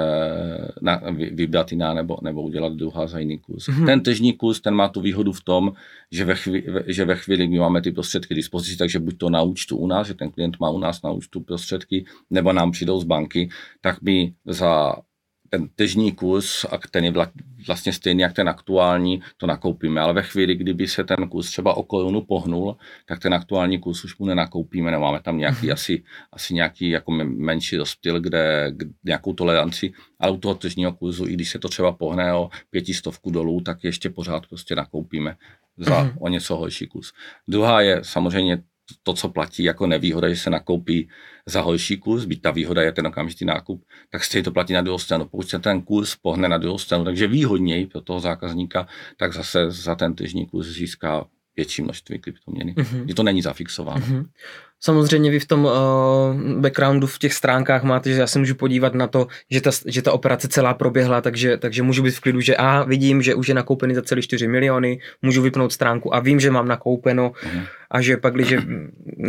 na, 0.83 1.01
vybrat 1.33 1.73
jiná 1.73 1.95
nebo, 1.95 2.19
nebo 2.23 2.43
udělat 2.43 2.73
druhá 2.73 3.07
za 3.07 3.19
jiný 3.19 3.39
kurz. 3.39 3.69
Mm-hmm. 3.69 3.87
Ten 3.87 4.01
tržní 4.01 4.33
kurz, 4.33 4.61
ten 4.61 4.75
má 4.75 4.89
tu 4.89 5.01
výhodu 5.01 5.33
v 5.33 5.45
tom, 5.45 5.73
že 6.13 6.25
ve, 6.25 6.35
chvíli, 6.35 6.65
že 6.87 7.05
ve 7.05 7.17
chvíli, 7.17 7.47
kdy 7.47 7.59
máme 7.59 7.83
ty 7.83 7.93
prostředky 7.93 8.35
k 8.35 8.37
dispozici, 8.37 8.77
takže 8.77 8.99
buď 8.99 9.19
to 9.19 9.31
na 9.31 9.43
účtu 9.43 9.77
u 9.77 9.87
nás, 9.87 10.07
že 10.07 10.15
ten 10.15 10.31
klient 10.31 10.57
má 10.61 10.71
u 10.71 10.79
nás 10.79 11.03
na 11.03 11.11
účtu 11.11 11.41
prostředky, 11.41 12.05
nebo 12.31 12.53
nám 12.53 12.71
přijdou 12.71 13.01
z 13.01 13.05
banky, 13.05 13.49
tak 13.81 14.03
my 14.03 14.35
za 14.47 14.95
ten 15.51 15.69
tržní 15.69 16.13
kurz, 16.13 16.65
a 16.65 16.79
ten 16.91 17.05
je 17.05 17.13
vlastně 17.67 17.93
stejný 17.93 18.23
jak 18.23 18.33
ten 18.33 18.49
aktuální, 18.49 19.23
to 19.37 19.47
nakoupíme. 19.47 20.01
Ale 20.01 20.13
ve 20.13 20.23
chvíli, 20.23 20.55
kdyby 20.55 20.89
se 20.89 21.05
ten 21.05 21.29
kurz 21.29 21.51
třeba 21.51 21.77
o 21.77 21.83
korunu 21.83 22.21
pohnul, 22.21 22.77
tak 23.07 23.19
ten 23.21 23.35
aktuální 23.35 23.79
kurz 23.79 24.05
už 24.05 24.19
mu 24.19 24.27
nenakoupíme. 24.27 24.91
Nemáme 24.91 25.21
tam 25.21 25.39
nějaký, 25.39 25.67
mm-hmm. 25.67 25.73
asi, 25.73 26.03
asi 26.33 26.55
nějaký 26.55 26.91
jako 26.91 27.11
menší 27.25 27.77
rozptyl, 27.77 28.21
kde, 28.21 28.73
kde 28.77 28.91
nějakou 29.05 29.33
toleranci, 29.33 29.93
ale 30.21 30.33
u 30.33 30.37
toho 30.37 30.55
tržního 30.55 30.93
kurzu, 30.93 31.27
i 31.27 31.33
když 31.33 31.51
se 31.51 31.59
to 31.59 31.69
třeba 31.69 31.93
pohne 31.93 32.35
o 32.35 32.51
pětistovku 32.71 33.31
dolů, 33.31 33.61
tak 33.61 33.85
ještě 33.85 34.11
pořád 34.11 34.47
prostě 34.47 34.75
nakoupíme 34.75 35.37
za 35.77 36.05
mm-hmm. 36.05 36.17
o 36.21 36.29
něco 36.29 36.57
horší 36.57 36.87
kus. 36.87 37.13
Druhá 37.49 37.81
je 37.81 38.01
samozřejmě 38.03 38.63
to, 39.03 39.15
co 39.15 39.29
platí 39.29 39.65
jako 39.65 39.87
nevýhoda, 39.87 40.29
že 40.29 40.37
se 40.37 40.51
nakoupí 40.51 41.09
za 41.47 41.61
horší 41.61 41.97
kurz, 41.97 42.25
byť 42.25 42.43
ta 42.43 42.51
výhoda 42.51 42.83
je 42.83 42.93
ten 42.93 43.07
okamžitý 43.07 43.45
nákup, 43.45 43.85
tak 44.11 44.25
stejně 44.25 44.45
to 44.45 44.53
platí 44.53 44.73
na 44.73 44.83
druhou 44.83 44.99
stranu. 44.99 45.25
Pokud 45.25 45.49
se 45.49 45.59
ten 45.59 45.83
kurz 45.83 46.17
pohne 46.17 46.49
na 46.49 46.59
druhou 46.59 46.79
stranu, 46.79 47.05
takže 47.05 47.27
výhodněji 47.27 47.87
pro 47.87 48.01
toho 48.01 48.21
zákazníka, 48.21 48.87
tak 49.17 49.33
zase 49.33 49.71
za 49.71 49.95
ten 49.95 50.15
tržní 50.15 50.47
kurz 50.47 50.67
získá 50.67 51.27
větší 51.57 51.83
množství 51.83 52.19
kryptoměny. 52.19 52.75
Mm-hmm. 52.75 53.15
to 53.15 53.23
není 53.23 53.43
zafixováno. 53.43 54.01
Mm-hmm. 54.01 54.25
Samozřejmě 54.81 55.31
vy 55.31 55.41
v 55.41 55.47
tom 55.47 55.65
uh, 55.65 56.61
backgroundu 56.61 57.07
v 57.07 57.19
těch 57.19 57.33
stránkách 57.33 57.83
máte, 57.83 58.11
že 58.11 58.21
já 58.21 58.27
se 58.27 58.39
můžu 58.39 58.55
podívat 58.55 58.95
na 58.95 59.07
to, 59.07 59.27
že 59.51 59.61
ta, 59.61 59.71
že 59.87 60.03
ta 60.03 60.13
operace 60.13 60.49
celá 60.49 60.75
proběhla, 60.75 61.21
takže, 61.21 61.57
takže 61.57 61.83
můžu 61.83 62.03
být 62.03 62.15
v 62.15 62.21
klidu, 62.21 62.41
že 62.41 62.57
a 62.57 62.83
vidím, 62.83 63.23
že 63.23 63.35
už 63.35 63.49
je 63.49 63.55
nakoupený 63.55 63.95
za 63.95 64.03
celé 64.03 64.23
4 64.23 64.49
miliony, 64.49 64.99
můžu 65.23 65.43
vypnout 65.43 65.73
stránku 65.73 66.15
a 66.15 66.21
vím, 66.21 66.41
že 66.41 66.51
mám 66.51 66.69
nakoupeno 66.69 67.31
uh-huh. 67.31 67.67
a 67.91 68.01
že 68.01 68.17
pak, 68.17 68.35
když 68.35 68.55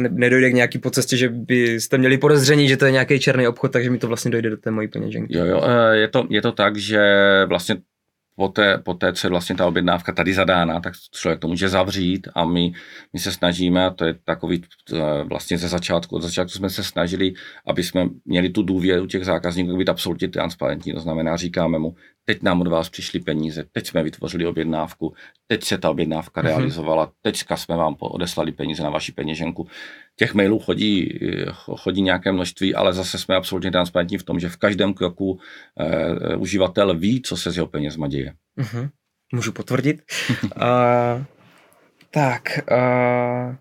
nedojde 0.09 0.49
k 0.49 0.53
nějaký 0.53 0.77
po 0.79 0.91
cestě, 0.91 1.17
že 1.17 1.29
byste 1.29 1.97
měli 1.97 2.17
podezření, 2.17 2.67
že 2.67 2.77
to 2.77 2.85
je 2.85 2.91
nějaký 2.91 3.19
černý 3.19 3.47
obchod, 3.47 3.71
takže 3.71 3.89
mi 3.89 3.97
to 3.97 4.07
vlastně 4.07 4.31
dojde 4.31 4.49
do 4.49 4.57
té 4.57 4.71
mojí 4.71 4.87
peněženky. 4.87 5.37
Jo, 5.37 5.45
jo, 5.45 5.61
eh, 5.63 5.97
je 5.97 6.07
to, 6.07 6.27
je 6.29 6.41
to 6.41 6.51
tak, 6.51 6.77
že 6.77 7.01
vlastně 7.45 7.75
poté, 8.35 8.77
poté, 8.77 9.13
co 9.13 9.27
je 9.27 9.31
vlastně 9.31 9.55
ta 9.55 9.67
objednávka 9.67 10.11
tady 10.11 10.33
zadána, 10.33 10.79
tak 10.79 10.93
člověk 11.11 11.39
to 11.39 11.47
může 11.47 11.69
zavřít 11.69 12.27
a 12.35 12.45
my, 12.45 12.73
my 13.13 13.19
se 13.19 13.31
snažíme, 13.31 13.85
a 13.85 13.89
to 13.89 14.05
je 14.05 14.13
takový 14.25 14.61
eh, 14.93 15.23
vlastně 15.23 15.57
ze 15.57 15.67
začátku, 15.67 16.15
od 16.15 16.21
začátku 16.21 16.51
jsme 16.51 16.69
se 16.69 16.83
snažili, 16.83 17.33
aby 17.67 17.83
jsme 17.83 18.09
měli 18.25 18.49
tu 18.49 18.63
důvěru 18.63 19.07
těch 19.07 19.25
zákazníků 19.25 19.77
být 19.77 19.89
absolutně 19.89 20.27
transparentní, 20.27 20.93
to 20.93 20.99
znamená, 20.99 21.35
říkáme 21.35 21.79
mu, 21.79 21.95
teď 22.25 22.43
nám 22.43 22.61
od 22.61 22.67
vás 22.67 22.89
přišly 22.89 23.19
peníze, 23.19 23.65
teď 23.71 23.87
jsme 23.87 24.03
vytvořili 24.03 24.45
objednávku, 24.45 25.13
teď 25.47 25.63
se 25.63 25.77
ta 25.77 25.89
objednávka 25.89 26.41
mm-hmm. 26.41 26.45
realizovala, 26.45 27.11
teďka 27.21 27.57
jsme 27.57 27.75
vám 27.75 27.95
odeslali 27.99 28.51
peníze 28.51 28.83
na 28.83 28.89
vaši 28.89 29.11
peněženku. 29.11 29.67
Těch 30.15 30.33
mailů 30.33 30.59
chodí, 30.59 31.19
chodí 31.75 32.01
nějaké 32.01 32.31
množství, 32.31 32.75
ale 32.75 32.93
zase 32.93 33.17
jsme 33.17 33.35
absolutně 33.35 33.71
transparentní 33.71 34.17
v 34.17 34.23
tom, 34.23 34.39
že 34.39 34.49
v 34.49 34.57
každém 34.57 34.93
kroku 34.93 35.39
eh, 35.79 36.35
uživatel 36.35 36.97
ví, 36.97 37.21
co 37.21 37.37
se 37.37 37.51
s 37.51 37.55
jeho 37.55 37.67
penězma 37.67 38.07
děje. 38.07 38.33
Mm-hmm. 38.57 38.89
Můžu 39.33 39.51
potvrdit. 39.51 40.01
uh, 40.43 40.49
tak, 42.11 42.59
uh, 42.71 43.55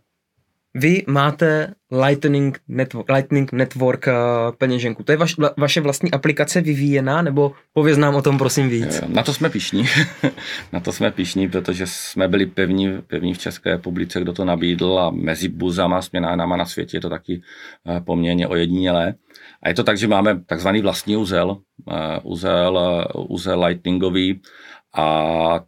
vy 0.74 1.04
máte 1.06 1.74
Lightning 2.06 2.58
Network, 2.68 3.10
Lightning 3.10 3.52
Network 3.52 4.06
uh, 4.06 4.12
peněženku. 4.56 5.02
To 5.02 5.12
je 5.12 5.18
vaš, 5.18 5.34
vaše 5.56 5.80
vlastní 5.80 6.10
aplikace 6.10 6.60
vyvíjená, 6.60 7.22
nebo 7.22 7.52
pověz 7.72 7.98
nám 7.98 8.14
o 8.14 8.22
tom 8.22 8.38
prosím 8.38 8.68
víc. 8.68 9.00
Na 9.08 9.22
to 9.22 9.34
jsme 9.34 9.50
pišní. 9.50 9.84
na 10.72 10.80
to 10.80 10.92
jsme 10.92 11.10
pišní, 11.10 11.48
protože 11.48 11.86
jsme 11.86 12.28
byli 12.28 12.46
pevní, 12.46 13.02
pevní 13.06 13.34
v 13.34 13.38
České 13.38 13.70
republice, 13.70 14.20
kdo 14.20 14.32
to 14.32 14.44
nabídl 14.44 14.98
a 14.98 15.10
mezi 15.10 15.48
buzama, 15.48 16.02
směnárnama 16.02 16.56
na 16.56 16.64
světě 16.64 16.96
je 16.96 17.00
to 17.00 17.10
taky 17.10 17.42
uh, 17.84 18.00
poměrně 18.00 18.48
ojedinělé. 18.48 19.14
A 19.62 19.68
je 19.68 19.74
to 19.74 19.84
tak, 19.84 19.98
že 19.98 20.08
máme 20.08 20.40
takzvaný 20.46 20.80
vlastní 20.80 21.16
uzel, 21.16 21.56
uzel, 22.22 23.04
uzel 23.28 23.64
lightningový 23.64 24.40
a 24.94 25.60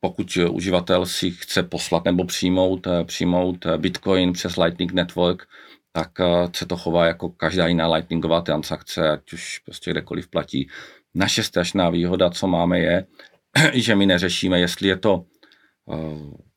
pokud 0.00 0.38
uživatel 0.50 1.06
si 1.06 1.30
chce 1.30 1.62
poslat 1.62 2.04
nebo 2.04 2.24
přijmout, 2.24 2.86
eh, 2.86 3.04
přijmout 3.04 3.66
eh, 3.66 3.78
Bitcoin 3.78 4.32
přes 4.32 4.56
Lightning 4.56 4.92
Network, 4.92 5.48
tak 5.92 6.20
eh, 6.20 6.48
se 6.56 6.66
to 6.66 6.76
chová 6.76 7.06
jako 7.06 7.28
každá 7.28 7.66
jiná 7.66 7.92
Lightningová 7.92 8.40
transakce, 8.40 9.10
ať 9.10 9.32
už 9.32 9.58
prostě 9.58 9.90
kdekoliv 9.90 10.28
platí. 10.28 10.68
Naše 11.14 11.42
strašná 11.42 11.90
výhoda, 11.90 12.30
co 12.30 12.46
máme, 12.46 12.78
je, 12.78 13.06
že 13.74 13.96
my 13.96 14.06
neřešíme, 14.06 14.60
jestli 14.60 14.88
je 14.88 14.96
to 14.96 15.24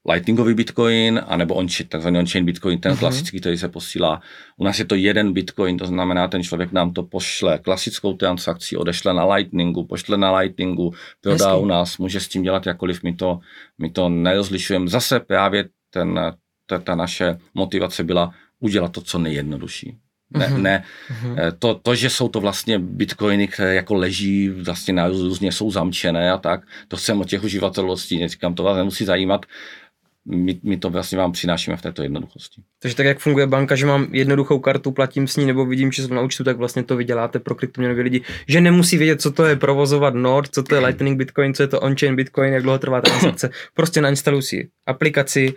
Lightningový 0.10 0.54
bitcoin, 0.54 1.22
anebo 1.28 1.56
on, 1.56 1.67
takzvaný 1.88 2.19
on-chain 2.19 2.45
bitcoin, 2.45 2.80
ten 2.80 2.91
uh-huh. 2.91 3.00
klasický, 3.00 3.39
který 3.39 3.58
se 3.58 3.67
posílá. 3.67 4.22
U 4.58 4.63
nás 4.63 4.80
je 4.80 4.86
to 4.86 4.95
jeden 4.95 5.34
bitcoin, 5.34 5.78
to 5.78 5.86
znamená, 5.86 6.28
ten 6.28 6.43
člověk 6.43 6.72
nám 6.72 6.93
to 6.93 7.04
pošle 7.04 7.58
klasickou 7.58 8.13
transakcí, 8.13 8.78
odešle 8.78 9.13
na 9.13 9.34
Lightningu, 9.34 9.84
pošle 9.84 10.17
na 10.17 10.38
Lightningu, 10.38 10.93
prodá 11.22 11.56
u 11.56 11.65
nás, 11.65 11.98
může 11.98 12.19
s 12.19 12.28
tím 12.28 12.43
dělat 12.43 12.65
jakkoliv, 12.65 13.04
my 13.04 13.15
to, 13.15 13.39
my 13.78 13.89
to 13.89 14.10
nerozlišujeme. 14.10 14.88
Zase 14.88 15.19
právě 15.19 15.65
ten, 15.89 16.19
ta, 16.65 16.80
ta 16.80 16.95
naše 16.95 17.38
motivace 17.54 18.04
byla 18.04 18.34
udělat 18.60 18.91
to 18.91 19.02
co 19.02 19.19
nejjednodušší. 19.19 19.98
Ne, 20.34 20.48
uh-huh. 20.48 20.62
ne. 20.62 20.84
Uh-huh. 21.10 21.54
To, 21.60 21.76
to, 21.76 21.95
že 21.95 22.10
jsou 22.10 22.30
to 22.30 22.39
vlastně 22.39 22.80
bitcoiny, 22.80 23.48
které 23.48 23.76
jako 23.76 23.93
leží, 23.93 24.50
vlastně 24.50 24.93
na 24.93 25.08
různě 25.08 25.52
jsou 25.52 25.72
zamčené 25.72 26.32
a 26.32 26.38
tak, 26.38 26.62
to 26.88 26.98
jsem 26.98 27.22
od 27.22 27.30
těch 27.30 27.43
uživatelů, 27.43 27.95
neříkám, 28.19 28.54
to 28.54 28.63
vás 28.63 28.78
nemusí 28.78 29.06
zajímat 29.06 29.45
my, 30.30 30.60
my 30.63 30.78
to 30.78 30.89
vlastně 30.89 31.18
vám 31.18 31.32
přinášíme 31.32 31.78
v 31.78 31.82
této 31.82 32.04
jednoduchosti. 32.04 32.62
Takže 32.82 32.96
tak, 32.96 33.06
jak 33.06 33.20
funguje 33.20 33.48
banka, 33.48 33.76
že 33.76 33.86
mám 33.86 34.08
jednoduchou 34.12 34.60
kartu, 34.60 34.92
platím 34.92 35.28
s 35.28 35.38
ní, 35.38 35.46
nebo 35.46 35.65
vidím 35.65 35.92
číslo 35.92 36.15
na 36.15 36.22
účtu, 36.22 36.44
tak 36.44 36.58
vlastně 36.58 36.84
to 36.84 36.96
vyděláte 36.96 37.39
pro 37.39 37.56
kryptoměnové 37.56 38.02
lidi, 38.02 38.22
že 38.48 38.62
nemusí 38.62 38.98
vědět, 38.98 39.22
co 39.22 39.32
to 39.32 39.46
je 39.46 39.56
provozovat 39.56 40.13
Nord, 40.13 40.54
co 40.54 40.63
to 40.63 40.76
je 40.76 40.82
Lightning 40.82 41.18
Bitcoin, 41.18 41.54
co 41.54 41.63
je 41.63 41.68
to 41.68 41.80
on-chain 41.80 42.15
Bitcoin, 42.15 42.54
jak 42.54 42.63
dlouho 42.63 42.80
trvá 42.80 43.02
transakce. 43.02 43.50
Prostě 43.74 44.02
nainstaluji 44.02 44.42
si 44.42 44.70
aplikaci, 44.86 45.54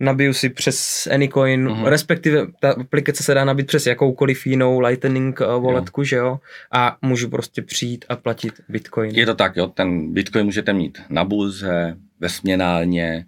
nabiju 0.00 0.32
si 0.32 0.48
přes 0.48 1.08
Anycoin, 1.12 1.68
uh-huh. 1.68 1.86
respektive 1.86 2.46
ta 2.60 2.70
aplikace 2.70 3.22
se 3.22 3.34
dá 3.34 3.44
nabít 3.44 3.66
přes 3.66 3.86
jakoukoliv 3.86 4.46
jinou 4.46 4.80
Lightning 4.80 5.40
eh, 5.40 5.46
walletku, 5.46 6.00
jo. 6.00 6.04
že 6.04 6.16
jo, 6.16 6.38
a 6.72 6.96
můžu 7.02 7.28
prostě 7.28 7.62
přijít 7.62 8.04
a 8.08 8.16
platit 8.16 8.54
Bitcoin. 8.68 9.10
Je 9.10 9.26
to 9.26 9.34
tak, 9.34 9.56
jo, 9.56 9.66
ten 9.66 10.12
Bitcoin 10.12 10.44
můžete 10.44 10.72
mít 10.72 10.98
na 11.08 11.24
burze, 11.24 11.96
ve 12.20 12.28
směnárně, 12.28 13.26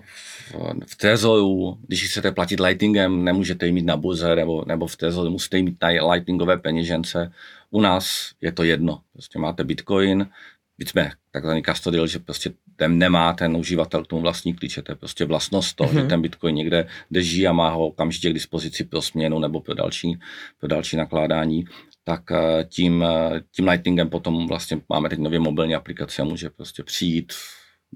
v, 0.00 0.54
v 0.86 0.96
Trezoru, 0.96 1.78
když 1.86 2.08
chcete 2.08 2.32
platit 2.32 2.60
Lightningem, 2.60 3.24
nemůžete 3.24 3.66
ji 3.66 3.72
mít 3.72 3.86
na 3.86 3.96
burze 3.96 4.36
nebo, 4.36 4.64
nebo 4.66 4.86
v 4.86 4.96
Trezoru, 4.96 5.30
musíte 5.30 5.56
ji 5.56 5.62
mít 5.62 5.76
na 5.82 5.88
Lightningové 6.12 6.58
peněžence. 6.58 7.32
U 7.70 7.80
nás 7.80 8.30
je 8.40 8.52
to 8.52 8.62
jedno. 8.62 9.00
Prostě 9.12 9.38
máte 9.38 9.64
Bitcoin, 9.64 10.28
byť 10.78 10.88
jsme 10.88 11.10
takzvaný 11.30 11.62
custodial, 11.62 12.06
že 12.06 12.18
prostě 12.18 12.52
ten 12.76 12.98
nemá 12.98 13.32
ten 13.32 13.56
uživatel 13.56 14.04
k 14.04 14.06
tomu 14.06 14.22
vlastní 14.22 14.54
klíče, 14.54 14.82
to 14.82 14.92
je 14.92 14.96
prostě 14.96 15.24
vlastnost 15.24 15.76
toho, 15.76 15.90
mm-hmm. 15.90 15.94
že 15.94 16.00
mhm. 16.00 16.08
ten 16.08 16.22
Bitcoin 16.22 16.54
někde 16.54 16.88
drží 17.10 17.46
a 17.46 17.52
má 17.52 17.70
ho 17.70 17.86
okamžitě 17.86 18.30
k 18.30 18.34
dispozici 18.34 18.84
pro 18.84 19.02
směnu 19.02 19.38
nebo 19.38 19.60
pro 19.60 19.74
další, 19.74 20.18
pro 20.58 20.68
další 20.68 20.96
nakládání, 20.96 21.64
tak 22.04 22.22
eh, 22.32 22.64
tím, 22.68 23.04
eh, 23.04 23.40
tím 23.50 23.68
Lightningem 23.68 24.08
potom 24.08 24.48
vlastně 24.48 24.80
máme 24.88 25.08
teď 25.08 25.18
nově 25.18 25.40
mobilní 25.40 25.74
aplikace 25.74 26.22
a 26.22 26.24
může 26.24 26.50
prostě 26.50 26.82
přijít 26.82 27.32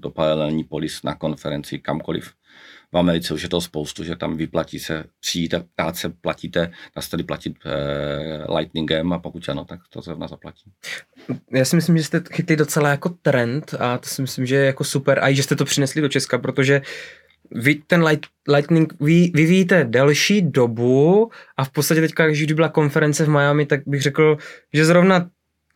do 0.01 0.09
paralelní 0.09 0.63
polis 0.63 1.03
na 1.03 1.15
konferenci 1.15 1.79
kamkoliv. 1.79 2.33
V 2.93 2.97
Americe 2.97 3.33
už 3.33 3.43
je 3.43 3.49
to 3.49 3.61
spoustu, 3.61 4.03
že 4.03 4.15
tam 4.15 4.37
vyplatí 4.37 4.79
se, 4.79 5.03
přijít 5.19 5.53
a 5.77 5.93
se 5.93 6.09
platíte, 6.09 6.71
dá 6.95 7.01
se 7.01 7.17
platit 7.17 7.55
eh, 7.65 8.53
Lightningem 8.55 9.13
a 9.13 9.19
pokud 9.19 9.49
ano, 9.49 9.65
tak 9.65 9.79
to 9.89 10.01
zrovna 10.01 10.27
zaplatí. 10.27 10.71
Já 11.51 11.65
si 11.65 11.75
myslím, 11.75 11.97
že 11.97 12.03
jste 12.03 12.23
chytli 12.33 12.55
docela 12.55 12.89
jako 12.89 13.09
trend 13.09 13.75
a 13.79 13.97
to 13.97 14.09
si 14.09 14.21
myslím, 14.21 14.45
že 14.45 14.55
je 14.55 14.65
jako 14.65 14.83
super 14.83 15.19
a 15.19 15.29
i 15.29 15.35
že 15.35 15.43
jste 15.43 15.55
to 15.55 15.65
přinesli 15.65 16.01
do 16.01 16.09
Česka, 16.09 16.37
protože 16.37 16.81
vy 17.51 17.75
ten 17.75 18.03
light, 18.03 18.27
Lightning 18.47 18.93
vy, 19.01 19.31
vyvíjíte 19.33 19.83
delší 19.83 20.41
dobu 20.41 21.31
a 21.57 21.63
v 21.63 21.69
podstatě 21.69 22.01
teďka, 22.01 22.27
když 22.27 22.53
byla 22.53 22.69
konference 22.69 23.25
v 23.25 23.29
Miami, 23.29 23.65
tak 23.65 23.81
bych 23.85 24.01
řekl, 24.01 24.37
že 24.73 24.85
zrovna 24.85 25.29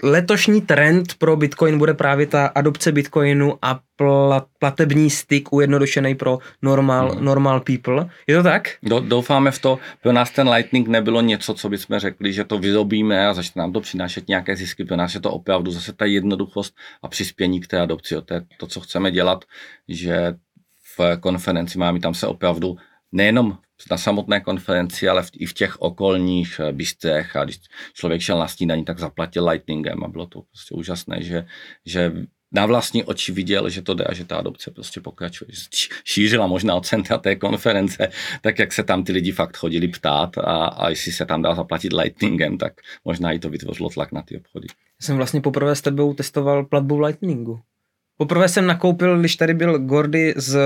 letošní 0.04 0.62
trend 0.62 1.14
pro 1.18 1.36
Bitcoin 1.36 1.78
bude 1.78 1.94
právě 1.94 2.28
ta 2.28 2.48
adopce 2.48 2.92
Bitcoinu 2.92 3.58
a 3.62 3.80
plat, 3.96 4.46
platební 4.60 5.10
styk 5.10 5.54
ujednodušený 5.54 6.16
pro 6.16 6.40
normal, 6.62 7.12
hmm. 7.12 7.26
normal 7.26 7.60
people. 7.60 8.10
Je 8.28 8.36
to 8.36 8.44
tak? 8.44 8.70
Do, 8.84 9.00
doufáme 9.00 9.52
v 9.52 9.60
to. 9.60 9.80
Pro 10.02 10.12
nás 10.12 10.32
ten 10.32 10.50
Lightning 10.50 10.88
nebylo 10.88 11.22
něco, 11.22 11.54
co 11.54 11.70
bychom 11.70 12.00
řekli, 12.00 12.34
že 12.34 12.44
to 12.44 12.60
vyrobíme 12.60 13.28
a 13.28 13.34
začne 13.34 13.60
nám 13.60 13.74
to 13.74 13.82
přinášet 13.82 14.28
nějaké 14.28 14.56
zisky. 14.56 14.86
Pro 14.86 14.96
nás 14.96 15.14
je 15.14 15.20
to 15.20 15.32
opravdu 15.32 15.72
zase 15.72 15.94
ta 15.94 16.06
jednoduchost 16.06 16.76
a 17.02 17.08
přispění 17.08 17.62
k 17.62 17.68
té 17.68 17.80
adopci. 17.80 18.16
To 18.26 18.34
je 18.34 18.42
to, 18.58 18.68
co 18.68 18.80
chceme 18.82 19.12
dělat, 19.12 19.46
že 19.88 20.34
v 20.98 21.18
konferenci 21.20 21.78
máme, 21.78 22.00
tam 22.00 22.14
se 22.14 22.28
opravdu 22.28 22.78
nejenom 23.12 23.58
na 23.92 23.98
samotné 23.98 24.42
konferenci, 24.42 25.10
ale 25.10 25.24
v, 25.24 25.30
i 25.34 25.46
v 25.46 25.54
těch 25.54 25.82
okolních 25.82 26.60
eh, 26.60 26.72
bystrech 26.72 27.36
a 27.36 27.44
když 27.44 27.60
člověk 27.94 28.22
šel 28.22 28.40
na 28.40 28.48
snídaní, 28.48 28.86
tak 28.86 29.00
zaplatil 29.00 29.50
lightningem 29.50 30.04
a 30.04 30.08
bylo 30.08 30.26
to 30.26 30.42
prostě 30.42 30.76
úžasné, 30.76 31.24
že, 31.24 31.46
že 31.86 32.12
na 32.52 32.66
vlastní 32.66 33.04
oči 33.04 33.32
viděl, 33.32 33.70
že 33.70 33.82
to 33.82 33.94
jde 33.94 34.04
a 34.04 34.14
že 34.14 34.26
ta 34.26 34.38
adopce 34.38 34.72
prostě 34.72 35.02
pokračuje. 35.02 35.50
Šířila 36.04 36.48
možná 36.48 36.76
od 36.76 36.86
centra 36.86 37.18
té 37.18 37.36
konference, 37.36 38.10
tak 38.42 38.60
jak 38.60 38.74
se 38.74 38.84
tam 38.84 39.04
ty 39.04 39.12
lidi 39.12 39.32
fakt 39.32 39.58
chodili 39.58 39.88
ptát 39.88 40.38
a, 40.38 40.66
a 40.66 40.90
jestli 40.90 41.12
se 41.12 41.26
tam 41.26 41.42
dá 41.42 41.56
zaplatit 41.56 41.94
lightningem, 41.94 42.58
tak 42.58 42.74
možná 43.06 43.32
i 43.32 43.40
to 43.40 43.50
vytvořilo 43.50 43.90
tlak 43.90 44.12
na 44.12 44.22
ty 44.22 44.38
obchody. 44.38 44.68
Já 44.72 45.06
jsem 45.06 45.18
vlastně 45.18 45.42
poprvé 45.42 45.76
s 45.76 45.82
tebou 45.82 46.14
testoval 46.14 46.66
platbu 46.66 47.00
lightningu. 47.00 47.60
Poprvé 48.18 48.48
jsem 48.50 48.68
nakoupil, 48.68 49.20
když 49.20 49.36
tady 49.36 49.54
byl 49.54 49.80
Gordy 49.80 50.34
z, 50.38 50.60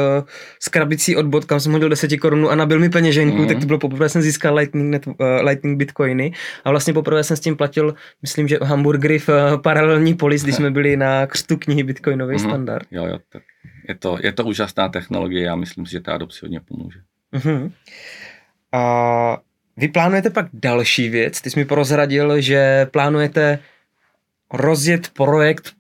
z 0.59 0.69
krabicí 0.69 1.15
od 1.15 1.25
bot, 1.25 1.45
kam 1.45 1.59
jsem 1.59 1.71
hodil 1.71 1.89
10 1.89 2.17
korun 2.17 2.47
a 2.51 2.55
nabil 2.55 2.79
mi 2.79 2.89
peněženku, 2.89 3.37
mm-hmm. 3.37 3.47
tak 3.47 3.59
to 3.59 3.65
bylo 3.65 3.79
poprvé 3.79 4.09
jsem 4.09 4.21
získal 4.21 4.55
Lightning, 4.55 4.91
net, 4.91 5.07
uh, 5.07 5.13
Lightning 5.41 5.77
Bitcoiny 5.77 6.33
a 6.63 6.69
vlastně 6.69 6.93
poprvé 6.93 7.23
jsem 7.23 7.37
s 7.37 7.39
tím 7.39 7.55
platil, 7.55 7.95
myslím, 8.21 8.47
že 8.47 8.57
hamburgery 8.61 9.19
v 9.19 9.29
uh, 9.29 9.61
paralelní 9.61 10.13
polis, 10.13 10.43
když 10.43 10.55
jsme 10.55 10.71
byli 10.71 10.97
na 10.97 11.27
křtu 11.27 11.57
knihy 11.57 11.83
Bitcoinový 11.83 12.35
mm-hmm. 12.35 12.47
standard. 12.47 12.87
Jo, 12.91 13.05
jo, 13.05 13.19
tak 13.29 13.43
je 13.87 13.95
to, 13.95 14.17
je 14.21 14.31
to 14.31 14.45
úžasná 14.45 14.89
technologie 14.89 15.49
a 15.49 15.55
myslím 15.55 15.85
si, 15.85 15.91
že 15.91 15.99
ta 15.99 16.13
adopce 16.13 16.39
hodně 16.41 16.59
pomůže. 16.59 16.99
Mm-hmm. 17.33 17.71
A 18.71 19.37
vy 19.77 19.87
plánujete 19.87 20.29
pak 20.29 20.45
další 20.53 21.09
věc, 21.09 21.41
ty 21.41 21.49
jsi 21.49 21.59
mi 21.59 21.65
prozradil, 21.65 22.41
že 22.41 22.87
plánujete 22.91 23.59
rozjet 24.53 25.09
projekt 25.09 25.78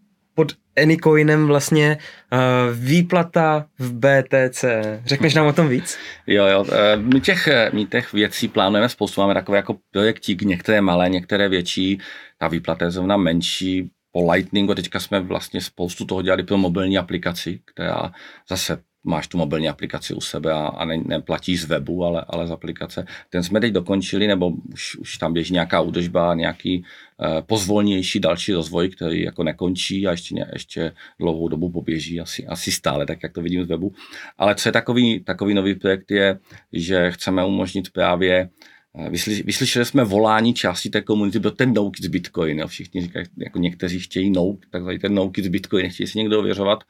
Anycoinem 0.81 1.47
vlastně 1.47 1.97
uh, 2.33 2.39
výplata 2.77 3.65
v 3.79 3.93
BTC. 3.93 4.65
Řekneš 5.05 5.33
nám 5.33 5.47
o 5.47 5.53
tom 5.53 5.67
víc? 5.67 5.97
Jo, 6.27 6.45
jo. 6.45 6.65
Eh, 6.71 6.97
my 6.97 7.21
těch, 7.21 7.47
eh, 7.47 7.69
my 7.73 7.85
těch 7.85 8.13
věcí 8.13 8.47
plánujeme 8.47 8.89
spoustu. 8.89 9.21
Máme 9.21 9.33
takové 9.33 9.57
jako 9.57 9.75
projektík, 9.91 10.41
některé 10.41 10.81
malé, 10.81 11.09
některé 11.09 11.49
větší. 11.49 11.99
Ta 12.37 12.47
výplata 12.47 12.85
je 12.85 12.91
zrovna 12.91 13.17
menší. 13.17 13.91
Po 14.11 14.31
Lightningu 14.31 14.75
teďka 14.75 14.99
jsme 14.99 15.19
vlastně 15.19 15.61
spoustu 15.61 16.05
toho 16.05 16.21
dělali 16.21 16.43
pro 16.43 16.57
mobilní 16.57 16.97
aplikaci, 16.97 17.59
která 17.65 18.11
zase 18.49 18.77
máš 19.03 19.27
tu 19.27 19.37
mobilní 19.37 19.69
aplikaci 19.69 20.13
u 20.13 20.21
sebe 20.21 20.51
a, 20.53 20.67
a 20.67 20.85
ne, 20.85 20.97
neplatíš 20.97 21.61
z 21.61 21.65
webu, 21.65 22.05
ale, 22.05 22.25
ale 22.27 22.47
z 22.47 22.51
aplikace. 22.51 23.05
Ten 23.29 23.43
jsme 23.43 23.59
teď 23.59 23.73
dokončili, 23.73 24.27
nebo 24.27 24.51
už, 24.73 24.95
už 24.95 25.17
tam 25.17 25.33
běží 25.33 25.53
nějaká 25.53 25.81
údržba, 25.81 26.35
nějaký 26.35 26.79
uh, 26.79 27.41
pozvolnější 27.41 28.19
další 28.19 28.53
rozvoj, 28.53 28.89
který 28.89 29.21
jako 29.21 29.43
nekončí 29.43 30.07
a 30.07 30.11
ještě, 30.11 30.45
ještě 30.53 30.91
dlouhou 31.19 31.47
dobu 31.47 31.71
poběží, 31.71 32.19
asi, 32.19 32.47
asi 32.47 32.71
stále, 32.71 33.05
tak 33.05 33.23
jak 33.23 33.33
to 33.33 33.41
vidím 33.41 33.63
z 33.63 33.67
webu. 33.67 33.93
Ale 34.37 34.55
co 34.55 34.69
je 34.69 34.73
takový, 34.73 35.23
takový 35.23 35.53
nový 35.53 35.75
projekt 35.75 36.11
je, 36.11 36.39
že 36.73 37.11
chceme 37.11 37.45
umožnit 37.45 37.89
právě 37.89 38.49
eh, 38.95 39.09
Vyslyšeli 39.43 39.85
jsme 39.85 40.03
volání 40.03 40.53
části 40.53 40.89
té 40.89 41.01
komunity, 41.01 41.39
byl 41.39 41.51
ten 41.51 41.73
no 41.73 41.91
z 42.01 42.07
Bitcoin. 42.07 42.59
Jo. 42.59 42.67
Všichni 42.67 43.01
říkají, 43.01 43.25
jako 43.37 43.59
někteří 43.59 43.99
chtějí 43.99 44.29
no, 44.29 44.57
tak 44.71 44.83
ten 45.01 45.13
no 45.13 45.31
z 45.37 45.47
Bitcoin, 45.47 45.83
nechtějí 45.83 46.07
si 46.07 46.17
někdo 46.17 46.39
ověřovat. 46.39 46.83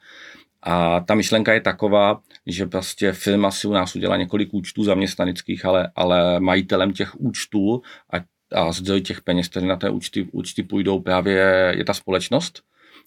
A 0.62 1.00
ta 1.00 1.14
myšlenka 1.14 1.52
je 1.52 1.60
taková, 1.60 2.20
že 2.46 2.66
prostě 2.66 3.12
firma 3.12 3.50
si 3.50 3.66
u 3.66 3.72
nás 3.72 3.96
udělá 3.96 4.16
několik 4.16 4.54
účtů 4.54 4.84
zaměstnaneckých, 4.84 5.64
ale, 5.64 5.90
ale 5.96 6.40
majitelem 6.40 6.92
těch 6.92 7.20
účtů 7.20 7.82
a, 8.12 8.16
a 8.52 8.72
zdroj 8.72 9.00
těch 9.00 9.20
peněz, 9.20 9.48
které 9.48 9.66
na 9.66 9.76
té 9.76 9.90
účty, 9.90 10.28
účty 10.32 10.62
půjdou, 10.62 11.00
právě 11.00 11.72
je 11.76 11.84
ta 11.84 11.94
společnost. 11.94 12.62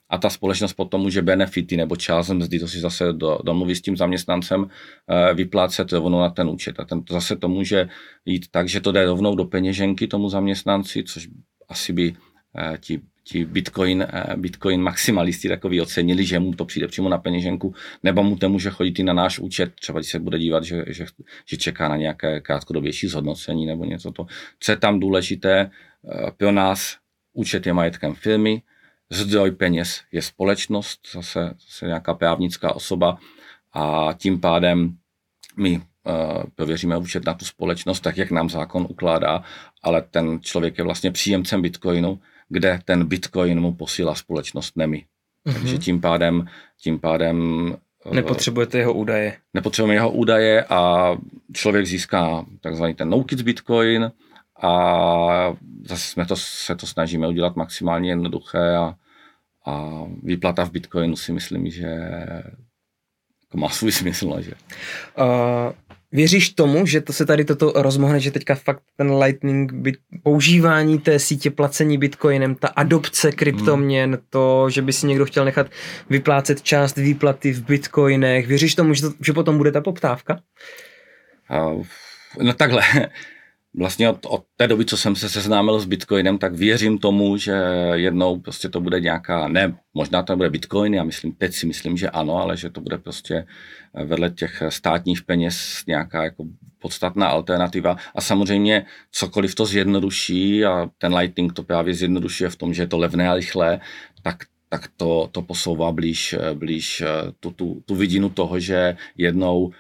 A 0.09 0.17
ta 0.17 0.29
společnost 0.29 0.73
potom 0.73 1.01
může 1.01 1.21
benefity 1.21 1.77
nebo 1.77 1.95
část 1.95 2.29
mzdy, 2.29 2.59
to 2.59 2.67
si 2.67 2.79
zase 2.79 3.13
do, 3.13 3.39
domluví 3.43 3.75
s 3.75 3.81
tím 3.81 3.97
zaměstnancem, 3.97 4.69
e, 5.09 5.33
vyplácet 5.33 5.91
rovnou 5.91 6.19
na 6.19 6.29
ten 6.29 6.49
účet. 6.49 6.79
A 6.79 6.85
ten, 6.85 7.03
zase 7.09 7.35
to 7.35 7.49
může 7.49 7.89
jít 8.25 8.45
tak, 8.51 8.69
že 8.69 8.81
to 8.81 8.91
jde 8.91 9.05
rovnou 9.05 9.35
do 9.35 9.45
peněženky 9.45 10.07
tomu 10.07 10.29
zaměstnanci, 10.29 11.03
což 11.03 11.29
asi 11.69 11.93
by 11.93 12.15
e, 12.57 12.77
ti 12.77 13.01
ti 13.23 13.45
Bitcoin, 13.45 14.01
eh, 14.01 14.37
Bitcoin 14.37 14.81
maximalisti 14.81 15.49
takový 15.49 15.81
ocenili, 15.81 16.25
že 16.25 16.39
mu 16.39 16.53
to 16.53 16.65
přijde 16.65 16.87
přímo 16.87 17.09
na 17.09 17.17
peněženku, 17.17 17.75
nebo 18.03 18.23
mu 18.23 18.35
to 18.35 18.49
může 18.49 18.69
chodit 18.69 18.99
i 18.99 19.03
na 19.03 19.13
náš 19.13 19.39
účet, 19.39 19.73
třeba 19.81 19.99
když 19.99 20.11
se 20.11 20.19
bude 20.19 20.39
dívat, 20.39 20.63
že, 20.63 20.83
že, 20.87 21.05
že 21.45 21.57
čeká 21.57 21.87
na 21.87 21.97
nějaké 21.97 22.41
krátkodobější 22.41 23.07
zhodnocení 23.07 23.65
nebo 23.65 23.85
něco 23.85 24.11
to. 24.11 24.25
Co 24.59 24.71
je 24.71 24.77
tam 24.77 24.99
důležité, 24.99 25.59
eh, 25.59 26.31
pro 26.37 26.51
nás 26.51 26.97
účet 27.33 27.67
je 27.67 27.73
majetkem 27.73 28.15
firmy, 28.15 28.61
zdroj 29.09 29.51
peněz 29.51 30.01
je 30.11 30.21
společnost, 30.21 30.99
zase, 31.13 31.53
zase 31.65 31.85
nějaká 31.85 32.13
právnická 32.13 32.75
osoba 32.75 33.17
a 33.73 34.09
tím 34.17 34.39
pádem 34.39 34.97
my 35.57 35.77
uh, 35.77 36.43
prověříme 36.55 36.97
účet 36.97 37.25
na 37.25 37.33
tu 37.33 37.45
společnost, 37.45 37.99
tak 37.99 38.17
jak 38.17 38.31
nám 38.31 38.49
zákon 38.49 38.87
ukládá, 38.89 39.43
ale 39.83 40.01
ten 40.01 40.39
člověk 40.41 40.77
je 40.77 40.83
vlastně 40.83 41.11
příjemcem 41.11 41.61
Bitcoinu, 41.61 42.19
kde 42.53 42.79
ten 42.85 43.05
Bitcoin 43.05 43.59
mu 43.59 43.73
posílá 43.73 44.15
společnost 44.15 44.77
NEMI. 44.77 45.05
Mm-hmm. 45.45 45.53
Takže 45.53 45.77
tím 45.77 46.01
pádem, 46.01 46.45
tím 46.81 46.99
pádem 46.99 47.37
eh, 48.05 48.15
Nepotřebujete 48.15 48.77
jeho 48.77 48.93
údaje. 48.93 49.37
Nepotřebujeme 49.53 49.93
jeho 49.93 50.11
údaje 50.11 50.63
a 50.63 51.11
člověk 51.53 51.85
získá 51.85 52.45
takzvaný 52.61 52.93
ten 52.93 53.09
no 53.09 53.25
Bitcoin 53.43 54.11
a 54.61 55.55
zase 55.85 56.07
jsme 56.07 56.25
to, 56.25 56.35
se 56.35 56.75
to 56.75 56.87
snažíme 56.87 57.27
udělat 57.27 57.55
maximálně 57.55 58.09
jednoduché 58.09 58.75
a, 58.75 58.95
a 59.65 60.03
výplata 60.23 60.65
v 60.65 60.71
Bitcoinu 60.71 61.15
si 61.15 61.31
myslím, 61.31 61.69
že 61.69 61.87
jako 63.41 63.57
má 63.57 63.69
svůj 63.69 63.91
smysl. 63.91 64.41
Že? 64.41 64.53
Uh, 65.17 65.73
Věříš 66.13 66.49
tomu, 66.49 66.85
že 66.85 67.01
to 67.01 67.13
se 67.13 67.25
tady 67.25 67.45
toto 67.45 67.73
rozmohne, 67.75 68.19
že 68.19 68.31
teďka 68.31 68.55
fakt 68.55 68.83
ten 68.97 69.11
Lightning, 69.11 69.73
bit, 69.73 69.95
používání 70.23 70.99
té 70.99 71.19
sítě 71.19 71.51
placení 71.51 71.97
bitcoinem, 71.97 72.55
ta 72.55 72.67
adopce 72.67 73.31
kryptoměn, 73.31 74.09
hmm. 74.09 74.21
to, 74.29 74.69
že 74.69 74.81
by 74.81 74.93
si 74.93 75.07
někdo 75.07 75.25
chtěl 75.25 75.45
nechat 75.45 75.67
vyplácet 76.09 76.61
část 76.61 76.97
výplaty 76.97 77.51
v 77.51 77.65
bitcoinech, 77.65 78.47
věříš 78.47 78.75
tomu, 78.75 78.93
že, 78.93 79.01
to, 79.01 79.13
že 79.25 79.33
potom 79.33 79.57
bude 79.57 79.71
ta 79.71 79.81
poptávka? 79.81 80.39
No 82.41 82.53
takhle, 82.53 82.81
vlastně 83.77 84.09
od, 84.09 84.25
od 84.25 84.43
té 84.57 84.67
doby, 84.67 84.85
co 84.85 84.97
jsem 84.97 85.15
se 85.15 85.29
seznámil 85.29 85.79
s 85.79 85.85
Bitcoinem, 85.85 86.37
tak 86.37 86.53
věřím 86.53 86.97
tomu, 86.97 87.37
že 87.37 87.53
jednou 87.93 88.39
prostě 88.39 88.69
to 88.69 88.81
bude 88.81 88.99
nějaká, 88.99 89.47
ne, 89.47 89.77
možná 89.93 90.23
to 90.23 90.35
bude 90.35 90.49
Bitcoin, 90.49 90.93
já 90.93 91.03
myslím, 91.03 91.31
teď 91.31 91.53
si 91.53 91.65
myslím, 91.65 91.97
že 91.97 92.09
ano, 92.09 92.37
ale 92.37 92.57
že 92.57 92.69
to 92.69 92.81
bude 92.81 92.97
prostě 92.97 93.45
vedle 94.05 94.29
těch 94.29 94.63
státních 94.69 95.21
peněz 95.21 95.83
nějaká 95.87 96.23
jako 96.23 96.45
podstatná 96.79 97.27
alternativa. 97.27 97.97
A 98.15 98.21
samozřejmě 98.21 98.85
cokoliv 99.11 99.55
to 99.55 99.65
zjednoduší 99.65 100.65
a 100.65 100.89
ten 100.97 101.15
Lightning 101.15 101.53
to 101.53 101.63
právě 101.63 101.93
zjednodušuje 101.93 102.49
v 102.49 102.55
tom, 102.55 102.73
že 102.73 102.83
je 102.83 102.87
to 102.87 102.97
levné 102.97 103.29
a 103.29 103.35
rychlé, 103.35 103.79
tak 104.21 104.35
tak 104.69 104.89
to, 104.97 105.29
to 105.31 105.41
posouvá 105.41 105.91
blíž, 105.91 106.35
blíž 106.53 107.03
tu, 107.39 107.51
tu, 107.51 107.83
tu 107.85 107.95
vidinu 107.95 108.29
toho, 108.29 108.59
že 108.59 108.97
jednou 109.17 109.71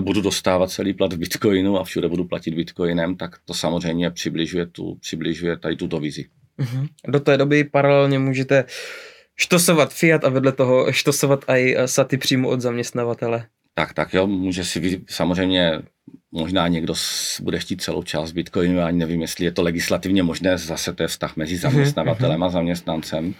budu 0.00 0.20
dostávat 0.20 0.70
celý 0.70 0.94
plat 0.94 1.12
v 1.12 1.18
bitcoinu 1.18 1.78
a 1.78 1.84
všude 1.84 2.08
budu 2.08 2.24
platit 2.24 2.54
bitcoinem, 2.54 3.16
tak 3.16 3.38
to 3.44 3.54
samozřejmě 3.54 4.10
přibližuje, 4.10 4.66
tu, 4.66 4.94
přibližuje 4.94 5.56
tady 5.56 5.76
tuto 5.76 6.00
vizi. 6.00 6.26
Mm-hmm. 6.58 6.88
Do 7.08 7.20
té 7.20 7.36
doby 7.36 7.64
paralelně 7.64 8.18
můžete 8.18 8.64
štosovat 9.36 9.94
fiat 9.94 10.24
a 10.24 10.28
vedle 10.28 10.52
toho 10.52 10.92
štosovat 10.92 11.44
i 11.48 11.76
saty 11.86 12.18
přímo 12.18 12.48
od 12.48 12.60
zaměstnavatele. 12.60 13.46
Tak, 13.74 13.94
tak 13.94 14.14
jo, 14.14 14.26
může 14.26 14.64
si 14.64 15.00
samozřejmě 15.08 15.82
možná 16.32 16.68
někdo 16.68 16.94
bude 17.42 17.58
chtít 17.58 17.82
celou 17.82 18.02
část 18.02 18.32
Bitcoinu, 18.32 18.78
já 18.78 18.86
ani 18.86 18.98
nevím, 18.98 19.20
jestli 19.20 19.44
je 19.44 19.52
to 19.52 19.62
legislativně 19.62 20.22
možné, 20.22 20.58
zase 20.58 20.92
to 20.92 21.02
je 21.02 21.08
vztah 21.08 21.36
mezi 21.36 21.54
mhm, 21.54 21.60
zaměstnavatelem 21.60 22.36
mhm. 22.36 22.42
a 22.42 22.48
zaměstnancem 22.48 23.34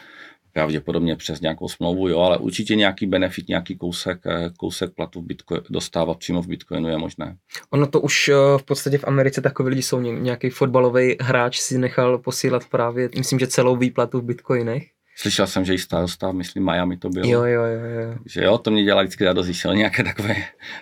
pravděpodobně 0.54 1.16
přes 1.16 1.40
nějakou 1.40 1.68
smlouvu, 1.68 2.08
jo, 2.08 2.20
ale 2.20 2.38
určitě 2.38 2.74
nějaký 2.74 3.06
benefit, 3.06 3.48
nějaký 3.48 3.76
kousek, 3.76 4.20
eh, 4.26 4.50
kousek 4.56 4.94
platu 4.94 5.20
v 5.20 5.24
Bitcoin, 5.24 5.60
dostávat 5.70 6.18
přímo 6.18 6.42
v 6.42 6.46
Bitcoinu 6.46 6.88
je 6.88 6.98
možné. 6.98 7.36
Ono 7.70 7.86
to 7.86 8.00
už 8.00 8.28
eh, 8.28 8.34
v 8.58 8.62
podstatě 8.62 8.98
v 8.98 9.04
Americe 9.04 9.40
takový 9.40 9.68
lidi 9.68 9.82
jsou, 9.82 10.00
nějaký 10.00 10.50
fotbalový 10.50 11.16
hráč 11.20 11.58
si 11.58 11.78
nechal 11.78 12.18
posílat 12.18 12.64
právě, 12.70 13.08
myslím, 13.16 13.38
že 13.38 13.46
celou 13.46 13.76
výplatu 13.76 14.20
v 14.20 14.24
Bitcoinech. 14.24 14.82
Slyšel 15.16 15.46
jsem, 15.46 15.64
že 15.64 15.74
i 15.74 15.78
starosta, 15.78 16.32
myslím 16.32 16.64
Miami 16.64 16.96
to 16.96 17.08
bylo. 17.08 17.28
Jo, 17.28 17.44
jo, 17.44 17.62
jo. 17.62 17.84
jo. 18.02 18.18
Že 18.26 18.44
jo, 18.44 18.58
to 18.58 18.70
mě 18.70 18.84
dělá 18.84 19.02
vždycky 19.02 19.24
radost, 19.24 19.46
když 19.46 19.60
se 19.60 19.68
nějaké 19.68 20.04
takové, 20.04 20.34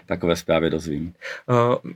takové 0.07 0.37
zprávy 0.37 0.71
dozvím. 0.71 1.13
Uh, 1.51 1.93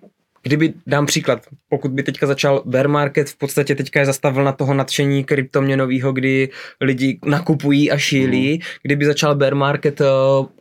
Kdyby, 0.46 0.74
dám 0.86 1.06
příklad, 1.06 1.42
pokud 1.68 1.90
by 1.90 2.02
teďka 2.02 2.26
začal 2.26 2.62
bear 2.66 2.88
market, 2.88 3.28
v 3.28 3.38
podstatě 3.38 3.74
teďka 3.74 4.00
je 4.00 4.06
zastavil 4.06 4.44
na 4.44 4.52
toho 4.52 4.74
nadšení 4.74 5.24
kryptoměnového, 5.24 6.12
kdy 6.12 6.48
lidi 6.80 7.18
nakupují 7.24 7.90
a 7.90 7.98
šílí, 7.98 8.52
mm. 8.52 8.60
kdyby 8.82 9.06
začal 9.06 9.34
bear 9.34 9.54
market, 9.54 10.00
eh, 10.00 10.04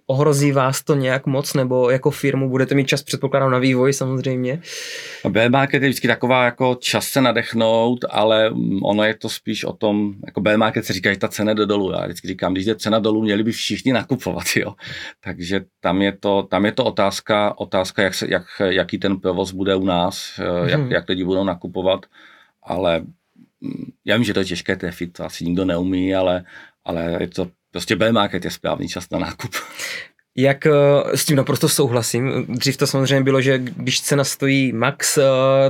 ohrozí 0.08 0.52
vás 0.52 0.84
to 0.84 0.96
nějak 0.96 1.26
moc, 1.26 1.54
nebo 1.54 1.90
jako 1.90 2.12
firmu 2.12 2.50
budete 2.50 2.76
mít 2.76 2.88
čas, 2.88 3.04
předpokládám, 3.04 3.52
na 3.52 3.60
vývoj 3.60 3.94
samozřejmě? 3.94 4.62
Bear 5.30 5.52
market 5.52 5.84
je 5.84 5.90
vždycky 5.90 6.08
taková 6.08 6.46
jako 6.46 6.78
čas 6.80 7.08
se 7.08 7.22
nadechnout, 7.22 8.06
ale 8.10 8.52
ono 8.84 9.04
je 9.04 9.14
to 9.14 9.30
spíš 9.30 9.64
o 9.64 9.74
tom, 9.74 10.14
jako 10.26 10.42
bear 10.42 10.58
market 10.58 10.86
se 10.86 10.94
říká, 10.94 11.14
že 11.14 11.20
ta 11.20 11.28
cena 11.28 11.54
jde 11.54 11.66
dolů. 11.66 11.92
Já 11.92 12.06
vždycky 12.06 12.28
říkám, 12.28 12.54
když 12.54 12.66
jde 12.66 12.76
cena 12.76 13.00
dolů, 13.00 13.22
měli 13.22 13.44
by 13.44 13.52
všichni 13.52 13.94
nakupovat, 13.94 14.46
jo. 14.56 14.76
Takže 15.24 15.62
tam 15.80 16.02
je 16.02 16.12
to, 16.12 16.44
tam 16.44 16.66
je 16.66 16.72
to 16.72 16.86
otázka, 16.86 17.60
otázka 17.60 18.04
jak 18.04 18.14
se, 18.14 18.28
jak, 18.30 18.46
jaký 18.60 18.98
ten 18.98 19.20
provoz 19.20 19.52
bude 19.52 19.76
u 19.76 19.86
nás, 19.86 20.32
hmm. 20.38 20.70
jak, 20.70 20.92
jak 20.92 21.10
lidi 21.10 21.24
budou 21.24 21.44
nakupovat, 21.44 22.06
ale 22.64 23.00
mm, 23.62 23.92
já 24.06 24.16
vím, 24.16 24.24
že 24.24 24.34
to 24.34 24.40
je 24.40 24.46
těžké 24.46 24.76
trefit, 24.76 25.14
to 25.14 25.26
asi 25.26 25.46
nikdo 25.46 25.66
neumí, 25.66 26.16
ale, 26.16 26.44
ale 26.86 27.18
je 27.20 27.28
to 27.28 27.48
Prostě 27.76 27.96
bear 27.96 28.14
market 28.14 28.46
je 28.46 28.52
správný 28.52 28.88
čas 28.88 29.10
na 29.12 29.20
nákup. 29.20 29.56
Jak 30.38 30.66
eh, 30.66 30.72
s 31.14 31.26
tím 31.26 31.36
naprosto 31.36 31.70
souhlasím. 31.70 32.46
Dřív 32.50 32.78
to 32.78 32.88
samozřejmě 32.88 33.24
bylo, 33.24 33.42
že 33.42 33.58
když 33.58 34.02
cena 34.02 34.24
stojí 34.24 34.74
max, 34.74 35.18
eh, 35.18 35.24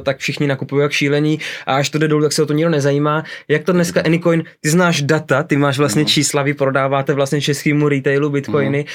tak 0.04 0.18
všichni 0.18 0.48
nakupují 0.48 0.82
jak 0.82 0.92
šílení 0.92 1.40
a 1.66 1.76
až 1.76 1.90
to 1.90 1.98
jde 1.98 2.08
dolů, 2.08 2.24
tak 2.24 2.34
se 2.34 2.44
o 2.44 2.46
to 2.46 2.54
nikdo 2.54 2.70
nezajímá. 2.70 3.24
Jak 3.48 3.64
to 3.64 3.72
dneska 3.74 4.02
Anycoin, 4.02 4.44
ty 4.60 4.70
znáš 4.70 5.02
data, 5.02 5.44
ty 5.44 5.58
máš 5.58 5.78
vlastně 5.78 6.02
no. 6.02 6.08
čísla, 6.10 6.44
vy 6.44 6.54
prodáváte 6.54 7.14
vlastně 7.14 7.42
českému 7.42 7.90
retailu 7.90 8.30
bitcoiny. 8.30 8.86
No. 8.88 8.94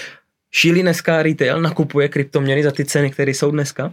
Šílí 0.51 0.83
dneska 0.83 1.23
retail, 1.23 1.61
nakupuje 1.61 2.09
kryptoměny 2.09 2.63
za 2.63 2.71
ty 2.71 2.85
ceny, 2.85 3.11
které 3.11 3.31
jsou 3.31 3.51
dneska? 3.51 3.93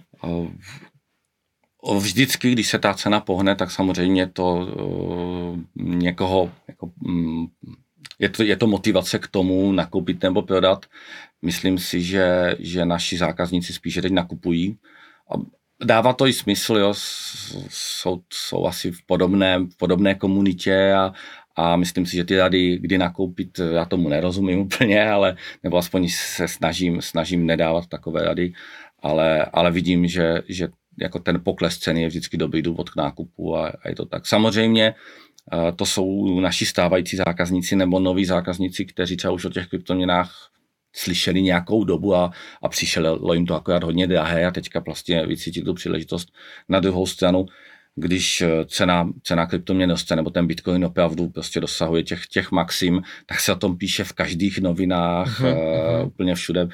Vždycky, 1.99 2.51
když 2.51 2.67
se 2.67 2.79
ta 2.79 2.93
cena 2.93 3.19
pohne, 3.19 3.55
tak 3.55 3.71
samozřejmě 3.71 4.27
to 4.27 4.55
uh, 4.55 5.57
někoho 5.75 6.51
jako, 6.67 6.91
um, 7.05 7.47
je 8.19 8.29
to, 8.29 8.43
je 8.43 8.55
to 8.55 8.67
motivace 8.67 9.19
k 9.19 9.27
tomu 9.27 9.71
nakoupit 9.71 10.23
nebo 10.23 10.41
prodat. 10.41 10.85
Myslím 11.41 11.77
si, 11.77 12.01
že, 12.01 12.55
že 12.59 12.85
naši 12.85 13.17
zákazníci 13.17 13.73
spíše 13.73 14.01
teď 14.01 14.11
nakupují. 14.11 14.77
A 15.31 15.33
dává 15.85 16.13
to 16.13 16.27
i 16.27 16.33
smysl, 16.33 16.77
jo. 16.77 16.93
Jsou, 17.69 18.21
jsou 18.33 18.65
asi 18.65 18.91
v 18.91 19.05
podobné, 19.05 19.59
v 19.59 19.77
podobné 19.77 20.15
komunitě 20.15 20.93
a, 20.93 21.13
a 21.55 21.75
myslím 21.75 22.05
si, 22.05 22.15
že 22.15 22.23
ty 22.23 22.37
rady, 22.37 22.77
kdy 22.77 22.97
nakoupit, 22.97 23.59
já 23.73 23.85
tomu 23.85 24.09
nerozumím 24.09 24.59
úplně, 24.59 25.09
ale 25.09 25.37
nebo 25.63 25.77
aspoň 25.77 26.09
se 26.09 26.47
snažím, 26.47 27.01
snažím 27.01 27.45
nedávat 27.45 27.87
takové 27.87 28.23
rady, 28.23 28.53
ale, 28.99 29.45
ale 29.45 29.71
vidím, 29.71 30.07
že, 30.07 30.41
že 30.49 30.67
jako 30.99 31.19
ten 31.19 31.43
pokles 31.43 31.77
ceny 31.77 32.01
je 32.01 32.07
vždycky 32.07 32.37
dobrý 32.37 32.61
důvod 32.61 32.89
k 32.89 32.95
nákupu 32.95 33.57
a, 33.57 33.67
a 33.67 33.89
je 33.89 33.95
to 33.95 34.05
tak. 34.05 34.25
Samozřejmě 34.25 34.95
to 35.75 35.85
jsou 35.85 36.39
naši 36.39 36.65
stávající 36.65 37.17
zákazníci 37.17 37.75
nebo 37.75 37.99
noví 37.99 38.25
zákazníci, 38.25 38.85
kteří 38.85 39.17
třeba 39.17 39.33
už 39.33 39.45
o 39.45 39.49
těch 39.49 39.67
kryptoměnách 39.67 40.51
slyšeli 40.95 41.41
nějakou 41.41 41.83
dobu 41.83 42.15
a, 42.15 42.31
a 42.61 42.69
přišlo 42.69 43.33
jim 43.33 43.45
to 43.45 43.55
akorát 43.55 43.83
hodně 43.83 44.07
drahé 44.07 44.45
a 44.45 44.51
teďka 44.51 44.79
vlastně 44.79 45.25
vycítili 45.25 45.65
tu 45.65 45.73
příležitost. 45.73 46.33
Na 46.69 46.79
druhou 46.79 47.05
stranu, 47.05 47.45
když 47.99 48.43
cena, 48.65 49.09
cena 49.23 49.45
kryptoměn 49.45 49.89
roste, 49.89 50.15
nebo 50.15 50.29
ten 50.29 50.47
bitcoin 50.47 50.85
opravdu 50.85 51.29
prostě 51.29 51.59
dosahuje 51.59 52.03
těch, 52.03 52.27
těch 52.27 52.51
maxim, 52.51 53.01
tak 53.25 53.39
se 53.39 53.51
o 53.51 53.55
tom 53.55 53.77
píše 53.77 54.03
v 54.03 54.13
každých 54.13 54.59
novinách, 54.59 55.41
uh-huh, 55.41 56.01
uh, 56.01 56.07
úplně 56.07 56.35
všude. 56.35 56.67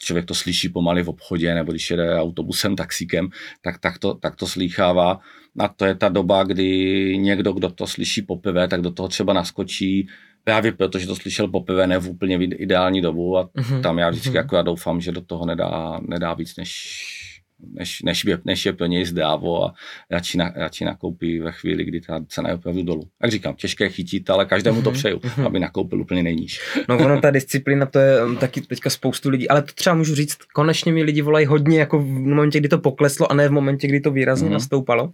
Člověk 0.00 0.24
to 0.24 0.34
slyší 0.34 0.68
pomaly 0.68 1.02
v 1.02 1.08
obchodě, 1.08 1.54
nebo 1.54 1.72
když 1.72 1.90
jede 1.90 2.20
autobusem, 2.20 2.76
taxíkem, 2.76 3.28
tak, 3.62 3.78
tak, 3.78 3.98
to, 3.98 4.14
tak 4.14 4.36
to 4.36 4.46
slýchává. 4.46 5.20
A 5.58 5.68
to 5.68 5.84
je 5.84 5.94
ta 5.94 6.08
doba, 6.08 6.42
kdy 6.42 7.18
někdo, 7.18 7.52
kdo 7.52 7.68
to 7.70 7.86
slyší 7.86 8.22
poprvé, 8.22 8.68
tak 8.68 8.80
do 8.80 8.90
toho 8.90 9.08
třeba 9.08 9.32
naskočí 9.32 10.08
právě 10.44 10.72
proto, 10.72 10.98
že 10.98 11.06
to 11.06 11.16
slyšel 11.16 11.48
poprvé, 11.48 11.86
ne 11.86 11.98
v 11.98 12.08
úplně 12.08 12.36
ideální 12.36 13.00
dobu 13.00 13.38
a 13.38 13.44
uh-huh. 13.44 13.80
tam 13.80 13.98
já 13.98 14.10
vždycky 14.10 14.30
uh-huh. 14.30 14.36
jako 14.36 14.56
já 14.56 14.62
doufám, 14.62 15.00
že 15.00 15.12
do 15.12 15.20
toho 15.20 15.46
nedá, 15.46 16.00
nedá 16.08 16.34
víc, 16.34 16.56
než, 16.56 17.25
než, 17.72 18.02
než, 18.02 18.24
je, 18.24 18.38
než 18.44 18.66
je 18.66 18.72
pro 18.72 18.86
něj 18.86 19.04
zdávo 19.04 19.64
a 19.64 19.74
radši, 20.10 20.38
na, 20.38 20.52
radši 20.56 20.84
nakoupí 20.84 21.38
ve 21.38 21.52
chvíli, 21.52 21.84
kdy 21.84 22.00
ta 22.00 22.24
cena 22.28 22.48
je 22.48 22.54
opravdu 22.54 22.82
dolů. 22.82 23.08
Jak 23.22 23.30
říkám, 23.32 23.54
těžké 23.54 23.88
chytit, 23.88 24.30
ale 24.30 24.46
každému 24.46 24.82
to 24.82 24.90
přeju, 24.90 25.18
uh-huh. 25.18 25.46
aby 25.46 25.60
nakoupil 25.60 26.00
úplně 26.00 26.22
nejníž. 26.22 26.60
No 26.88 26.98
ono 26.98 27.20
ta 27.20 27.30
disciplína, 27.30 27.86
to 27.86 27.98
je 27.98 28.24
um, 28.24 28.36
taky 28.36 28.60
teďka 28.60 28.90
spoustu 28.90 29.30
lidí, 29.30 29.48
ale 29.48 29.62
to 29.62 29.72
třeba 29.72 29.96
můžu 29.96 30.14
říct, 30.14 30.38
konečně 30.54 30.92
mi 30.92 31.02
lidi 31.02 31.22
volají 31.22 31.46
hodně 31.46 31.78
jako 31.78 31.98
v 31.98 32.06
momentě, 32.06 32.60
kdy 32.60 32.68
to 32.68 32.78
pokleslo 32.78 33.32
a 33.32 33.34
ne 33.34 33.48
v 33.48 33.52
momentě, 33.52 33.86
kdy 33.86 34.00
to 34.00 34.10
výrazně 34.10 34.48
uh-huh. 34.48 34.52
nastoupalo. 34.52 35.12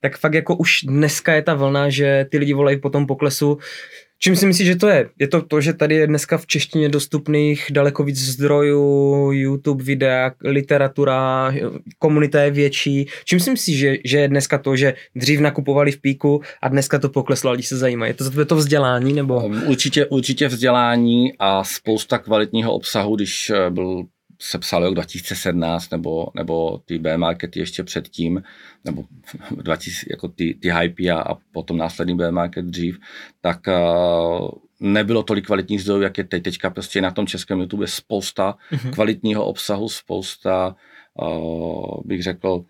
Tak 0.00 0.18
fakt 0.18 0.34
jako 0.34 0.56
už 0.56 0.80
dneska 0.84 1.34
je 1.34 1.42
ta 1.42 1.54
vlna, 1.54 1.90
že 1.90 2.26
ty 2.30 2.38
lidi 2.38 2.52
volají 2.52 2.80
po 2.80 2.90
tom 2.90 3.06
poklesu, 3.06 3.58
Čím 4.24 4.36
si 4.36 4.46
myslíš, 4.46 4.66
že 4.66 4.76
to 4.76 4.88
je? 4.88 5.08
Je 5.18 5.28
to 5.28 5.42
to, 5.42 5.60
že 5.60 5.72
tady 5.72 5.94
je 5.94 6.06
dneska 6.06 6.38
v 6.38 6.46
češtině 6.46 6.88
dostupných 6.88 7.66
daleko 7.70 8.04
víc 8.04 8.18
zdrojů, 8.18 9.32
YouTube 9.32 9.84
videa, 9.84 10.32
literatura, 10.44 11.52
komunita 11.98 12.42
je 12.42 12.50
větší. 12.50 13.08
Čím 13.24 13.40
si 13.40 13.50
myslíš, 13.50 13.78
že, 13.78 13.96
že 14.04 14.18
je 14.18 14.28
dneska 14.28 14.58
to, 14.58 14.76
že 14.76 14.94
dřív 15.14 15.40
nakupovali 15.40 15.92
v 15.92 16.00
píku 16.00 16.40
a 16.62 16.68
dneska 16.68 16.98
to 16.98 17.08
pokleslo, 17.08 17.50
lidi 17.50 17.62
se 17.62 17.76
zajímají? 17.76 18.10
Je 18.10 18.14
to, 18.14 18.40
je 18.40 18.44
to 18.44 18.56
vzdělání? 18.56 19.12
nebo? 19.12 19.46
Určitě, 19.66 20.06
určitě 20.06 20.48
vzdělání 20.48 21.32
a 21.38 21.64
spousta 21.64 22.18
kvalitního 22.18 22.72
obsahu, 22.72 23.16
když 23.16 23.50
eh, 23.50 23.70
byl 23.70 24.04
se 24.40 24.58
psal 24.58 24.84
rok 24.84 24.94
2017 24.94 25.90
nebo, 25.90 26.26
nebo 26.34 26.78
ty 26.84 26.98
B 26.98 27.16
markety 27.16 27.60
ještě 27.60 27.82
předtím, 27.84 28.42
nebo 28.84 29.04
2000, 29.50 30.06
jako 30.10 30.28
ty, 30.28 30.54
ty 30.54 30.70
hype 30.70 31.10
a, 31.10 31.20
a 31.20 31.34
potom 31.52 31.76
následný 31.76 32.16
B 32.16 32.30
market 32.30 32.64
dřív, 32.64 32.98
tak 33.40 33.60
uh, 33.66 34.48
nebylo 34.80 35.22
tolik 35.22 35.46
kvalitních 35.46 35.82
zdrojů, 35.82 36.02
jak 36.02 36.18
je 36.18 36.24
teď. 36.24 36.42
Teďka 36.42 36.70
prostě 36.70 37.00
na 37.00 37.10
tom 37.10 37.26
českém 37.26 37.60
YouTube 37.60 37.84
je 37.84 37.88
spousta 37.88 38.56
mm-hmm. 38.72 38.90
kvalitního 38.90 39.44
obsahu, 39.44 39.88
spousta, 39.88 40.76
uh, 41.22 42.00
bych 42.04 42.22
řekl, 42.22 42.64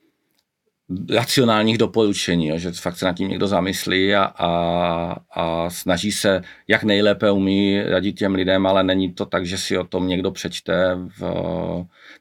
racionálních 1.10 1.78
doporučení, 1.78 2.48
jo, 2.48 2.58
že 2.58 2.72
fakt 2.72 2.96
se 2.96 3.04
nad 3.04 3.16
tím 3.16 3.28
někdo 3.28 3.46
zamyslí 3.46 4.14
a, 4.14 4.24
a, 4.24 5.16
a 5.34 5.70
snaží 5.70 6.12
se, 6.12 6.42
jak 6.68 6.84
nejlépe 6.84 7.30
umí 7.30 7.82
radit 7.82 8.18
těm 8.18 8.34
lidem, 8.34 8.66
ale 8.66 8.82
není 8.84 9.12
to 9.12 9.26
tak, 9.26 9.46
že 9.46 9.58
si 9.58 9.78
o 9.78 9.84
tom 9.84 10.08
někdo 10.08 10.30
přečte, 10.30 10.98
v, 11.18 11.22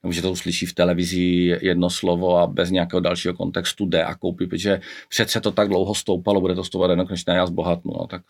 nebo 0.03 0.13
že 0.13 0.21
to 0.21 0.31
uslyší 0.31 0.65
v 0.65 0.73
televizi 0.73 1.57
jedno 1.61 1.89
slovo 1.89 2.37
a 2.37 2.47
bez 2.47 2.71
nějakého 2.71 2.99
dalšího 2.99 3.33
kontextu 3.33 3.85
jde 3.85 4.03
a 4.03 4.15
koupí, 4.15 4.47
protože 4.47 4.81
přece 5.09 5.41
to 5.41 5.51
tak 5.51 5.67
dlouho 5.67 5.95
stoupalo, 5.95 6.41
bude 6.41 6.55
to 6.55 6.63
stoupat 6.63 6.89
jenom, 6.89 7.07
než 7.09 7.23
já 7.27 7.45
zbohatnu. 7.45 7.93
No, 7.99 8.07
tak 8.07 8.21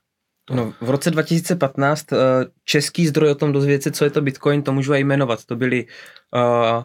to... 0.46 0.56
No, 0.56 0.74
v 0.82 0.90
roce 0.90 1.12
2015 1.12 2.14
eh, 2.14 2.18
český 2.66 3.08
zdroj 3.08 3.30
o 3.30 3.36
tom 3.36 3.52
dozvědět 3.52 3.84
se, 3.84 3.92
co 3.92 4.04
je 4.04 4.10
to 4.10 4.22
Bitcoin, 4.22 4.64
to 4.64 4.74
můžu 4.74 4.94
aj 4.94 5.04
jmenovat. 5.04 5.46
To 5.46 5.56
byly 5.56 5.86
uh, 6.36 6.84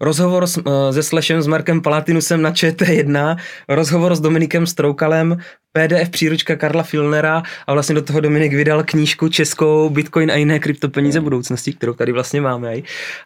rozhovor 0.00 0.42
uh, 0.42 0.48
se 0.90 1.02
Slashem 1.02 1.42
s 1.42 1.46
Markem 1.46 1.80
Palatinusem 1.80 2.42
na 2.42 2.50
ČT1, 2.50 3.36
rozhovor 3.68 4.14
s 4.14 4.20
Dominikem 4.20 4.66
Stroukalem, 4.66 5.38
PDF 5.78 6.08
příručka 6.08 6.56
Karla 6.56 6.82
Filnera 6.82 7.42
a 7.66 7.72
vlastně 7.72 7.94
do 7.94 8.02
toho 8.02 8.20
Dominik 8.20 8.52
vydal 8.52 8.84
knížku 8.84 9.28
českou 9.28 9.90
Bitcoin 9.90 10.30
a 10.30 10.34
jiné 10.34 10.58
kryptopeníze 10.58 11.20
budoucnosti, 11.20 11.72
kterou 11.72 11.94
tady 11.94 12.12
vlastně 12.12 12.40
máme. 12.40 12.74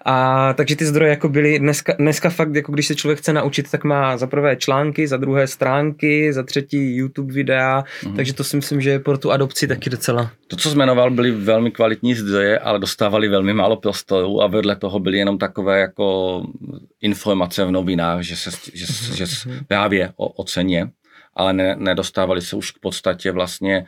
A 0.05 0.53
takže 0.53 0.77
ty 0.77 0.87
zdroje 0.87 1.11
jako 1.11 1.29
byly 1.29 1.59
dneska, 1.59 1.95
dneska 1.99 2.31
fakt, 2.31 2.55
jako 2.55 2.73
když 2.73 2.87
se 2.87 2.95
člověk 2.95 3.19
chce 3.19 3.33
naučit, 3.33 3.71
tak 3.71 3.85
má 3.85 4.17
za 4.17 4.27
prvé 4.27 4.57
články, 4.57 5.09
za 5.09 5.17
druhé 5.17 5.47
stránky, 5.47 6.33
za 6.33 6.43
třetí 6.43 6.97
YouTube 6.97 7.33
videa, 7.33 7.85
mm. 8.07 8.17
takže 8.17 8.35
to 8.35 8.45
si 8.45 8.57
myslím, 8.57 8.81
že 8.81 8.91
je 8.91 8.99
pro 8.99 9.19
tu 9.19 9.33
adopci 9.33 9.69
taky 9.69 9.91
docela. 9.91 10.31
To, 10.47 10.57
co 10.57 10.75
jmenoval, 10.75 11.11
byly 11.11 11.31
velmi 11.31 11.71
kvalitní 11.71 12.15
zdroje, 12.15 12.59
ale 12.59 12.79
dostávali 12.79 13.29
velmi 13.29 13.55
málo 13.55 13.77
prostoru 13.77 14.43
a 14.43 14.47
vedle 14.47 14.77
toho 14.77 14.99
byly 14.99 15.19
jenom 15.19 15.39
takové 15.39 15.81
jako 15.81 16.43
informace 17.01 17.65
v 17.65 17.71
novinách, 17.71 18.23
že 18.23 18.37
se, 18.37 18.51
že, 18.75 18.87
že, 18.87 19.27
že 19.27 19.27
právě 19.67 20.13
o, 20.17 20.29
o 20.29 20.45
ceně 20.45 20.91
ale 21.39 21.53
ne, 21.53 21.77
nedostávali 21.79 22.43
se 22.43 22.57
už 22.57 22.71
k 22.71 22.79
podstatě 22.79 23.33
vlastně, 23.33 23.87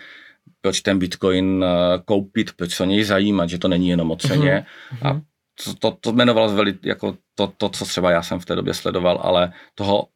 proč 0.61 0.81
ten 0.81 0.99
Bitcoin 0.99 1.65
eh, 1.65 1.99
koupit, 2.05 2.53
proč 2.57 2.75
se 2.75 2.83
o 2.83 2.87
něj 2.87 3.05
zajímat, 3.05 3.49
že 3.51 3.59
to 3.59 3.69
není 3.69 3.89
jenom 3.89 4.11
o 4.11 4.17
ceně. 4.17 4.67
Uh-huh. 4.95 5.09
A 5.09 5.21
to, 5.65 5.75
to, 5.75 5.97
to 6.01 6.11
jmenovalo 6.11 6.55
veli, 6.55 6.75
jako 6.83 7.17
to, 7.35 7.53
to, 7.57 7.69
co 7.69 7.85
třeba 7.85 8.11
já 8.11 8.23
jsem 8.23 8.39
v 8.39 8.45
té 8.45 8.57
době 8.57 8.75
sledoval, 8.75 9.21
ale 9.23 9.53
toho 9.75 10.09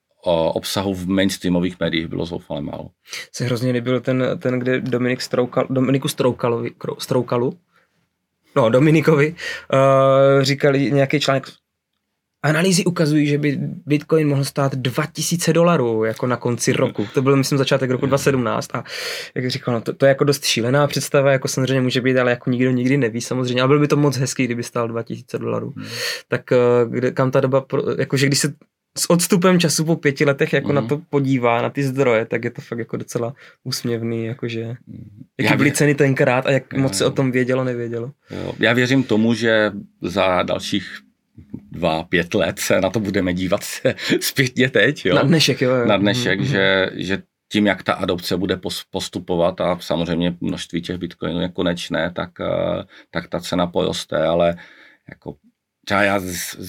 obsahu 0.52 0.94
v 0.94 1.08
mainstreamových 1.08 1.80
médiích 1.80 2.06
bylo 2.06 2.26
zoufale 2.26 2.60
málo. 2.60 2.90
Se 3.32 3.44
hrozně 3.44 3.72
nebyl 3.72 4.00
ten, 4.00 4.24
ten 4.38 4.58
kde 4.58 4.80
Dominik 4.80 5.20
Stroukal, 5.20 5.66
Dominiku 5.70 6.08
Stroukalu, 6.08 6.64
Stroukalu 6.98 7.58
no 8.56 8.70
Dominikovi, 8.70 9.34
uh, 9.72 10.42
říkali 10.42 10.90
nějaký 10.90 11.20
článek, 11.20 11.44
Analýzy 12.44 12.84
ukazují, 12.84 13.26
že 13.26 13.38
by 13.38 13.58
Bitcoin 13.86 14.28
mohl 14.28 14.44
stát 14.44 14.74
2000 14.74 15.52
dolarů 15.52 16.04
jako 16.04 16.26
na 16.26 16.36
konci 16.36 16.72
roku. 16.72 17.06
To 17.14 17.22
byl, 17.22 17.36
myslím, 17.36 17.58
začátek 17.58 17.90
roku 17.90 18.06
2017 18.06 18.74
a 18.74 18.84
jak 19.34 19.50
říkal, 19.50 19.74
no, 19.74 19.80
to, 19.80 19.92
to, 19.92 20.06
je 20.06 20.08
jako 20.08 20.24
dost 20.24 20.44
šílená 20.44 20.86
představa, 20.86 21.32
jako 21.32 21.48
samozřejmě 21.48 21.80
může 21.80 22.00
být, 22.00 22.16
ale 22.16 22.30
jako 22.30 22.50
nikdo 22.50 22.70
nikdy 22.70 22.96
neví 22.96 23.20
samozřejmě, 23.20 23.62
ale 23.62 23.68
bylo 23.68 23.80
by 23.80 23.88
to 23.88 23.96
moc 23.96 24.16
hezký, 24.16 24.44
kdyby 24.44 24.62
stál 24.62 24.88
2000 24.88 25.38
dolarů. 25.38 25.72
Hmm. 25.76 25.86
Tak 26.28 26.52
eh, 26.52 26.56
kde, 26.88 27.10
kam 27.10 27.30
ta 27.30 27.40
doba, 27.40 27.64
jakože 27.98 28.26
když 28.26 28.38
se 28.38 28.54
s 28.98 29.10
odstupem 29.10 29.60
času 29.60 29.84
po 29.84 29.96
pěti 29.96 30.24
letech 30.24 30.52
jako 30.52 30.68
mm. 30.68 30.74
na 30.74 30.82
to 30.82 31.00
podívá, 31.10 31.62
na 31.62 31.70
ty 31.70 31.82
zdroje, 31.82 32.24
tak 32.24 32.44
je 32.44 32.50
to 32.50 32.62
fakt 32.62 32.78
jako 32.78 32.96
docela 32.96 33.34
úsměvný, 33.64 34.24
jakože 34.24 34.64
hmm. 34.64 35.24
jaký 35.40 35.56
byly 35.56 35.72
ceny 35.72 35.94
tenkrát 35.94 36.46
a 36.46 36.50
jak 36.50 36.72
jo. 36.72 36.80
moc 36.80 36.98
se 36.98 37.06
o 37.06 37.10
tom 37.10 37.30
vědělo, 37.30 37.64
nevědělo. 37.64 38.10
Jo. 38.30 38.52
Já 38.58 38.72
věřím 38.72 39.04
tomu, 39.04 39.34
že 39.34 39.72
za 40.02 40.42
dalších 40.42 41.03
dva, 41.70 42.02
pět 42.02 42.34
let 42.34 42.58
se 42.58 42.80
na 42.80 42.90
to 42.90 43.00
budeme 43.00 43.34
dívat 43.34 43.64
se 43.64 43.94
zpětně 44.20 44.70
teď. 44.70 45.06
Jo? 45.06 45.14
Na 45.14 45.22
dnešek, 45.22 45.60
jo. 45.60 45.70
jo. 45.70 45.86
Na 45.86 45.96
dnešek, 45.96 46.40
mm-hmm. 46.40 46.44
že, 46.44 46.90
že 46.94 47.22
tím, 47.52 47.66
jak 47.66 47.82
ta 47.82 47.92
adopce 47.92 48.36
bude 48.36 48.60
postupovat 48.90 49.60
a 49.60 49.78
samozřejmě 49.80 50.36
množství 50.40 50.82
těch 50.82 50.98
bitcoinů 50.98 51.40
je 51.40 51.48
konečné, 51.48 52.10
tak, 52.10 52.30
eh, 52.40 52.84
tak 53.10 53.28
ta 53.28 53.40
cena 53.40 53.66
poroste, 53.66 54.26
ale 54.26 54.56
jako 55.08 55.36
třeba 55.84 56.02
já, 56.02 56.20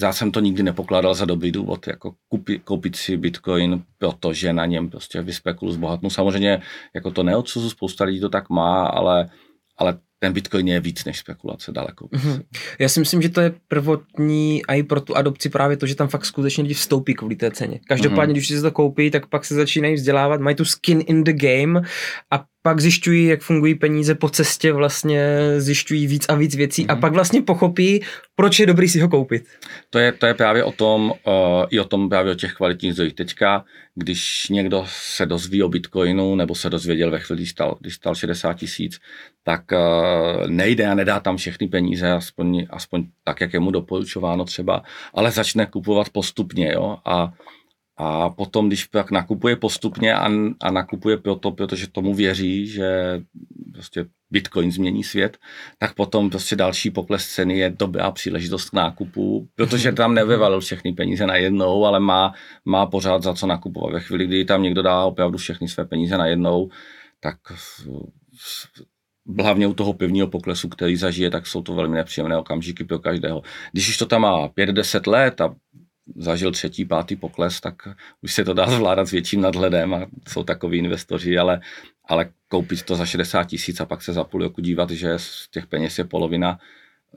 já 0.02 0.12
jsem 0.12 0.32
to 0.32 0.40
nikdy 0.40 0.62
nepokládal 0.62 1.14
za 1.14 1.24
dobrý 1.24 1.52
důvod, 1.52 1.86
jako 1.86 2.14
kupi, 2.28 2.58
koupit 2.58 2.96
si 2.96 3.16
bitcoin, 3.16 3.82
protože 3.98 4.52
na 4.52 4.66
něm 4.66 4.90
prostě 4.90 5.22
vyspekulu 5.22 5.72
zbohatnu. 5.72 6.10
Samozřejmě 6.10 6.62
jako 6.94 7.10
to 7.10 7.22
neodsuzu, 7.22 7.70
spousta 7.70 8.04
lidí 8.04 8.20
to 8.20 8.28
tak 8.28 8.50
má, 8.50 8.86
ale, 8.86 9.30
ale 9.76 9.98
ten 10.18 10.32
Bitcoin 10.32 10.68
je 10.68 10.80
víc 10.80 11.04
než 11.04 11.18
spekulace 11.18 11.72
daleko. 11.72 12.06
Mm-hmm. 12.06 12.42
Já 12.78 12.88
si 12.88 13.00
myslím, 13.00 13.22
že 13.22 13.28
to 13.28 13.40
je 13.40 13.52
prvotní 13.68 14.66
a 14.66 14.74
i 14.74 14.82
pro 14.82 15.00
tu 15.00 15.16
adopci 15.16 15.48
právě 15.48 15.76
to, 15.76 15.86
že 15.86 15.94
tam 15.94 16.08
fakt 16.08 16.24
skutečně 16.24 16.62
lidi 16.62 16.74
vstoupí 16.74 17.14
kvůli 17.14 17.36
té 17.36 17.50
ceně. 17.50 17.80
Každopádně, 17.88 18.32
mm-hmm. 18.32 18.36
když 18.36 18.48
si 18.48 18.62
to 18.62 18.70
koupí, 18.70 19.10
tak 19.10 19.26
pak 19.26 19.44
se 19.44 19.54
začínají 19.54 19.94
vzdělávat, 19.94 20.40
mají 20.40 20.56
tu 20.56 20.64
skin 20.64 21.02
in 21.06 21.24
the 21.24 21.32
game 21.32 21.82
a 22.30 22.44
pak 22.62 22.80
zjišťují, 22.80 23.26
jak 23.26 23.40
fungují 23.40 23.74
peníze 23.74 24.14
po 24.14 24.28
cestě, 24.28 24.72
vlastně 24.72 25.38
zjišťují 25.58 26.06
víc 26.06 26.26
a 26.28 26.34
víc 26.34 26.56
věcí 26.56 26.82
mm-hmm. 26.82 26.90
a 26.90 26.94
mhm. 26.94 27.00
pak 27.00 27.12
vlastně 27.12 27.42
pochopí, 27.42 28.02
proč 28.34 28.60
je 28.60 28.66
dobrý 28.66 28.88
si 28.88 29.00
ho 29.00 29.08
koupit. 29.08 29.44
To 29.90 29.98
je, 29.98 30.12
to 30.12 30.26
je 30.26 30.34
právě 30.34 30.64
o 30.64 30.72
tom, 30.72 31.10
uh, 31.10 31.34
i 31.70 31.80
o 31.80 31.84
tom 31.84 32.08
právě 32.08 32.32
o 32.32 32.34
těch 32.34 32.52
kvalitních 32.52 32.92
zdrojích. 32.92 33.14
Teďka, 33.14 33.64
když 33.94 34.48
někdo 34.48 34.84
se 34.88 35.26
dozví 35.26 35.62
o 35.62 35.68
Bitcoinu, 35.68 36.34
nebo 36.34 36.54
se 36.54 36.70
dozvěděl 36.70 37.10
ve 37.10 37.20
chvíli, 37.20 37.38
když 37.38 37.50
stal, 37.50 37.76
když 37.80 37.94
stal 37.94 38.14
60 38.14 38.54
tisíc, 38.54 38.98
tak 39.46 39.62
uh, 39.72 40.50
nejde 40.50 40.86
a 40.86 40.94
nedá 40.94 41.20
tam 41.20 41.36
všechny 41.36 41.68
peníze, 41.68 42.12
aspoň, 42.12 42.66
aspoň 42.70 43.04
tak, 43.24 43.40
jak 43.40 43.52
je 43.52 43.60
mu 43.60 43.70
doporučováno 43.70 44.44
třeba, 44.44 44.82
ale 45.14 45.30
začne 45.30 45.66
kupovat 45.66 46.10
postupně, 46.10 46.72
jo, 46.72 46.98
a 47.04 47.32
a 47.98 48.30
potom, 48.30 48.68
když 48.68 48.84
pak 48.84 49.10
nakupuje 49.10 49.56
postupně 49.56 50.14
a, 50.14 50.30
a 50.60 50.70
nakupuje 50.70 51.16
proto, 51.16 51.50
protože 51.50 51.86
tomu 51.86 52.14
věří, 52.14 52.66
že 52.66 53.20
prostě 53.72 54.04
Bitcoin 54.30 54.72
změní 54.72 55.04
svět, 55.04 55.38
tak 55.78 55.94
potom 55.94 56.30
prostě 56.30 56.56
další 56.56 56.90
pokles 56.90 57.26
ceny 57.28 57.58
je 57.58 57.70
dobrá 57.70 58.10
příležitost 58.10 58.70
k 58.70 58.72
nákupu, 58.72 59.48
protože 59.54 59.92
tam 59.92 60.14
nevyvalil 60.14 60.60
všechny 60.60 60.92
peníze 60.92 61.26
na 61.26 61.36
jednou, 61.36 61.84
ale 61.84 62.00
má, 62.00 62.34
má 62.64 62.86
pořád 62.86 63.22
za 63.22 63.34
co 63.34 63.46
nakupovat. 63.46 63.92
Ve 63.92 64.00
chvíli, 64.00 64.26
kdy 64.26 64.44
tam 64.44 64.62
někdo 64.62 64.82
dá 64.82 65.04
opravdu 65.04 65.38
všechny 65.38 65.68
své 65.68 65.84
peníze 65.84 66.18
na 66.18 66.26
jednou, 66.26 66.70
tak 67.20 67.36
hlavně 69.38 69.66
u 69.66 69.74
toho 69.74 69.92
pevního 69.92 70.26
poklesu, 70.26 70.68
který 70.68 70.96
zažije, 70.96 71.30
tak 71.30 71.46
jsou 71.46 71.62
to 71.62 71.74
velmi 71.74 71.96
nepříjemné 71.96 72.36
okamžiky 72.36 72.84
pro 72.84 72.98
každého. 72.98 73.42
Když 73.72 73.88
už 73.88 73.96
to 73.96 74.06
tam 74.06 74.20
má 74.20 74.48
5-10 74.48 75.10
let 75.10 75.40
a 75.40 75.54
zažil 76.16 76.52
třetí, 76.52 76.84
pátý 76.84 77.16
pokles, 77.16 77.60
tak 77.60 77.74
už 78.22 78.34
se 78.34 78.44
to 78.44 78.54
dá 78.54 78.70
zvládat 78.70 79.06
s 79.08 79.10
větším 79.10 79.40
nadhledem 79.40 79.94
a 79.94 80.06
jsou 80.28 80.42
takový 80.42 80.78
investoři, 80.78 81.38
ale, 81.38 81.60
ale 82.04 82.30
koupit 82.48 82.82
to 82.82 82.94
za 82.94 83.06
60 83.06 83.44
tisíc 83.44 83.80
a 83.80 83.86
pak 83.86 84.02
se 84.02 84.12
za 84.12 84.24
půl 84.24 84.42
roku 84.42 84.60
dívat, 84.60 84.90
že 84.90 85.18
z 85.18 85.48
těch 85.50 85.66
peněz 85.66 85.98
je 85.98 86.04
polovina, 86.04 86.58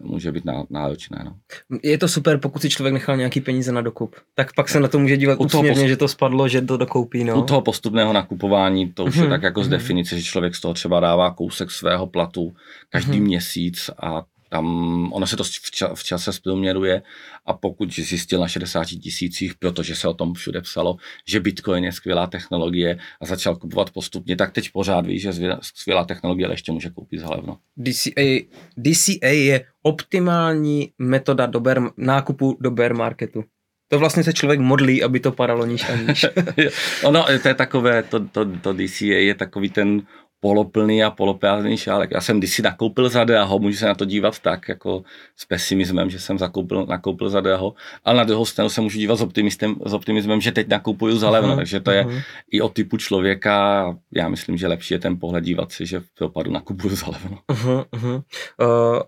může 0.02 0.32
být 0.32 0.44
náročné. 0.70 1.22
No. 1.26 1.36
Je 1.84 1.98
to 1.98 2.08
super, 2.08 2.38
pokud 2.38 2.62
si 2.62 2.70
člověk 2.70 2.94
nechal 2.94 3.18
nějaký 3.18 3.42
peníze 3.42 3.72
na 3.72 3.82
dokup. 3.82 4.16
Tak 4.36 4.54
pak 4.54 4.70
se 4.70 4.80
na 4.80 4.88
to 4.88 5.00
může 5.00 5.18
dívat 5.18 5.40
úsměvně, 5.40 5.72
postup... 5.72 5.88
že 5.88 5.98
to 5.98 6.08
spadlo, 6.08 6.48
že 6.48 6.62
to 6.62 6.78
dokoupí. 6.78 7.24
No. 7.24 7.40
U 7.40 7.44
toho 7.44 7.62
postupného 7.62 8.14
nakupování, 8.14 8.92
to 8.92 9.06
už 9.06 9.16
mm-hmm. 9.16 9.18
je 9.18 9.24
mhm, 9.24 9.32
tak 9.32 9.44
jako 9.44 9.64
z 9.64 9.68
mhm. 9.68 9.72
definice, 9.72 10.18
že 10.18 10.24
člověk 10.24 10.56
z 10.56 10.62
toho 10.62 10.74
třeba 10.74 11.00
dává 11.00 11.32
kousek 11.32 11.72
svého 11.72 12.08
platu 12.08 12.54
každý 12.90 13.20
mm-hmm. 13.20 13.24
měsíc 13.24 13.90
a 14.02 14.24
tam 14.50 14.66
ono 15.14 15.28
se 15.28 15.38
to 15.38 15.44
v, 15.44 15.72
ča, 15.72 15.96
v 15.96 16.04
čase 16.04 16.34
zprůměruje 16.34 17.02
a 17.46 17.54
pokud 17.54 17.94
zjistil 17.94 18.40
na 18.40 18.48
60 18.48 18.86
tisících, 18.86 19.56
protože 19.56 19.96
se 19.96 20.08
o 20.08 20.14
tom 20.14 20.34
všude 20.34 20.62
psalo, 20.62 20.98
že 21.28 21.40
Bitcoin 21.40 21.84
je 21.84 21.92
skvělá 21.92 22.28
technologie 22.28 23.00
a 23.22 23.26
začal 23.26 23.56
kupovat 23.56 23.90
postupně, 23.90 24.36
tak 24.36 24.52
teď 24.52 24.70
pořád 24.72 25.06
ví, 25.06 25.20
že 25.20 25.34
skvělá 25.62 26.06
technologie, 26.06 26.46
ale 26.46 26.54
ještě 26.54 26.72
může 26.72 26.90
koupit 26.90 27.20
za 27.20 27.30
levno. 27.30 27.58
DCA, 27.78 28.46
DCA 28.78 29.28
je 29.28 29.66
optimální 29.84 30.92
metoda 30.98 31.46
do 31.46 31.60
bear, 31.60 31.82
nákupu 31.98 32.58
do 32.62 32.72
bear 32.72 32.94
marketu. 32.94 33.44
To 33.92 34.00
vlastně 34.00 34.24
se 34.24 34.34
člověk 34.34 34.60
modlí, 34.60 35.04
aby 35.04 35.20
to 35.20 35.32
padalo 35.32 35.66
níž 35.66 35.90
a 35.90 35.96
níž. 35.96 36.26
ono, 37.04 37.26
to 37.42 37.48
je 37.48 37.54
takové, 37.54 38.04
to, 38.04 38.20
to, 38.20 38.46
to 38.46 38.74
DCA 38.74 39.06
je 39.06 39.36
takový 39.36 39.70
ten 39.70 40.02
poloplný 40.40 41.04
a 41.04 41.12
poloprázdný 41.12 41.78
šálek. 41.78 42.12
Já 42.12 42.22
jsem 42.22 42.38
kdysi 42.38 42.62
nakoupil 42.62 43.10
za 43.10 43.24
DAHO, 43.24 43.60
můžu 43.60 43.78
se 43.78 43.86
na 43.86 43.96
to 43.96 44.06
dívat 44.06 44.40
tak, 44.40 44.70
jako 44.70 45.04
s 45.36 45.46
pesimismem, 45.46 46.10
že 46.10 46.20
jsem 46.20 46.38
zakoupil, 46.38 46.86
nakoupil 46.86 47.30
za 47.30 47.42
DAHO, 47.42 47.74
ale 48.06 48.18
na 48.18 48.24
druhou 48.24 48.46
stranu 48.46 48.70
se 48.70 48.82
můžu 48.82 48.98
dívat 48.98 49.16
s, 49.16 49.22
optimistem, 49.22 49.76
s 49.86 49.94
optimismem, 49.94 50.42
že 50.42 50.52
teď 50.52 50.68
nakupuju 50.68 51.18
za 51.18 51.30
levno, 51.30 51.54
uh-huh, 51.54 51.58
takže 51.58 51.80
to 51.80 51.92
je 51.92 52.06
uh-huh. 52.06 52.24
i 52.52 52.62
o 52.62 52.70
typu 52.70 52.98
člověka, 52.98 53.86
já 54.16 54.30
myslím, 54.30 54.58
že 54.58 54.68
lepší 54.68 54.94
je 54.94 55.00
ten 55.00 55.20
pohled 55.20 55.44
dívat 55.44 55.72
si, 55.72 55.86
že 55.86 56.00
v 56.00 56.14
propadu 56.18 56.52
nakupuju 56.52 56.96
za 56.96 57.08
levno. 57.08 57.38
Uh-huh, 57.48 57.86
uh-huh. 57.92 58.24
Uh, 58.62 59.02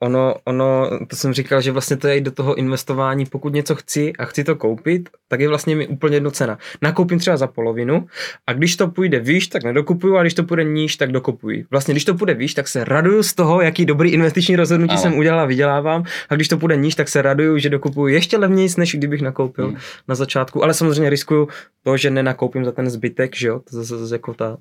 ono, 0.00 0.34
ono, 0.44 0.90
to 1.06 1.16
jsem 1.16 1.32
říkal, 1.32 1.60
že 1.60 1.72
vlastně 1.72 1.96
to 1.96 2.08
je 2.08 2.16
i 2.16 2.20
do 2.20 2.30
toho 2.30 2.54
investování, 2.54 3.26
pokud 3.26 3.54
něco 3.54 3.74
chci 3.74 4.12
a 4.18 4.24
chci 4.24 4.44
to 4.44 4.56
koupit, 4.56 5.08
tak 5.28 5.40
je 5.40 5.48
vlastně 5.48 5.76
mi 5.76 5.86
úplně 5.86 6.16
jedno 6.16 6.30
cena. 6.30 6.58
Nakoupím 6.82 7.18
třeba 7.18 7.36
za 7.36 7.46
polovinu 7.46 8.06
a 8.46 8.52
když 8.52 8.76
to 8.76 8.88
půjde 8.88 9.20
výš, 9.20 9.48
tak 9.48 9.64
nedokupuju 9.64 10.16
a 10.16 10.22
když 10.22 10.34
to 10.34 10.42
půjde 10.42 10.64
níž, 10.64 10.96
tak 10.96 11.12
dokupuji. 11.12 11.64
Vlastně 11.70 11.94
když 11.94 12.04
to 12.04 12.14
půjde 12.14 12.34
výš, 12.34 12.54
tak 12.54 12.68
se 12.68 12.84
raduju 12.84 13.22
z 13.22 13.34
toho, 13.34 13.60
jaký 13.60 13.84
dobrý 13.84 14.10
investiční 14.10 14.56
rozhodnutí 14.56 14.92
Ale. 14.92 15.02
jsem 15.02 15.18
udělal 15.18 15.40
a 15.40 15.44
vydělávám 15.44 16.04
a 16.28 16.34
když 16.34 16.48
to 16.48 16.58
půjde 16.58 16.76
níž, 16.76 16.94
tak 16.94 17.08
se 17.08 17.22
raduju, 17.22 17.58
že 17.58 17.70
dokupuju 17.70 18.06
ještě 18.06 18.38
levněji, 18.38 18.68
než 18.78 18.94
kdybych 18.94 19.22
nakoupil 19.22 19.66
hmm. 19.66 19.76
na 20.08 20.14
začátku. 20.14 20.64
Ale 20.64 20.74
samozřejmě 20.74 21.10
riskuju 21.10 21.48
to, 21.82 21.96
že 21.96 22.10
nenakoupím 22.10 22.64
za 22.64 22.72
ten 22.72 22.90
zbytek, 22.90 23.36
že 23.36 23.48
jo, 23.48 23.58
to 23.58 23.76
zase, 23.76 23.98
zase 23.98 24.14
jako 24.14 24.34
ta, 24.34 24.56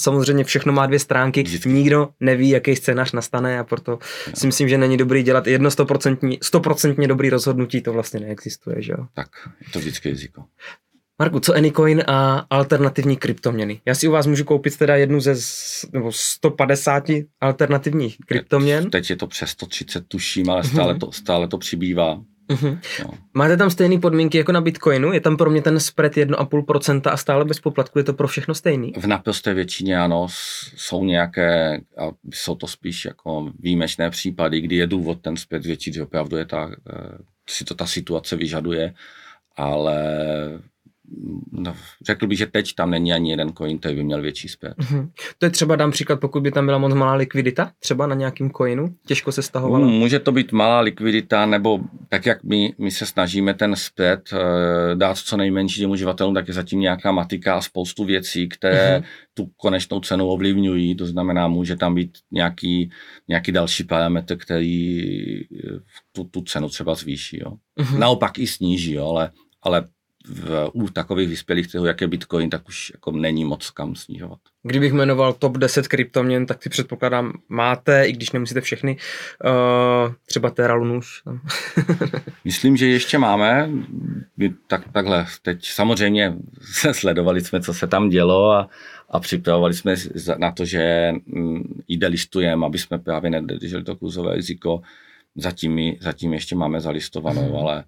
samozřejmě 0.00 0.44
všechno 0.44 0.72
má 0.72 0.86
dvě 0.86 0.98
stránky, 0.98 1.42
Vždycky. 1.42 1.68
nikdo 1.68 2.08
neví, 2.20 2.48
jaký 2.48 2.76
scénář 2.76 3.12
nastane 3.12 3.58
a 3.58 3.64
proto 3.64 3.92
jo. 3.92 3.98
si 4.34 4.46
myslím, 4.46 4.68
že 4.68 4.75
není 4.78 4.96
dobrý 4.96 5.22
dělat 5.22 5.46
jedno 5.46 5.70
stoprocentní, 5.70 6.38
stoprocentně 6.42 7.08
dobrý 7.08 7.30
rozhodnutí, 7.30 7.80
to 7.80 7.92
vlastně 7.92 8.20
neexistuje, 8.20 8.82
že 8.82 8.92
jo. 8.92 9.06
Tak, 9.14 9.28
je 9.60 9.72
to 9.72 9.78
vždycky 9.78 10.10
riziko. 10.10 10.44
Marku, 11.18 11.40
co 11.40 11.54
Anycoin 11.54 12.02
a 12.06 12.46
alternativní 12.50 13.16
kryptoměny? 13.16 13.80
Já 13.86 13.94
si 13.94 14.08
u 14.08 14.10
vás 14.10 14.26
můžu 14.26 14.44
koupit 14.44 14.76
teda 14.76 14.96
jednu 14.96 15.20
ze 15.20 15.34
nebo 15.92 16.12
150 16.12 17.04
alternativních 17.40 18.18
kryptoměn. 18.26 18.90
Teď 18.90 19.10
je 19.10 19.16
to 19.16 19.26
přes 19.26 19.50
130 19.50 20.08
tuším, 20.08 20.50
ale 20.50 20.64
stále 20.64 20.98
to, 20.98 21.12
stále 21.12 21.48
to 21.48 21.58
přibývá. 21.58 22.20
Uh-huh. 22.48 22.78
No. 23.04 23.10
Máte 23.34 23.56
tam 23.56 23.70
stejné 23.70 23.98
podmínky 23.98 24.38
jako 24.38 24.52
na 24.52 24.60
Bitcoinu? 24.60 25.12
Je 25.12 25.20
tam 25.20 25.36
pro 25.36 25.50
mě 25.50 25.62
ten 25.62 25.80
spread 25.80 26.12
1,5% 26.12 27.00
a 27.10 27.16
stále 27.16 27.44
bez 27.44 27.60
poplatku? 27.60 27.98
Je 27.98 28.04
to 28.04 28.12
pro 28.12 28.28
všechno 28.28 28.54
stejný? 28.54 28.92
V 28.96 29.06
naprosté 29.06 29.54
většině 29.54 29.98
ano, 29.98 30.26
jsou 30.76 31.04
nějaké, 31.04 31.80
a 31.98 32.04
jsou 32.32 32.54
to 32.54 32.66
spíš 32.66 33.04
jako 33.04 33.52
výjimečné 33.58 34.10
případy, 34.10 34.60
kdy 34.60 34.76
je 34.76 34.86
důvod 34.86 35.20
ten 35.20 35.36
spread 35.36 35.64
větší, 35.64 35.92
že 35.92 36.02
opravdu 36.02 36.36
je 36.36 36.44
ta, 36.44 36.70
eh, 36.90 37.18
si 37.48 37.64
to 37.64 37.74
ta 37.74 37.86
situace 37.86 38.36
vyžaduje, 38.36 38.94
ale 39.56 40.04
no, 41.52 41.74
řekl 42.06 42.26
bych, 42.26 42.38
že 42.38 42.46
teď 42.46 42.74
tam 42.74 42.90
není 42.90 43.12
ani 43.12 43.30
jeden 43.30 43.52
coin, 43.52 43.78
který 43.78 43.94
by 43.94 44.04
měl 44.04 44.22
větší 44.22 44.48
spread. 44.48 44.78
Mm-hmm. 44.78 45.10
To 45.38 45.46
je 45.46 45.50
třeba, 45.50 45.76
dám 45.76 45.90
příklad, 45.90 46.20
pokud 46.20 46.42
by 46.42 46.50
tam 46.50 46.66
byla 46.66 46.78
moc 46.78 46.94
malá 46.94 47.14
likvidita, 47.14 47.72
třeba 47.78 48.06
na 48.06 48.14
nějakým 48.14 48.50
coinu, 48.50 48.94
těžko 49.06 49.32
se 49.32 49.42
stahovalo? 49.42 49.86
Může 49.86 50.18
to 50.18 50.32
být 50.32 50.52
malá 50.52 50.80
likvidita, 50.80 51.46
nebo 51.46 51.80
tak, 52.08 52.26
jak 52.26 52.44
my, 52.44 52.74
my 52.78 52.90
se 52.90 53.06
snažíme 53.06 53.54
ten 53.54 53.76
spread 53.76 54.20
uh, 54.32 54.38
dát 54.98 55.18
co 55.18 55.36
nejmenší 55.36 55.80
těm 55.80 55.90
uživatelům, 55.90 56.34
tak 56.34 56.48
je 56.48 56.54
zatím 56.54 56.80
nějaká 56.80 57.12
matika 57.12 57.54
a 57.54 57.60
spoustu 57.60 58.04
věcí, 58.04 58.48
které 58.48 58.98
mm-hmm. 58.98 59.04
tu 59.34 59.50
konečnou 59.56 60.00
cenu 60.00 60.28
ovlivňují, 60.28 60.96
to 60.96 61.06
znamená, 61.06 61.48
může 61.48 61.76
tam 61.76 61.94
být 61.94 62.18
nějaký, 62.30 62.90
nějaký 63.28 63.52
další 63.52 63.84
parametr, 63.84 64.36
který 64.36 65.00
eh, 65.40 65.78
tu, 66.12 66.24
tu 66.24 66.40
cenu 66.40 66.68
třeba 66.68 66.94
zvýší. 66.94 67.38
Jo. 67.44 67.52
Mm-hmm. 67.80 67.98
Naopak 67.98 68.38
i 68.38 68.46
sníží, 68.46 68.92
jo, 68.92 69.06
ale, 69.06 69.30
ale 69.62 69.88
v, 70.28 70.70
u 70.72 70.88
takových 70.88 71.28
vyspělých 71.28 71.68
trhů, 71.68 71.86
jak 71.86 72.00
je 72.00 72.08
Bitcoin, 72.08 72.50
tak 72.50 72.68
už 72.68 72.92
jako 72.94 73.12
není 73.12 73.44
moc 73.44 73.70
kam 73.70 73.94
snižovat. 73.94 74.38
Kdybych 74.62 74.92
jmenoval 74.92 75.32
top 75.32 75.58
10 75.58 75.88
kryptoměn, 75.88 76.46
tak 76.46 76.62
si 76.62 76.68
předpokládám 76.68 77.32
máte, 77.48 78.04
i 78.04 78.12
když 78.12 78.32
nemusíte 78.32 78.60
všechny, 78.60 78.96
uh, 79.44 80.12
třeba 80.26 80.50
Terra 80.50 80.74
Lunus. 80.74 81.22
Myslím, 82.44 82.76
že 82.76 82.86
ještě 82.86 83.18
máme. 83.18 83.70
My 84.36 84.54
tak, 84.66 84.82
takhle, 84.92 85.26
teď 85.42 85.66
samozřejmě 85.66 86.34
sledovali 86.92 87.40
jsme, 87.40 87.60
co 87.60 87.74
se 87.74 87.86
tam 87.86 88.08
dělo 88.08 88.50
a, 88.50 88.68
a 89.10 89.20
připravovali 89.20 89.74
jsme 89.74 89.94
na 90.38 90.52
to, 90.52 90.64
že 90.64 91.12
mm, 91.26 91.82
ide 91.88 92.06
listujeme, 92.06 92.66
aby 92.66 92.78
jsme 92.78 92.98
právě 92.98 93.30
nedrželi 93.30 93.84
to 93.84 93.96
kurzové 93.96 94.34
riziko. 94.34 94.80
Zatím, 95.36 95.96
zatím 96.00 96.32
ještě 96.32 96.56
máme 96.56 96.80
zalistovanou, 96.80 97.46
hmm. 97.46 97.56
ale 97.56 97.84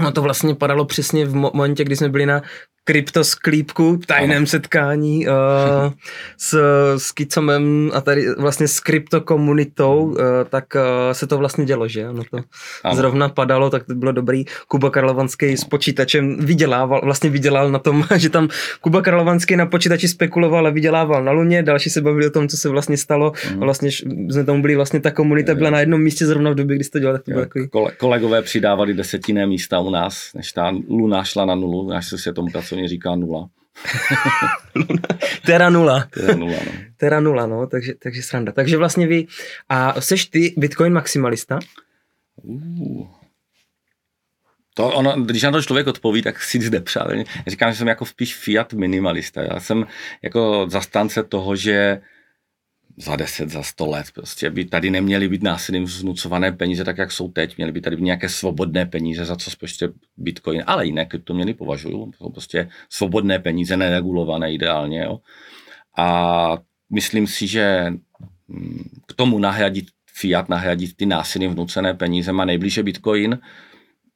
No 0.00 0.12
to 0.12 0.22
vlastně 0.22 0.54
padalo 0.54 0.84
přesně 0.84 1.26
v 1.26 1.34
momentě, 1.34 1.84
kdy 1.84 1.96
jsme 1.96 2.08
byli 2.08 2.26
na 2.26 2.42
kryptosklípku, 2.84 4.00
tajném 4.06 4.46
setkání 4.46 5.26
uh, 5.26 5.34
s, 6.38 6.60
s 6.96 7.12
Kicomem 7.12 7.90
a 7.94 8.00
tady 8.00 8.34
vlastně 8.34 8.68
s 8.68 8.80
kryptokomunitou, 8.80 10.02
uh, 10.02 10.16
tak 10.48 10.64
uh, 10.74 10.82
se 11.12 11.26
to 11.26 11.38
vlastně 11.38 11.64
dělo, 11.64 11.88
že? 11.88 12.12
No 12.12 12.22
to 12.30 12.38
ano. 12.84 12.96
zrovna 12.96 13.28
padalo, 13.28 13.70
tak 13.70 13.84
to 13.84 13.94
bylo 13.94 14.12
dobrý. 14.12 14.44
Kuba 14.68 14.90
Karlovanský 14.90 15.56
s 15.56 15.64
počítačem 15.64 16.36
vydělával, 16.36 17.00
vlastně 17.04 17.30
vydělal 17.30 17.70
na 17.70 17.78
tom, 17.78 18.04
že 18.16 18.30
tam 18.30 18.48
Kuba 18.80 19.02
Karlovanský 19.02 19.56
na 19.56 19.66
počítači 19.66 20.08
spekuloval 20.08 20.66
a 20.66 20.70
vydělával 20.70 21.24
na 21.24 21.32
Luně, 21.32 21.62
další 21.62 21.90
se 21.90 22.00
bavili 22.00 22.26
o 22.26 22.30
tom, 22.30 22.48
co 22.48 22.56
se 22.56 22.68
vlastně 22.68 22.96
stalo 22.96 23.32
mm. 23.50 23.62
a 23.62 23.64
vlastně 23.64 23.90
jsme 24.30 24.44
tam 24.44 24.62
byli, 24.62 24.76
vlastně 24.76 25.00
ta 25.00 25.10
komunita 25.10 25.54
byla 25.54 25.70
na 25.70 25.80
jednom 25.80 26.02
místě 26.02 26.26
zrovna 26.26 26.50
v 26.50 26.54
době, 26.54 26.76
kdy 26.76 26.84
jsi 26.84 26.90
to 26.90 26.98
dělal, 26.98 27.14
tak 27.14 27.24
to 27.24 27.30
bylo 27.30 27.44
takový. 27.44 27.68
Kolegové 27.98 28.42
přidávali 28.42 28.94
desetinné 28.94 29.46
místa 29.46 29.78
u 29.78 29.90
nás, 29.90 30.30
než 30.34 30.52
ta 30.52 30.72
Luna 30.88 31.24
šla 31.24 31.44
na 31.44 31.54
nulu, 31.54 31.92
až 31.92 32.14
se 32.16 32.32
tomu 32.32 32.48
pracovně 32.72 32.88
říká 32.88 33.16
nula. 33.16 33.48
Tera 35.46 35.70
nula. 35.70 36.08
Tera 36.10 36.34
nula, 36.34 36.56
no. 36.66 36.72
Tera 36.96 37.20
nula, 37.20 37.46
no, 37.46 37.66
takže, 37.66 37.94
takže 38.02 38.22
sranda. 38.22 38.52
Takže 38.52 38.76
vlastně 38.76 39.06
vy, 39.06 39.26
a 39.68 40.00
seš 40.00 40.26
ty 40.26 40.54
Bitcoin 40.56 40.92
maximalista? 40.92 41.58
Uh. 42.42 43.06
To 44.74 44.88
ono, 44.88 45.22
když 45.22 45.42
na 45.42 45.50
to 45.50 45.62
člověk 45.62 45.86
odpoví, 45.86 46.22
tak 46.22 46.42
si 46.42 46.58
jde 46.58 46.80
Já 47.36 47.50
říkám, 47.50 47.72
že 47.72 47.78
jsem 47.78 47.88
jako 47.88 48.06
spíš 48.06 48.36
fiat 48.36 48.72
minimalista. 48.72 49.42
Já 49.42 49.60
jsem 49.60 49.86
jako 50.22 50.66
zastánce 50.68 51.22
toho, 51.22 51.56
že 51.56 52.00
za 52.96 53.16
10, 53.16 53.50
za 53.50 53.62
100 53.62 53.86
let. 53.86 54.06
Prostě 54.14 54.50
by 54.50 54.64
tady 54.64 54.90
neměly 54.90 55.28
být 55.28 55.42
násilím 55.42 55.86
znucované 55.86 56.52
peníze, 56.52 56.84
tak 56.84 56.98
jak 56.98 57.12
jsou 57.12 57.28
teď. 57.28 57.56
Měly 57.56 57.72
by 57.72 57.80
tady 57.80 57.96
být 57.96 58.04
nějaké 58.04 58.28
svobodné 58.28 58.86
peníze, 58.86 59.24
za 59.24 59.36
co 59.36 59.50
prostě 59.58 59.88
Bitcoin, 60.16 60.62
ale 60.66 60.86
jiné 60.86 61.04
kryptoměny 61.04 61.54
považují. 61.54 62.12
Jsou 62.16 62.30
prostě 62.30 62.68
svobodné 62.88 63.38
peníze, 63.38 63.76
neregulované 63.76 64.54
ideálně. 64.54 65.02
Jo. 65.02 65.20
A 65.98 66.58
myslím 66.90 67.26
si, 67.26 67.46
že 67.46 67.92
mm, 68.48 68.90
k 69.06 69.14
tomu 69.14 69.38
nahradit 69.38 69.86
fiat, 70.14 70.48
nahradit 70.48 70.96
ty 70.96 71.06
násilím 71.06 71.52
vnucené 71.52 71.94
peníze 71.94 72.32
má 72.32 72.44
nejblíže 72.44 72.82
Bitcoin. 72.82 73.38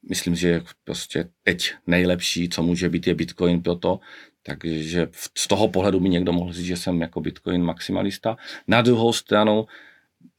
Myslím, 0.09 0.35
že 0.35 0.63
prostě 0.85 1.29
teď 1.43 1.73
nejlepší, 1.87 2.49
co 2.49 2.63
může 2.63 2.89
být, 2.89 3.07
je 3.07 3.15
Bitcoin 3.15 3.63
pro 3.63 3.75
to, 3.75 4.01
takže 4.47 5.09
z 5.39 5.49
toho 5.49 5.69
pohledu 5.69 6.01
by 6.01 6.09
někdo 6.09 6.33
mohl 6.33 6.53
říct, 6.53 6.67
že 6.67 6.77
jsem 6.77 7.01
jako 7.01 7.21
Bitcoin 7.21 7.63
maximalista. 7.63 8.37
Na 8.69 8.83
druhou 8.83 9.13
stranu, 9.13 9.67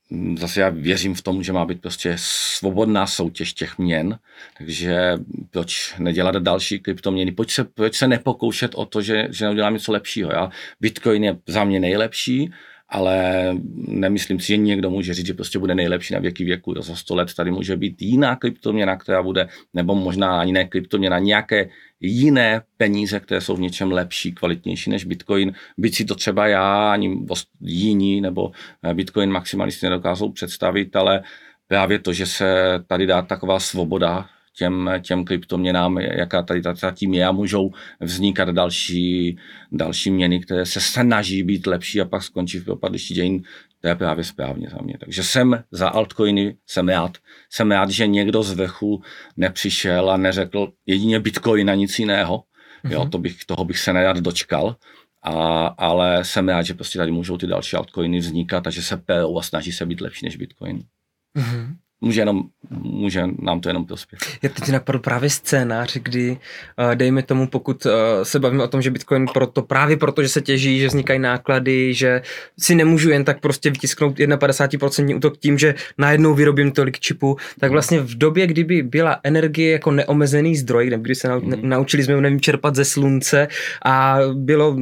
mm, 0.09 0.37
zase 0.37 0.61
já 0.61 0.69
věřím 0.69 1.13
v 1.13 1.21
tom, 1.21 1.43
že 1.43 1.53
má 1.53 1.65
být 1.65 1.81
prostě 1.81 2.15
svobodná 2.17 3.07
soutěž 3.07 3.53
těch 3.53 3.77
měn, 3.77 4.19
takže 4.57 5.17
proč 5.51 5.95
nedělat 5.99 6.35
další 6.35 6.79
kryptoměny, 6.79 7.31
proč 7.31 7.51
se, 7.51 7.63
proč 7.63 7.95
se 7.95 8.07
nepokoušet 8.07 8.75
o 8.75 8.85
to, 8.85 9.01
že, 9.01 9.27
že 9.29 9.45
neudělám 9.45 9.73
něco 9.73 9.91
lepšího. 9.91 10.31
Já? 10.31 10.49
Bitcoin 10.81 11.23
je 11.23 11.37
za 11.47 11.63
mě 11.63 11.79
nejlepší, 11.79 12.51
ale 12.89 13.55
nemyslím 13.87 14.39
si, 14.39 14.47
že 14.47 14.57
někdo 14.57 14.89
může 14.89 15.13
říct, 15.13 15.25
že 15.25 15.33
prostě 15.33 15.59
bude 15.59 15.75
nejlepší 15.75 16.13
na 16.13 16.19
věky 16.19 16.43
věku. 16.43 16.81
Za 16.81 16.95
100 16.95 17.15
let 17.15 17.33
tady 17.33 17.51
může 17.51 17.77
být 17.77 18.01
jiná 18.01 18.35
kryptoměna, 18.35 18.95
která 18.95 19.23
bude, 19.23 19.47
nebo 19.73 19.95
možná 19.95 20.39
ani 20.39 20.51
ne 20.51 20.65
kryptoměna, 20.65 21.19
nějaké 21.19 21.69
jiné 21.99 22.61
peníze, 22.77 23.19
které 23.19 23.41
jsou 23.41 23.55
v 23.55 23.59
něčem 23.59 23.91
lepší, 23.91 24.31
kvalitnější 24.31 24.89
než 24.89 25.05
Bitcoin. 25.05 25.53
Byť 25.77 25.95
si 25.95 26.05
to 26.05 26.15
třeba 26.15 26.47
já, 26.47 26.91
ani 26.91 27.25
jiní, 27.61 28.21
nebo 28.21 28.51
eh, 28.83 28.93
Bitcoin 28.93 29.31
maximalisti 29.31 29.85
nedokázou 29.85 30.31
představit, 30.31 30.95
ale 30.95 31.23
právě 31.67 31.99
to, 31.99 32.13
že 32.13 32.25
se 32.25 32.79
tady 32.87 33.05
dá 33.05 33.21
taková 33.21 33.59
svoboda 33.59 34.29
těm, 34.57 34.91
těm 35.01 35.25
kryptoměnám, 35.25 35.97
jaká 35.97 36.41
tady 36.41 36.61
zatím 36.73 37.13
je 37.13 37.25
a 37.25 37.31
můžou 37.31 37.71
vznikat 37.99 38.49
další, 38.49 39.37
další 39.71 40.11
měny, 40.11 40.39
které 40.39 40.65
se 40.65 40.81
snaží 40.81 41.43
být 41.43 41.67
lepší 41.67 42.01
a 42.01 42.05
pak 42.05 42.23
skončí 42.23 42.59
v 42.59 42.65
propadlišti 42.65 43.13
dějin, 43.13 43.43
to 43.81 43.87
je 43.87 43.95
právě 43.95 44.23
správně 44.23 44.67
za 44.69 44.77
mě. 44.81 44.97
Takže 44.99 45.23
jsem 45.23 45.63
za 45.71 45.89
altcoiny, 45.89 46.57
jsem 46.67 46.89
rád. 46.89 47.17
Jsem 47.49 47.71
rád, 47.71 47.89
že 47.89 48.07
někdo 48.07 48.43
z 48.43 48.53
vrchu 48.53 49.01
nepřišel 49.37 50.09
a 50.11 50.17
neřekl 50.17 50.73
jedině 50.85 51.19
bitcoin 51.19 51.69
a 51.69 51.75
nic 51.75 51.99
jiného. 51.99 52.37
Mm-hmm. 52.37 52.91
Jo, 52.91 53.05
to 53.09 53.17
bych, 53.17 53.45
toho 53.45 53.65
bych 53.65 53.79
se 53.79 53.93
nerad 53.93 54.17
dočkal. 54.17 54.75
A, 55.23 55.67
ale 55.67 56.23
jsem 56.23 56.49
rád, 56.49 56.61
že 56.61 56.73
prostě 56.73 56.97
tady 56.97 57.11
můžou 57.11 57.37
ty 57.37 57.47
další 57.47 57.75
altcoiny 57.75 58.19
vznikat 58.19 58.67
a 58.67 58.69
že 58.69 58.81
se 58.81 58.97
perou 58.97 59.37
a 59.37 59.41
snaží 59.41 59.71
se 59.71 59.85
být 59.85 60.01
lepší 60.01 60.25
než 60.25 60.35
bitcoin. 60.35 60.83
Mm-hmm 61.37 61.75
může, 62.01 62.21
jenom, 62.21 62.43
může 62.69 63.23
nám 63.41 63.59
to 63.59 63.69
jenom 63.69 63.85
prospět. 63.85 64.19
Já 64.41 64.49
teď 64.49 64.69
napadl 64.69 64.99
právě 64.99 65.29
scénář, 65.29 65.97
kdy 65.97 66.31
uh, 66.31 66.95
dejme 66.95 67.23
tomu, 67.23 67.47
pokud 67.47 67.85
uh, 67.85 67.91
se 68.23 68.39
bavíme 68.39 68.63
o 68.63 68.67
tom, 68.67 68.81
že 68.81 68.91
Bitcoin 68.91 69.25
proto, 69.33 69.61
právě 69.61 69.97
proto, 69.97 70.23
že 70.23 70.29
se 70.29 70.41
těží, 70.41 70.79
že 70.79 70.87
vznikají 70.87 71.19
náklady, 71.19 71.93
že 71.93 72.21
si 72.59 72.75
nemůžu 72.75 73.09
jen 73.09 73.25
tak 73.25 73.39
prostě 73.39 73.69
vytisknout 73.69 74.19
51% 74.19 75.15
útok 75.17 75.37
tím, 75.37 75.57
že 75.57 75.75
najednou 75.97 76.33
vyrobím 76.33 76.71
tolik 76.71 76.99
čipů, 76.99 77.37
tak 77.59 77.71
vlastně 77.71 77.99
v 77.99 78.17
době, 78.17 78.47
kdyby 78.47 78.83
byla 78.83 79.19
energie 79.23 79.71
jako 79.71 79.91
neomezený 79.91 80.55
zdroj, 80.55 80.91
kdy 80.97 81.15
se 81.15 81.35
mm. 81.35 81.69
naučili 81.69 82.03
jsme 82.03 82.21
nevím, 82.21 82.41
čerpat 82.41 82.75
ze 82.75 82.85
slunce 82.85 83.47
a 83.85 84.17
bylo 84.33 84.75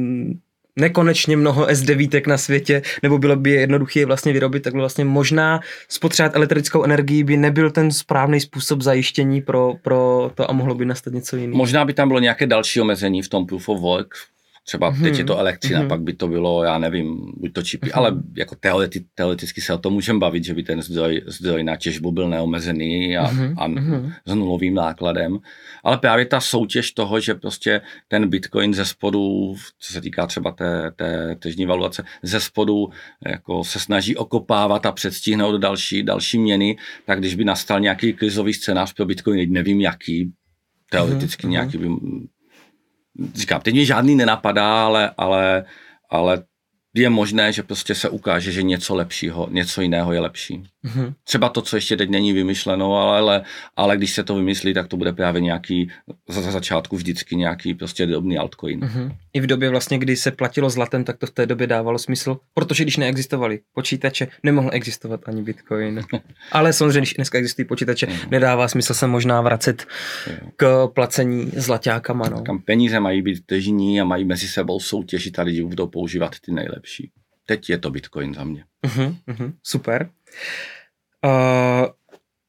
nekonečně 0.76 1.36
mnoho 1.36 1.66
S9 1.66 2.28
na 2.28 2.38
světě, 2.38 2.82
nebo 3.02 3.18
bylo 3.18 3.36
by 3.36 3.50
je 3.50 3.60
jednoduché 3.60 4.00
je 4.00 4.06
vlastně 4.06 4.32
vyrobit, 4.32 4.62
tak 4.62 4.74
vlastně 4.74 5.04
možná 5.04 5.60
spotřebovat 5.88 6.36
elektrickou 6.36 6.82
energii 6.82 7.24
by 7.24 7.36
nebyl 7.36 7.70
ten 7.70 7.92
správný 7.92 8.40
způsob 8.40 8.80
zajištění 8.80 9.42
pro, 9.42 9.74
pro 9.82 10.30
to 10.34 10.50
a 10.50 10.52
mohlo 10.52 10.74
by 10.74 10.84
nastat 10.84 11.12
něco 11.14 11.36
jiného. 11.36 11.56
Možná 11.56 11.84
by 11.84 11.92
tam 11.92 12.08
bylo 12.08 12.20
nějaké 12.20 12.46
další 12.46 12.80
omezení 12.80 13.22
v 13.22 13.28
tom 13.28 13.46
proof 13.46 13.68
of 13.68 13.80
work, 13.80 14.14
Třeba 14.66 14.88
hmm. 14.88 15.02
teď 15.02 15.18
je 15.18 15.24
to 15.24 15.32
mhm. 15.32 15.40
elektřina, 15.40 15.78
hmm. 15.78 15.88
pak 15.88 16.00
by 16.00 16.12
to 16.12 16.28
bylo, 16.28 16.64
já 16.64 16.78
nevím, 16.78 17.32
buď 17.36 17.52
to 17.52 17.62
čipy, 17.62 17.86
hmm. 17.86 17.98
ale 17.98 18.12
jako 18.36 18.54
teoreti, 18.54 19.04
teoreticky 19.14 19.60
se 19.60 19.74
o 19.74 19.78
tom 19.78 19.92
můžeme 19.92 20.18
bavit, 20.18 20.44
že 20.44 20.54
by 20.54 20.62
ten 20.62 20.82
zdroj, 20.82 21.22
zdroj 21.26 21.64
na 21.64 21.76
těžbu 21.76 22.12
byl 22.12 22.28
neomezený 22.28 23.16
a, 23.16 23.26
hmm. 23.26 23.54
a 23.58 23.66
mhm. 23.66 24.12
s 24.26 24.34
nulovým 24.34 24.74
nákladem. 24.74 25.38
Ale 25.84 25.98
právě 25.98 26.26
ta 26.26 26.40
soutěž 26.40 26.92
toho, 26.92 27.20
že 27.20 27.34
prostě 27.34 27.80
ten 28.08 28.28
bitcoin 28.28 28.74
ze 28.74 28.84
spodu, 28.84 29.54
co 29.78 29.92
se 29.92 30.00
týká 30.00 30.26
třeba 30.26 30.50
té, 30.50 30.90
té 30.96 31.36
tržní 31.38 31.66
valuace, 31.66 32.04
ze 32.22 32.40
spodu 32.40 32.88
jako 33.26 33.64
se 33.64 33.80
snaží 33.80 34.16
okopávat 34.16 34.86
a 34.86 34.92
předstihnout 34.92 35.60
další, 35.60 36.02
další 36.02 36.38
měny, 36.38 36.76
tak 37.04 37.18
když 37.18 37.34
by 37.34 37.44
nastal 37.44 37.80
nějaký 37.80 38.12
krizový 38.12 38.54
scénář 38.54 38.92
pro 38.92 39.06
bitcoin, 39.06 39.52
nevím 39.52 39.80
jaký, 39.80 40.32
teoreticky 40.90 41.42
hmm. 41.42 41.52
nějaký 41.52 41.78
by 41.78 41.88
říkám, 43.34 43.60
teď 43.60 43.74
mě 43.74 43.84
žádný 43.84 44.14
nenapadá, 44.14 44.84
ale, 44.84 45.10
ale, 45.16 45.64
ale 46.10 46.44
je 46.94 47.10
možné, 47.10 47.52
že 47.52 47.62
prostě 47.62 47.94
se 47.94 48.08
ukáže, 48.08 48.52
že 48.52 48.62
něco 48.62 48.94
lepšího, 48.94 49.48
něco 49.50 49.80
jiného 49.80 50.12
je 50.12 50.20
lepší. 50.20 50.64
Mm-hmm. 50.86 51.14
Třeba 51.24 51.48
to, 51.48 51.62
co 51.62 51.76
ještě 51.76 51.96
teď 51.96 52.10
není 52.10 52.32
vymyšleno, 52.32 52.96
ale, 52.96 53.42
ale 53.76 53.96
když 53.96 54.12
se 54.12 54.24
to 54.24 54.34
vymyslí, 54.34 54.74
tak 54.74 54.88
to 54.88 54.96
bude 54.96 55.12
právě 55.12 55.40
nějaký, 55.40 55.90
za, 56.28 56.40
za 56.42 56.50
začátku 56.50 56.96
vždycky 56.96 57.36
nějaký 57.36 57.74
prostě 57.74 58.06
drobný 58.06 58.38
altcoin. 58.38 58.80
Mm-hmm. 58.80 59.16
I 59.32 59.40
v 59.40 59.46
době 59.46 59.70
vlastně, 59.70 59.98
kdy 59.98 60.16
se 60.16 60.30
platilo 60.30 60.70
zlatem, 60.70 61.04
tak 61.04 61.18
to 61.18 61.26
v 61.26 61.30
té 61.30 61.46
době 61.46 61.66
dávalo 61.66 61.98
smysl, 61.98 62.38
protože 62.54 62.84
když 62.84 62.96
neexistovaly 62.96 63.60
počítače, 63.74 64.28
nemohl 64.42 64.70
existovat 64.72 65.20
ani 65.26 65.42
bitcoin. 65.42 66.00
ale 66.52 66.72
samozřejmě, 66.72 67.00
když 67.00 67.14
dneska 67.14 67.38
existují 67.38 67.66
počítače, 67.66 68.06
mm-hmm. 68.06 68.30
nedává 68.30 68.68
smysl 68.68 68.94
se 68.94 69.06
možná 69.06 69.40
vracet 69.40 69.86
k 70.56 70.86
placení 70.86 71.50
zlaťákama. 71.56 72.28
No. 72.28 72.42
Kam 72.42 72.58
peníze 72.58 73.00
mají 73.00 73.22
být 73.22 73.46
tržní 73.46 74.00
a 74.00 74.04
mají 74.04 74.24
mezi 74.24 74.48
sebou 74.48 74.80
soutěžit 74.80 75.38
a 75.38 75.42
lidi 75.42 75.64
budou 75.64 75.86
používat 75.86 76.40
ty 76.40 76.52
nejlepší. 76.52 77.10
Teď 77.46 77.70
je 77.70 77.78
to 77.78 77.90
bitcoin 77.90 78.34
za 78.34 78.44
mě. 78.44 78.64
Uh-huh, 78.86 79.16
uh-huh, 79.28 79.52
super. 79.62 80.10
Uh, 81.24 81.86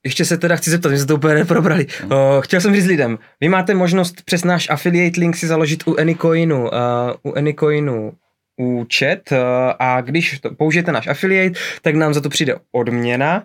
ještě 0.06 0.26
se 0.26 0.38
teda 0.38 0.56
chci 0.56 0.70
zeptat, 0.70 0.90
my 0.90 0.98
jsme 0.98 1.08
to 1.08 1.16
úplně 1.16 1.34
neprobrali. 1.34 1.88
Uh, 2.04 2.12
chtěl 2.40 2.62
jsem 2.62 2.76
říct 2.76 2.86
lidem, 2.86 3.20
vy 3.42 3.50
máte 3.50 3.74
možnost 3.74 4.22
přes 4.26 4.44
náš 4.44 4.70
affiliate 4.70 5.20
link 5.20 5.36
si 5.36 5.48
založit 5.48 5.88
u 5.88 6.00
Anycoinu, 6.00 6.64
uh, 6.64 6.70
u 7.24 7.38
Anycoinu 7.38 8.14
účet 8.58 9.32
uh, 9.32 9.38
a 9.80 10.02
když 10.02 10.40
to 10.40 10.52
použijete 10.52 10.92
náš 10.92 11.08
affiliate, 11.08 11.60
tak 11.82 11.96
nám 11.96 12.14
za 12.14 12.22
to 12.22 12.30
přijde 12.30 12.56
odměna 12.72 13.44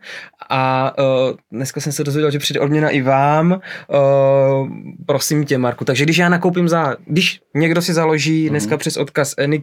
a 0.49 0.93
uh, 0.99 1.37
dneska 1.53 1.81
jsem 1.81 1.93
se 1.93 2.05
dozvěděl, 2.05 2.31
že 2.31 2.39
přijde 2.39 2.61
odměna 2.61 2.91
i 2.91 3.03
vám. 3.03 3.53
Uh, 3.53 4.69
prosím 5.07 5.45
tě, 5.45 5.59
Marku. 5.59 5.85
Takže 5.85 6.05
když 6.05 6.19
já 6.19 6.29
nakoupím 6.29 6.69
za, 6.69 6.97
když 7.07 7.41
někdo 7.55 7.83
si 7.83 7.93
založí 7.93 8.49
dneska 8.49 8.75
mm-hmm. 8.75 8.79
přes 8.79 8.97
odkaz 8.97 9.35
Any, 9.39 9.63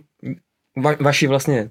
va, 0.78 0.96
vaši 1.00 1.28
vlastně 1.28 1.70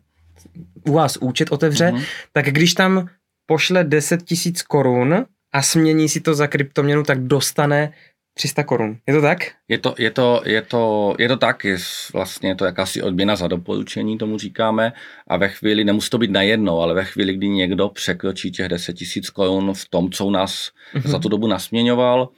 u 0.89 0.93
vás 0.93 1.17
účet 1.17 1.53
otevře, 1.53 1.91
mm-hmm. 1.91 2.05
tak 2.33 2.45
když 2.47 2.75
tam 2.75 3.09
pošle 3.47 3.85
10 3.85 4.23
tisíc 4.23 4.63
korun 4.63 5.27
a 5.53 5.63
smění 5.63 6.09
si 6.09 6.21
to 6.21 6.35
za 6.35 6.47
kryptoměnu, 6.47 7.03
tak 7.03 7.21
dostane 7.21 7.93
300 8.35 8.65
korun. 8.65 8.97
Je 9.07 9.15
to 9.15 9.23
tak? 9.23 9.39
Je 9.69 9.79
to, 9.79 9.95
je 9.99 10.11
to, 10.11 10.43
je 10.45 10.63
to, 10.63 11.15
je 11.19 11.29
to 11.29 11.37
tak, 11.37 11.65
je 11.65 11.79
vlastně 12.13 12.55
to 12.55 12.65
jakási 12.65 13.03
odměna 13.03 13.37
za 13.37 13.49
doporučení, 13.49 14.19
tomu 14.19 14.39
říkáme. 14.39 14.93
A 15.29 15.37
ve 15.37 15.49
chvíli, 15.49 15.85
nemusí 15.85 16.11
to 16.11 16.19
být 16.19 16.31
na 16.31 16.43
jedno, 16.43 16.81
ale 16.81 16.95
ve 16.95 17.05
chvíli, 17.05 17.35
kdy 17.35 17.49
někdo 17.49 17.89
překročí 17.89 18.51
těch 18.51 18.69
10 18.69 18.93
tisíc 18.93 19.31
korun 19.31 19.75
v 19.75 19.89
tom, 19.89 20.11
co 20.11 20.27
u 20.27 20.31
nás 20.31 20.71
mm-hmm. 20.95 21.11
za 21.11 21.19
tu 21.19 21.29
dobu 21.29 21.47
nasměňoval, 21.47 22.29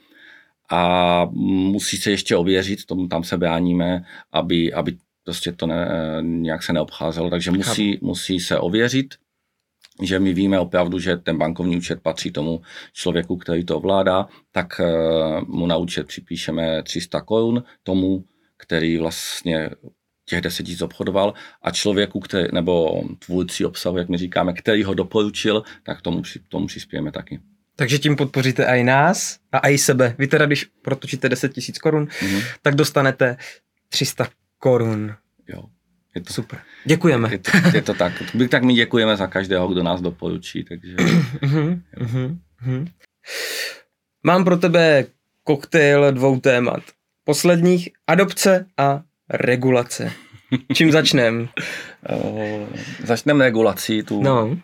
a 0.71 1.25
musí 1.71 1.97
se 1.97 2.11
ještě 2.11 2.35
ověřit, 2.35 2.85
tomu 2.85 3.07
tam 3.07 3.23
se 3.23 3.37
bráníme, 3.37 4.03
aby, 4.31 4.73
aby 4.73 4.97
prostě 5.23 5.51
to 5.51 5.67
ne, 5.67 5.87
nějak 6.21 6.63
se 6.63 6.73
neobcházelo, 6.73 7.29
takže 7.29 7.51
musí, 7.51 7.99
musí 8.01 8.39
se 8.39 8.59
ověřit, 8.59 9.15
že 10.01 10.19
my 10.19 10.33
víme 10.33 10.59
opravdu, 10.59 10.99
že 10.99 11.17
ten 11.17 11.37
bankovní 11.37 11.77
účet 11.77 12.01
patří 12.01 12.31
tomu 12.31 12.61
člověku, 12.93 13.37
který 13.37 13.65
to 13.65 13.77
ovládá, 13.77 14.27
tak 14.51 14.79
eh, 14.79 14.85
mu 15.47 15.67
na 15.67 15.77
účet 15.77 16.07
připíšeme 16.07 16.83
300 16.83 17.21
korun, 17.21 17.63
tomu, 17.83 18.23
který 18.57 18.97
vlastně 18.97 19.69
těch 20.25 20.41
10 20.41 20.63
tisíc 20.63 20.81
obchodoval 20.81 21.33
a 21.61 21.71
člověku, 21.71 22.19
který, 22.19 22.47
nebo 22.53 23.03
tvůrci 23.25 23.65
obsahu, 23.65 23.97
jak 23.97 24.09
my 24.09 24.17
říkáme, 24.17 24.53
který 24.53 24.83
ho 24.83 24.93
doporučil, 24.93 25.63
tak 25.83 26.01
tomu, 26.01 26.21
tomu 26.47 26.67
přispějeme 26.67 27.11
taky. 27.11 27.39
Takže 27.75 27.99
tím 27.99 28.15
podpoříte 28.15 28.65
i 28.65 28.83
nás 28.83 29.39
a 29.51 29.69
i 29.69 29.77
sebe. 29.77 30.15
Vy 30.17 30.27
teda, 30.27 30.45
když 30.45 30.65
protočíte 30.65 31.29
10 31.29 31.53
tisíc 31.53 31.77
korun, 31.77 32.05
mm-hmm. 32.05 32.43
tak 32.61 32.75
dostanete 32.75 33.37
300 33.89 34.27
korun. 34.61 35.15
Jo. 35.47 35.63
Je 36.15 36.21
to 36.21 36.33
super. 36.33 36.59
Děkujeme. 36.85 37.31
Je 37.31 37.37
to, 37.37 37.51
je 37.73 37.81
to 37.81 37.93
tak. 37.93 38.13
Tak 38.49 38.63
my 38.63 38.73
děkujeme 38.73 39.17
za 39.17 39.27
každého, 39.27 39.67
kdo 39.67 39.83
nás 39.83 40.01
doporučí. 40.01 40.63
Takže, 40.63 40.95
mhm, 41.41 41.83
mhm, 41.99 42.39
mhm. 42.61 42.87
Mám 44.23 44.43
pro 44.43 44.57
tebe 44.57 45.05
koktejl 45.43 46.11
dvou 46.11 46.39
témat. 46.39 46.83
Posledních 47.23 47.89
adopce 48.07 48.65
a 48.77 49.01
regulace. 49.29 50.11
Čím 50.73 50.91
začneme? 50.91 51.47
Uh, 52.23 52.67
začneme 53.03 53.45
regulací. 53.45 54.03
Tu, 54.03 54.23
no. 54.23 54.57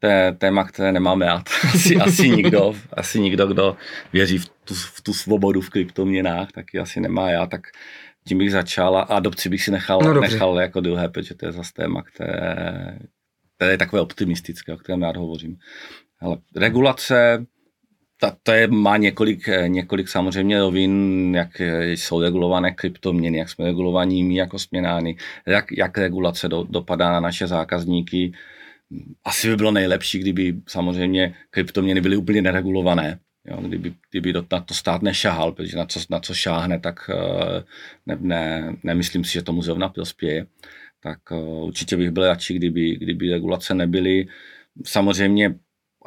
To 0.00 0.06
je 0.06 0.32
téma, 0.38 0.64
které 0.64 0.92
nemáme 0.92 1.26
rád. 1.26 1.48
Asi, 1.74 1.96
asi, 1.96 2.30
nikdo, 2.30 2.74
asi 2.92 3.20
nikdo, 3.20 3.46
kdo 3.46 3.76
věří 4.12 4.38
v 4.38 4.48
tu, 4.48 4.74
v 4.74 5.00
tu 5.00 5.12
svobodu 5.12 5.60
v 5.60 5.70
kryptoměnách, 5.70 6.52
taky 6.52 6.78
asi 6.78 7.00
nemá 7.00 7.30
já, 7.30 7.46
tak 7.46 7.60
tím 8.28 8.38
bych 8.38 8.52
začal 8.52 8.96
a 8.96 9.00
adopci 9.00 9.48
bych 9.48 9.62
si 9.62 9.70
nechal, 9.70 10.00
no, 10.00 10.20
nechal 10.20 10.60
jako 10.60 10.80
druhé, 10.80 11.08
protože 11.08 11.34
to 11.34 11.46
je 11.46 11.52
zase 11.52 11.72
téma, 11.72 12.02
které, 12.02 12.98
které 13.56 13.70
je 13.70 13.78
takové 13.78 14.02
optimistické, 14.02 14.72
o 14.72 14.76
kterém 14.76 15.02
já 15.02 15.12
hovořím. 15.16 15.56
Ale 16.20 16.36
regulace, 16.56 17.46
ta, 18.20 18.36
to 18.42 18.52
je, 18.52 18.68
má 18.68 18.96
několik, 18.96 19.48
několik 19.66 20.08
samozřejmě 20.08 20.58
rovin, 20.58 21.34
jak 21.34 21.60
jsou 21.84 22.20
regulované 22.20 22.70
kryptoměny, 22.70 23.38
jak 23.38 23.48
jsme 23.48 23.64
regulovaní 23.64 24.24
my 24.24 24.36
jako 24.36 24.58
směnány, 24.58 25.16
jak, 25.46 25.72
jak 25.72 25.98
regulace 25.98 26.48
do, 26.48 26.64
dopadá 26.70 27.10
na 27.10 27.20
naše 27.20 27.46
zákazníky. 27.46 28.32
Asi 29.24 29.48
by 29.48 29.56
bylo 29.56 29.70
nejlepší, 29.70 30.18
kdyby 30.18 30.54
samozřejmě 30.68 31.34
kryptoměny 31.50 32.00
byly 32.00 32.16
úplně 32.16 32.42
neregulované, 32.42 33.18
Jo, 33.48 33.60
kdyby, 33.60 33.94
kdyby 34.10 34.32
na 34.32 34.60
to 34.60 34.74
stát 34.74 35.02
nešahal, 35.02 35.52
protože 35.52 35.76
na 35.76 35.86
co, 35.86 36.00
na 36.10 36.20
co 36.20 36.34
šáhne, 36.34 36.80
tak 36.80 37.10
eh, 37.10 37.64
ne, 38.06 38.16
ne, 38.20 38.76
nemyslím 38.82 39.24
si, 39.24 39.32
že 39.32 39.42
tomu 39.42 39.62
zrovna 39.62 39.88
prospěje. 39.88 40.46
Tak 41.00 41.18
eh, 41.32 41.34
určitě 41.40 41.96
bych 41.96 42.10
byl 42.10 42.26
radši, 42.26 42.54
kdyby, 42.54 42.96
kdyby 42.96 43.30
regulace 43.30 43.74
nebyly. 43.74 44.26
Samozřejmě 44.84 45.54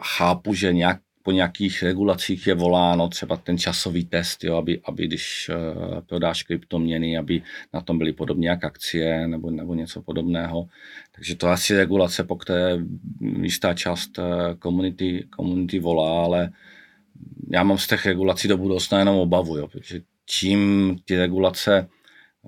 chápu, 0.02 0.54
že 0.54 0.74
nějak, 0.74 1.00
po 1.24 1.32
nějakých 1.32 1.84
regulacích 1.84 2.48
je 2.48 2.54
voláno 2.54 3.08
třeba 3.08 3.36
ten 3.36 3.58
časový 3.58 4.06
test, 4.06 4.44
jo, 4.44 4.56
aby, 4.56 4.82
aby 4.84 5.08
když 5.08 5.50
uh, 5.50 6.02
prodáš 6.02 6.44
kryptoměny, 6.44 7.18
aby 7.18 7.42
na 7.74 7.82
tom 7.82 7.98
byly 7.98 8.14
podobně 8.14 8.50
jak 8.50 8.64
akcie 8.64 9.28
nebo, 9.28 9.52
nebo 9.52 9.74
něco 9.74 10.02
podobného. 10.02 10.68
Takže 11.16 11.36
to 11.36 11.48
asi 11.48 11.76
regulace, 11.76 12.24
po 12.24 12.36
které 12.36 12.78
jistá 13.42 13.74
část 13.74 14.20
komunity, 14.60 15.28
komunity 15.30 15.80
volá, 15.80 16.24
ale 16.24 16.52
já 17.52 17.64
mám 17.64 17.78
z 17.78 17.88
těch 17.88 18.06
regulací 18.06 18.48
do 18.48 18.58
budoucna 18.58 19.00
jenom 19.00 19.16
obavu, 19.16 19.58
jo, 19.58 19.68
protože 19.68 20.02
čím 20.26 20.96
ty 21.06 21.18
regulace 21.18 21.88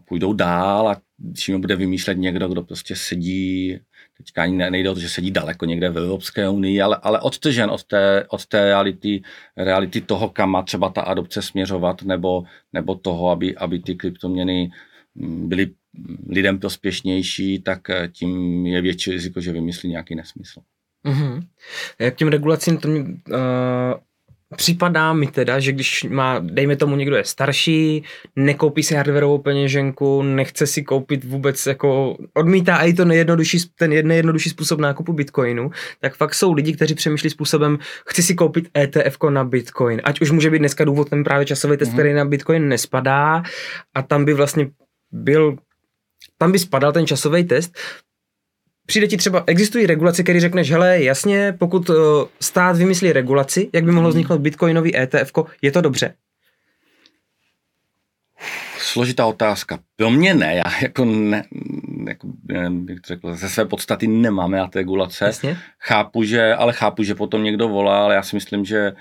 půjdou 0.06 0.34
dál 0.34 0.90
a 0.90 1.02
čím 1.36 1.62
bude 1.62 1.76
vymýšlet 1.76 2.18
někdo, 2.18 2.48
kdo 2.48 2.64
prostě 2.64 2.96
sedí, 2.96 3.80
teďka 4.18 4.44
ani 4.44 4.58
nejde 4.58 4.90
o 4.90 4.94
to, 4.94 5.00
že 5.00 5.10
sedí 5.10 5.32
daleko 5.32 5.66
někde 5.66 5.90
v 5.90 5.98
Evropské 5.98 6.50
unii, 6.50 6.82
ale, 6.82 6.98
ale 7.02 7.22
odtržen 7.22 7.70
od 7.70 7.84
té, 7.84 8.26
od 8.30 8.46
té 8.46 8.66
reality, 8.66 9.22
reality 9.58 10.02
toho, 10.02 10.30
kam 10.30 10.50
má 10.50 10.62
třeba 10.62 10.90
ta 10.90 11.02
adopce 11.02 11.42
směřovat, 11.42 12.02
nebo, 12.02 12.44
nebo 12.74 12.96
toho, 12.96 13.30
aby, 13.30 13.56
aby 13.56 13.80
ty 13.80 13.96
kryptoměny 13.96 14.72
mm, 15.16 15.50
byly 15.50 15.72
lidem 16.30 16.60
prospěšnější, 16.60 17.60
tak 17.60 17.82
tím 18.12 18.66
je 18.66 18.82
větší 18.82 19.12
riziko, 19.12 19.42
že 19.42 19.52
vymyslí 19.52 19.90
nějaký 19.90 20.16
nesmysl. 20.16 20.62
Mm-hmm. 21.06 21.48
Jak 22.00 22.16
těm 22.16 22.28
regulacím 22.28 22.78
to 22.78 22.88
mě, 22.88 23.00
uh, 23.00 23.08
Připadá 24.56 25.14
mi 25.14 25.28
teda, 25.28 25.60
že 25.60 25.72
když 25.72 26.04
má, 26.10 26.39
dejme 26.39 26.76
tomu, 26.76 26.95
někdo 26.95 27.16
je 27.16 27.24
starší, 27.24 28.04
nekoupí 28.36 28.84
si 28.84 28.95
hardwareovou 28.95 29.38
peněženku, 29.38 30.22
nechce 30.22 30.68
si 30.68 30.84
koupit 30.84 31.24
vůbec 31.24 31.66
jako, 31.66 32.18
odmítá 32.34 32.78
i 32.78 32.93
to 32.93 33.06
nejjednodušší, 33.06 33.58
ten 33.76 34.08
nejjednodušší 34.08 34.49
způsob 34.49 34.80
nákupu 34.80 35.14
bitcoinu, 35.14 35.72
tak 35.99 36.16
fakt 36.16 36.34
jsou 36.34 36.54
lidi, 36.54 36.74
kteří 36.74 36.95
přemýšlí 36.95 37.30
způsobem, 37.30 37.80
chci 38.06 38.24
si 38.24 38.36
koupit 38.36 38.70
ETF 38.78 39.18
na 39.30 39.43
bitcoin, 39.43 40.02
ať 40.04 40.22
už 40.22 40.32
může 40.32 40.49
být 40.49 40.60
dneska 40.60 40.86
důvod 40.86 41.10
ten 41.10 41.24
právě 41.24 41.45
časový 41.45 41.78
test, 41.78 41.89
mm-hmm. 41.89 41.93
který 41.93 42.14
na 42.14 42.26
bitcoin 42.26 42.68
nespadá 42.68 43.43
a 43.95 44.02
tam 44.02 44.26
by 44.26 44.34
vlastně 44.34 44.68
byl 45.12 45.58
tam 46.38 46.52
by 46.52 46.60
spadal 46.60 46.91
ten 46.91 47.08
časový 47.08 47.43
test. 47.43 47.78
Přijde 48.92 49.08
ti 49.08 49.18
třeba, 49.18 49.44
existují 49.48 49.86
regulace, 49.86 50.24
které 50.24 50.39
řekneš, 50.39 50.72
hele, 50.72 51.04
jasně, 51.04 51.56
pokud 51.58 51.89
uh, 51.89 51.96
stát 52.42 52.78
vymyslí 52.78 53.14
regulaci, 53.14 53.70
jak 53.74 53.84
by 53.84 53.92
mohlo 53.92 54.10
Hmm. 54.10 54.12
vzniknout 54.12 54.42
bitcoinový 54.42 54.98
ETF, 54.98 55.32
je 55.62 55.72
to 55.72 55.82
dobře. 55.82 56.14
Složitá 58.78 59.26
otázka. 59.26 59.80
Pro 59.96 60.10
mě 60.10 60.34
ne, 60.34 60.56
já 60.56 60.80
jako 60.82 61.06
ne, 61.06 61.44
jako, 62.08 62.28
bych 62.70 63.02
to 63.02 63.08
řekl, 63.08 63.36
ze 63.36 63.50
své 63.50 63.66
podstaty 63.66 64.08
nemáme 64.08 64.58
na 64.58 64.70
regulace. 64.76 65.26
Jasně. 65.26 65.58
Chápu, 65.80 66.24
že, 66.24 66.54
ale 66.54 66.74
chápu, 66.74 67.04
že 67.04 67.16
potom 67.16 67.44
někdo 67.44 67.68
volá, 67.68 68.04
ale 68.04 68.16
já 68.16 68.24
si 68.24 68.36
myslím, 68.36 68.66
že 68.66 68.92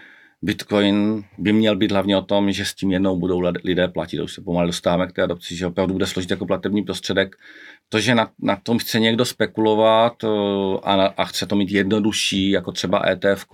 Bitcoin 0.42 1.24
by 1.38 1.52
měl 1.52 1.76
být 1.76 1.92
hlavně 1.92 2.16
o 2.16 2.22
tom, 2.22 2.52
že 2.52 2.64
s 2.64 2.74
tím 2.74 2.92
jednou 2.92 3.18
budou 3.18 3.42
lidé 3.64 3.88
platit. 3.88 4.20
Už 4.20 4.32
se 4.32 4.40
pomalu 4.40 4.66
dostáváme 4.66 5.06
k 5.06 5.12
té 5.12 5.22
adopci, 5.22 5.56
že 5.56 5.66
opravdu 5.66 5.92
bude 5.92 6.06
složit 6.06 6.30
jako 6.30 6.46
platební 6.46 6.82
prostředek. 6.82 7.36
To, 7.88 8.00
že 8.00 8.14
na, 8.14 8.30
na 8.42 8.56
tom 8.56 8.78
chce 8.78 9.00
někdo 9.00 9.24
spekulovat 9.24 10.24
o, 10.24 10.80
a, 10.84 11.06
a 11.06 11.24
chce 11.24 11.46
to 11.46 11.56
mít 11.56 11.70
jednodušší, 11.70 12.50
jako 12.50 12.72
třeba 12.72 13.08
ETF, 13.08 13.46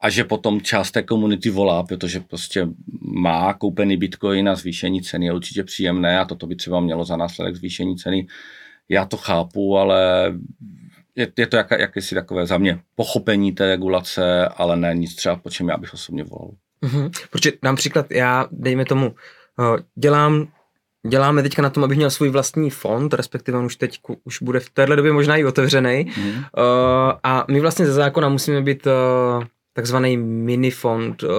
a 0.00 0.10
že 0.10 0.24
potom 0.24 0.60
část 0.60 0.90
té 0.90 1.02
komunity 1.02 1.50
volá, 1.50 1.82
protože 1.82 2.20
prostě 2.20 2.68
má 3.00 3.54
koupený 3.54 3.96
bitcoin 3.96 4.48
a 4.48 4.54
zvýšení 4.54 5.02
ceny 5.02 5.26
je 5.26 5.32
určitě 5.32 5.64
příjemné 5.64 6.18
a 6.18 6.24
toto 6.24 6.46
by 6.46 6.56
třeba 6.56 6.80
mělo 6.80 7.04
za 7.04 7.16
následek 7.16 7.56
zvýšení 7.56 7.96
ceny. 7.96 8.26
Já 8.88 9.04
to 9.04 9.16
chápu, 9.16 9.78
ale 9.78 10.32
je, 11.16 11.32
je 11.38 11.46
to 11.46 11.56
jak, 11.56 11.70
jakési 11.70 12.14
takové 12.14 12.46
za 12.46 12.58
mě 12.58 12.80
pochopení 12.94 13.52
té 13.52 13.66
regulace, 13.66 14.48
ale 14.48 14.76
ne 14.76 14.94
nic 14.94 15.14
třeba, 15.14 15.36
po 15.36 15.50
čem 15.50 15.68
já 15.68 15.76
bych 15.76 15.94
osobně 15.94 16.24
volal. 16.24 16.50
Mm-hmm. 16.84 17.10
Protože 17.30 17.52
například 17.62 18.10
já, 18.10 18.48
dejme 18.50 18.84
tomu, 18.84 19.14
eh, 19.60 19.82
dělám 19.94 20.48
Děláme 21.08 21.42
teďka 21.42 21.62
na 21.62 21.70
tom, 21.70 21.84
abych 21.84 21.96
měl 21.96 22.10
svůj 22.10 22.28
vlastní 22.28 22.70
fond, 22.70 23.14
respektive 23.14 23.58
on 23.58 23.64
už 23.64 23.76
teď 23.76 24.00
už 24.24 24.42
bude 24.42 24.60
v 24.60 24.70
téhle 24.70 24.96
době 24.96 25.12
možná 25.12 25.36
i 25.36 25.44
otevřený. 25.44 26.12
Mm. 26.16 26.28
Uh, 26.28 26.42
a 27.22 27.44
my 27.48 27.60
vlastně 27.60 27.86
ze 27.86 27.92
zákona 27.92 28.28
musíme 28.28 28.62
být 28.62 28.86
uh, 28.86 29.44
takzvaný 29.76 30.16
minifond 30.16 31.22
uh, 31.22 31.30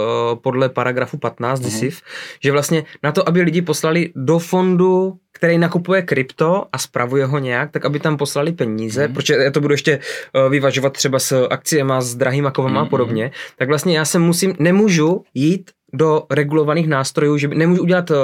podle 0.41 0.69
paragrafu 0.69 1.17
15 1.17 1.59
mm. 1.59 1.65
DISIF, 1.65 2.01
že 2.43 2.51
vlastně 2.51 2.85
na 3.03 3.11
to, 3.11 3.29
aby 3.29 3.41
lidi 3.41 3.61
poslali 3.61 4.13
do 4.15 4.39
fondu, 4.39 5.17
který 5.33 5.57
nakupuje 5.57 6.01
krypto 6.01 6.65
a 6.71 6.77
spravuje 6.77 7.25
ho 7.25 7.39
nějak, 7.39 7.71
tak 7.71 7.85
aby 7.85 7.99
tam 7.99 8.17
poslali 8.17 8.51
peníze, 8.51 9.07
mm. 9.07 9.13
protože 9.13 9.33
já 9.33 9.51
to 9.51 9.61
budu 9.61 9.73
ještě 9.73 9.99
uh, 9.99 10.51
vyvažovat 10.51 10.93
třeba 10.93 11.19
s 11.19 11.47
akciemi, 11.49 11.93
s 11.99 12.15
drahýma 12.15 12.51
kovama 12.51 12.81
mm. 12.81 12.88
a 12.88 12.89
podobně, 12.89 13.31
tak 13.57 13.67
vlastně 13.67 13.97
já 13.97 14.05
se 14.05 14.19
musím, 14.19 14.55
nemůžu 14.59 15.23
jít 15.33 15.71
do 15.93 16.23
regulovaných 16.29 16.88
nástrojů, 16.88 17.38
že 17.38 17.47
nemůžu 17.47 17.81
udělat 17.81 18.11
uh, 18.11 18.17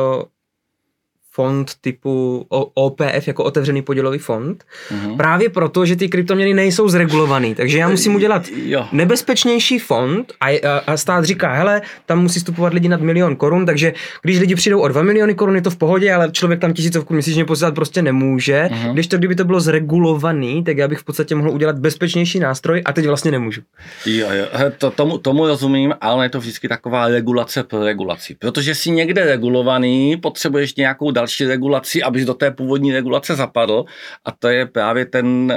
fond 1.36 1.72
typu 1.82 2.46
OPF 2.74 3.28
jako 3.28 3.44
otevřený 3.44 3.82
podílový 3.82 4.20
fond. 4.20 4.64
Uh-huh. 4.92 5.18
Právě 5.18 5.50
proto, 5.50 5.86
že 5.86 5.96
ty 5.96 6.10
kryptoměny 6.10 6.54
nejsou 6.54 6.90
zregulovaný. 6.90 7.56
Takže 7.56 7.78
já 7.78 7.90
musím 7.90 8.16
udělat 8.16 8.44
jo. 8.66 8.88
nebezpečnější 8.92 9.80
fond 9.80 10.34
a, 10.42 10.48
a, 10.48 10.78
a 10.88 10.98
stát 10.98 11.26
říká, 11.26 11.54
hele, 11.54 11.82
tam 12.06 12.22
musí 12.22 12.40
vstupovat 12.40 12.74
lidi 12.74 12.90
nad 12.90 13.02
milion 13.02 13.36
korun, 13.36 13.66
takže 13.66 13.94
když 14.22 14.40
lidi 14.40 14.56
přijdou 14.56 14.80
o 14.80 14.88
2 14.88 15.02
miliony 15.02 15.36
korun, 15.36 15.56
je 15.56 15.62
to 15.62 15.70
v 15.70 15.76
pohodě, 15.76 16.14
ale 16.14 16.32
člověk 16.32 16.60
tam 16.60 16.74
tisícovku 16.74 17.14
měsíčně 17.14 17.46
posílat 17.46 17.76
prostě 17.76 18.02
nemůže. 18.02 18.70
Uh-huh. 18.72 18.94
Když 18.94 19.08
to, 19.08 19.18
kdyby 19.18 19.36
to 19.36 19.46
bylo 19.46 19.60
zregulovaný, 19.60 20.64
tak 20.64 20.78
já 20.78 20.88
bych 20.88 21.00
v 21.00 21.04
podstatě 21.04 21.36
mohl 21.36 21.50
udělat 21.50 21.80
bezpečnější 21.80 22.40
nástroj 22.40 22.82
a 22.86 22.94
teď 22.94 23.08
vlastně 23.08 23.32
nemůžu. 23.32 23.62
Jo, 24.06 24.28
jo, 24.32 24.46
to, 24.78 24.92
tomu, 24.92 25.18
tomu 25.18 25.48
rozumím, 25.48 25.94
ale 26.02 26.26
je 26.26 26.30
to 26.30 26.40
vždycky 26.40 26.68
taková 26.68 27.08
regulace 27.08 27.64
pro 27.64 27.84
regulaci. 27.84 28.36
Protože 28.40 28.76
si 28.76 28.92
někde 28.92 29.26
regulovaný, 29.26 30.18
potřebuješ 30.18 30.76
nějakou 30.76 31.12
další 31.24 31.46
regulaci, 31.46 32.04
abys 32.04 32.26
do 32.26 32.34
té 32.34 32.52
původní 32.52 32.94
regulace 32.94 33.36
zapadl 33.36 33.86
a 34.26 34.32
to 34.32 34.48
je 34.48 34.66
právě 34.66 35.06
ten, 35.06 35.54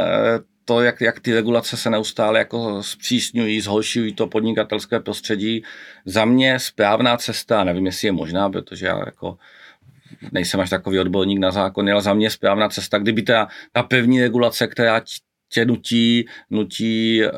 to, 0.64 0.80
jak, 0.80 1.00
jak 1.00 1.20
ty 1.20 1.34
regulace 1.34 1.76
se 1.76 1.90
neustále 1.90 2.38
jako 2.38 2.82
zpřísňují, 2.82 3.60
zhoršují 3.60 4.14
to 4.14 4.26
podnikatelské 4.26 5.00
prostředí. 5.00 5.62
Za 6.04 6.24
mě 6.24 6.58
správná 6.58 7.16
cesta, 7.16 7.64
nevím, 7.64 7.86
jestli 7.86 8.08
je 8.08 8.12
možná, 8.12 8.50
protože 8.50 8.86
já 8.86 8.98
jako 9.06 9.38
nejsem 10.32 10.60
až 10.60 10.70
takový 10.70 10.98
odborník 10.98 11.38
na 11.38 11.50
zákony, 11.50 11.92
ale 11.92 12.02
za 12.02 12.14
mě 12.14 12.30
správná 12.30 12.68
cesta, 12.68 12.98
kdyby 12.98 13.22
ta, 13.22 13.48
ta 13.72 13.82
první 13.82 14.22
regulace, 14.22 14.66
která 14.66 15.02
tě 15.52 15.64
nutí, 15.64 16.26
nutí 16.50 17.24
eh, 17.24 17.30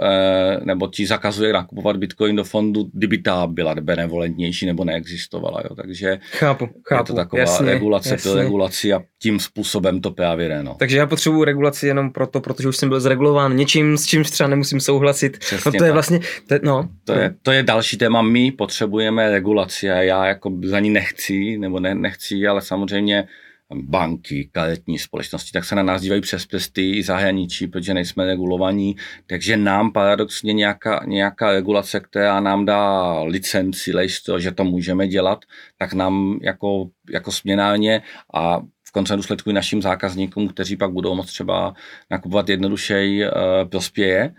nebo 0.65 0.89
ti 0.89 1.07
zakazuje 1.07 1.53
nakupovat 1.53 1.97
bitcoin 1.97 2.37
do 2.37 2.45
fondu, 2.45 2.91
kdyby 2.93 3.19
ta 3.19 3.47
byla 3.47 3.75
benevolentnější 3.75 4.67
nebo 4.67 4.85
neexistovala. 4.85 5.63
Jo. 5.65 5.75
Takže 5.75 6.19
chápu, 6.39 6.69
chápu. 6.89 7.03
je 7.03 7.05
to 7.07 7.15
taková 7.15 7.41
jasně, 7.41 7.67
regulace 7.67 8.11
jasně. 8.11 8.35
regulaci 8.35 8.93
a 8.93 9.01
tím 9.19 9.41
způsobem 9.41 10.01
to 10.01 10.11
právě. 10.11 10.63
No. 10.63 10.77
Takže 10.79 10.99
já 10.99 11.07
potřebuji 11.07 11.45
regulaci 11.45 11.87
jenom 11.87 12.13
proto, 12.13 12.41
protože 12.41 12.69
už 12.69 12.77
jsem 12.77 12.89
byl 12.89 13.01
zregulován 13.01 13.57
něčím, 13.57 13.99
s 13.99 14.07
čím 14.07 14.25
třeba 14.25 14.49
nemusím 14.49 14.81
souhlasit. 14.81 15.39
Přesně 15.39 15.71
no 15.73 15.79
to 15.79 15.85
je 15.85 15.89
tak. 15.89 15.93
vlastně, 15.93 16.21
to, 16.49 16.55
no. 16.63 16.89
To 17.05 17.13
je, 17.13 17.35
to 17.43 17.51
je 17.51 17.63
další 17.63 17.97
téma. 17.99 18.23
My 18.23 18.53
potřebujeme 18.53 19.31
regulaci 19.31 19.91
a 19.91 20.03
já 20.03 20.27
jako 20.27 20.53
za 20.65 20.81
ní 20.81 20.91
nechci, 20.91 21.59
nebo 21.59 21.81
ne, 21.81 21.95
nechci, 21.95 22.47
ale 22.47 22.63
samozřejmě 22.63 23.29
banky, 23.75 24.49
karetní 24.53 24.99
společnosti, 24.99 25.53
tak 25.53 25.65
se 25.65 25.75
na 25.75 25.83
nás 25.83 26.03
dívají 26.03 26.21
přes 26.21 26.47
prsty 26.47 27.03
zahraničí, 27.03 27.67
protože 27.67 27.95
nejsme 27.95 28.25
regulovaní, 28.25 28.97
takže 29.27 29.57
nám 29.57 29.93
paradoxně 29.93 30.53
nějaká, 30.53 31.05
nějaká 31.07 31.53
regulace, 31.53 32.01
která 32.01 32.41
nám 32.41 32.65
dá 32.65 33.13
licenci, 33.23 33.93
to, 34.27 34.39
že 34.41 34.53
to 34.53 34.65
můžeme 34.65 35.09
dělat, 35.09 35.45
tak 35.79 35.93
nám 35.93 36.39
jako, 36.43 36.89
jako 37.11 37.33
směnárně 37.33 38.03
a 38.35 38.61
v 38.89 38.93
konce 38.93 39.17
důsledku 39.17 39.51
i 39.51 39.53
našim 39.53 39.83
zákazníkům, 39.83 40.49
kteří 40.49 40.77
pak 40.77 40.93
budou 40.93 41.15
moct 41.15 41.27
třeba 41.27 41.75
nakupovat 42.11 42.49
jednodušeji, 42.49 43.25
uh, 43.25 43.31
prospěje, 43.71 44.35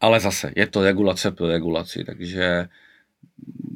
ale 0.00 0.20
zase 0.20 0.52
je 0.56 0.66
to 0.66 0.82
regulace 0.82 1.30
pro 1.30 1.46
regulaci, 1.46 2.04
takže 2.04 2.68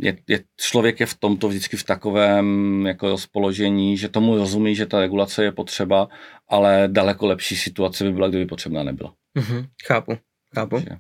je, 0.02 0.16
je, 0.28 0.40
člověk 0.60 1.00
je 1.00 1.06
v 1.06 1.14
tomto 1.14 1.48
vždycky 1.48 1.76
v 1.76 1.84
takovém 1.84 2.46
jako 2.86 3.08
rozpoložení, 3.08 3.96
že 3.96 4.08
tomu 4.08 4.36
rozumí, 4.36 4.74
že 4.74 4.86
ta 4.86 5.00
regulace 5.00 5.44
je 5.44 5.52
potřeba, 5.52 6.08
ale 6.48 6.88
daleko 6.92 7.26
lepší 7.26 7.56
situace 7.56 8.04
by 8.04 8.12
byla, 8.12 8.28
kdyby 8.28 8.46
potřebná 8.46 8.82
nebyla. 8.82 9.14
Mm-hmm, 9.38 9.66
chápu, 9.86 10.18
chápu. 10.54 10.76
Takže. 10.76 10.96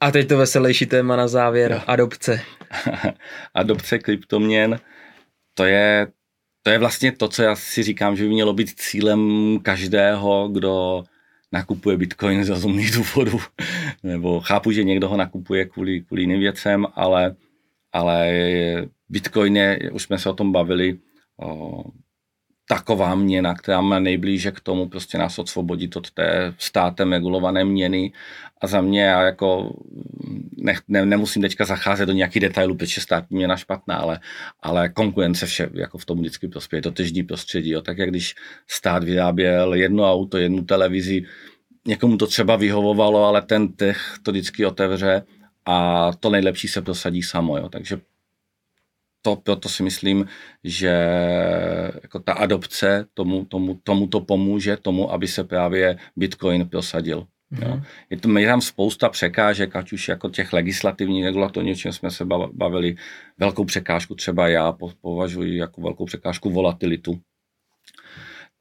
A 0.00 0.10
teď 0.10 0.28
to 0.28 0.38
veselější 0.38 0.86
téma 0.86 1.16
na 1.16 1.28
závěr, 1.28 1.72
jo. 1.72 1.80
adopce. 1.86 2.40
adopce 3.54 3.98
kryptoměn, 3.98 4.80
to 5.54 5.64
je, 5.64 6.06
to 6.62 6.70
je 6.70 6.78
vlastně 6.78 7.12
to, 7.12 7.28
co 7.28 7.42
já 7.42 7.56
si 7.56 7.82
říkám, 7.82 8.16
že 8.16 8.22
by 8.22 8.28
mělo 8.28 8.52
být 8.52 8.80
cílem 8.80 9.58
každého, 9.62 10.48
kdo 10.48 11.04
nakupuje 11.52 11.96
bitcoin 11.96 12.44
z 12.44 12.48
rozumných 12.48 12.92
důvodů. 12.92 13.40
Nebo 14.02 14.40
chápu, 14.40 14.72
že 14.72 14.84
někdo 14.84 15.08
ho 15.08 15.16
nakupuje 15.16 15.64
kvůli, 15.64 16.00
kvůli 16.00 16.22
jiným 16.22 16.40
věcem, 16.40 16.86
ale 16.94 17.36
ale 17.92 18.32
Bitcoin 19.08 19.56
je, 19.56 19.90
už 19.92 20.02
jsme 20.02 20.18
se 20.18 20.28
o 20.28 20.34
tom 20.34 20.52
bavili, 20.52 20.98
o, 21.42 21.82
taková 22.68 23.14
měna, 23.14 23.54
která 23.54 23.80
má 23.80 23.98
nejblíže 23.98 24.50
k 24.50 24.60
tomu 24.60 24.88
prostě 24.88 25.18
nás 25.18 25.38
odsvobodit 25.38 25.96
od 25.96 26.10
té 26.10 26.54
státem 26.58 27.12
regulované 27.12 27.64
měny 27.64 28.12
a 28.60 28.66
za 28.66 28.80
mě 28.80 29.02
já 29.02 29.22
jako 29.22 29.74
ne, 30.56 30.74
ne, 30.88 31.06
nemusím 31.06 31.42
teďka 31.42 31.64
zacházet 31.64 32.06
do 32.06 32.12
nějakých 32.12 32.42
detailů, 32.42 32.74
protože 32.74 33.00
státní 33.00 33.36
měna 33.36 33.56
špatná, 33.56 33.94
ale, 33.94 34.20
ale 34.62 34.88
konkurence 34.88 35.46
vše 35.46 35.70
jako 35.74 35.98
v 35.98 36.04
tom 36.04 36.18
vždycky 36.18 36.48
prospěje, 36.48 36.78
je 36.78 36.82
to 36.82 36.90
tržní 36.90 37.22
prostředí, 37.22 37.70
jo. 37.70 37.82
tak 37.82 37.98
jak 37.98 38.10
když 38.10 38.34
stát 38.68 39.04
vyráběl 39.04 39.74
jedno 39.74 40.12
auto, 40.12 40.38
jednu 40.38 40.62
televizi, 40.62 41.22
někomu 41.86 42.16
to 42.16 42.26
třeba 42.26 42.56
vyhovovalo, 42.56 43.24
ale 43.24 43.42
ten 43.42 43.72
trh 43.72 44.14
to 44.22 44.30
vždycky 44.30 44.66
otevře 44.66 45.22
a 45.66 46.10
to 46.20 46.30
nejlepší 46.30 46.68
se 46.68 46.82
prosadí 46.82 47.22
samo. 47.22 47.56
Jo. 47.56 47.68
Takže 47.68 48.00
to, 49.22 49.36
proto 49.36 49.68
si 49.68 49.82
myslím, 49.82 50.26
že 50.64 51.06
jako 52.02 52.18
ta 52.18 52.32
adopce 52.32 53.06
tomu, 53.14 53.44
tomu, 53.44 53.80
tomu 53.82 54.06
to 54.06 54.20
pomůže, 54.20 54.76
tomu, 54.76 55.12
aby 55.12 55.28
se 55.28 55.44
právě 55.44 55.98
Bitcoin 56.16 56.68
prosadil. 56.68 57.26
Mm-hmm. 57.52 57.68
Jo. 57.68 57.80
Je, 58.10 58.16
to, 58.16 58.38
je 58.38 58.46
tam 58.46 58.60
spousta 58.60 59.08
překážek, 59.08 59.76
ať 59.76 59.92
už 59.92 60.08
jako 60.08 60.30
těch 60.30 60.52
legislativních 60.52 61.24
regulatorních, 61.24 61.76
o 61.76 61.78
čem 61.78 61.92
jsme 61.92 62.10
se 62.10 62.24
bavili, 62.52 62.96
velkou 63.38 63.64
překážku 63.64 64.14
třeba 64.14 64.48
já 64.48 64.76
považuji 65.00 65.56
jako 65.56 65.80
velkou 65.80 66.04
překážku 66.04 66.50
volatilitu 66.50 67.20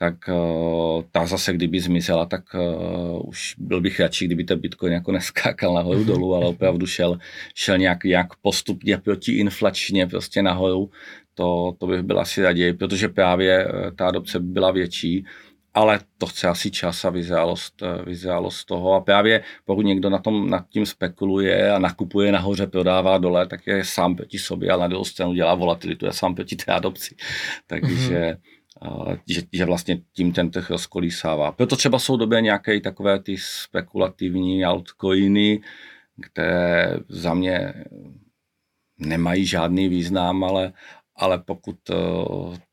tak 0.01 0.15
uh, 0.27 1.03
ta 1.11 1.25
zase, 1.25 1.53
kdyby 1.53 1.79
zmizela, 1.79 2.25
tak 2.25 2.43
uh, 2.53 3.29
už 3.29 3.55
byl 3.57 3.81
bych 3.81 3.99
radši, 3.99 4.25
kdyby 4.25 4.43
ten 4.43 4.59
Bitcoin 4.59 4.93
jako 4.93 5.11
neskákal 5.11 5.73
nahoru 5.73 6.03
dolů, 6.03 6.35
ale 6.35 6.45
opravdu 6.55 6.85
šel, 6.85 7.19
šel 7.55 7.77
nějak, 7.77 8.03
nějak 8.03 8.35
postupně 8.35 8.97
protiinflačně 8.97 10.07
prostě 10.07 10.41
nahoru. 10.41 10.89
To, 11.33 11.75
to 11.77 11.87
bych 11.87 12.01
byl 12.01 12.19
asi 12.19 12.41
raději, 12.41 12.73
protože 12.73 13.07
právě 13.07 13.65
uh, 13.65 13.91
ta 13.95 14.07
adopce 14.07 14.39
by 14.39 14.47
byla 14.47 14.71
větší, 14.71 15.25
ale 15.73 15.99
to 16.17 16.25
chce 16.25 16.47
asi 16.47 16.71
čas 16.71 17.05
a 17.05 17.09
vyzrálost, 17.09 17.83
vyzrálost 18.05 18.67
toho. 18.67 18.93
A 18.93 19.01
právě 19.01 19.43
pokud 19.65 19.81
někdo 19.81 20.09
na 20.09 20.17
tom 20.17 20.49
nad 20.49 20.69
tím 20.69 20.85
spekuluje 20.85 21.71
a 21.71 21.79
nakupuje 21.79 22.31
nahoře, 22.31 22.67
prodává 22.67 23.17
dole, 23.17 23.47
tak 23.47 23.67
je 23.67 23.85
sám 23.85 24.15
proti 24.15 24.39
sobě, 24.39 24.71
ale 24.71 24.81
na 24.81 24.87
druhou 24.87 25.05
stranu 25.05 25.33
dělá 25.33 25.55
volatilitu, 25.55 26.05
je 26.05 26.13
sám 26.13 26.35
proti 26.35 26.55
té 26.55 26.71
adopci. 26.71 27.15
Takže 27.67 28.19
mm-hmm 28.19 28.58
že, 29.27 29.41
že 29.53 29.65
vlastně 29.65 30.01
tím 30.13 30.31
ten 30.33 30.51
trh 30.51 30.69
rozkolísává. 30.69 31.51
Proto 31.51 31.75
třeba 31.75 31.99
jsou 31.99 32.17
době 32.17 32.41
nějaké 32.41 32.79
takové 32.81 33.19
ty 33.19 33.37
spekulativní 33.37 34.65
altcoiny, 34.65 35.61
které 36.21 36.99
za 37.09 37.33
mě 37.33 37.73
nemají 38.97 39.45
žádný 39.45 39.89
význam, 39.89 40.43
ale, 40.43 40.73
ale 41.19 41.39
pokud 41.45 41.75
eh, 41.89 41.95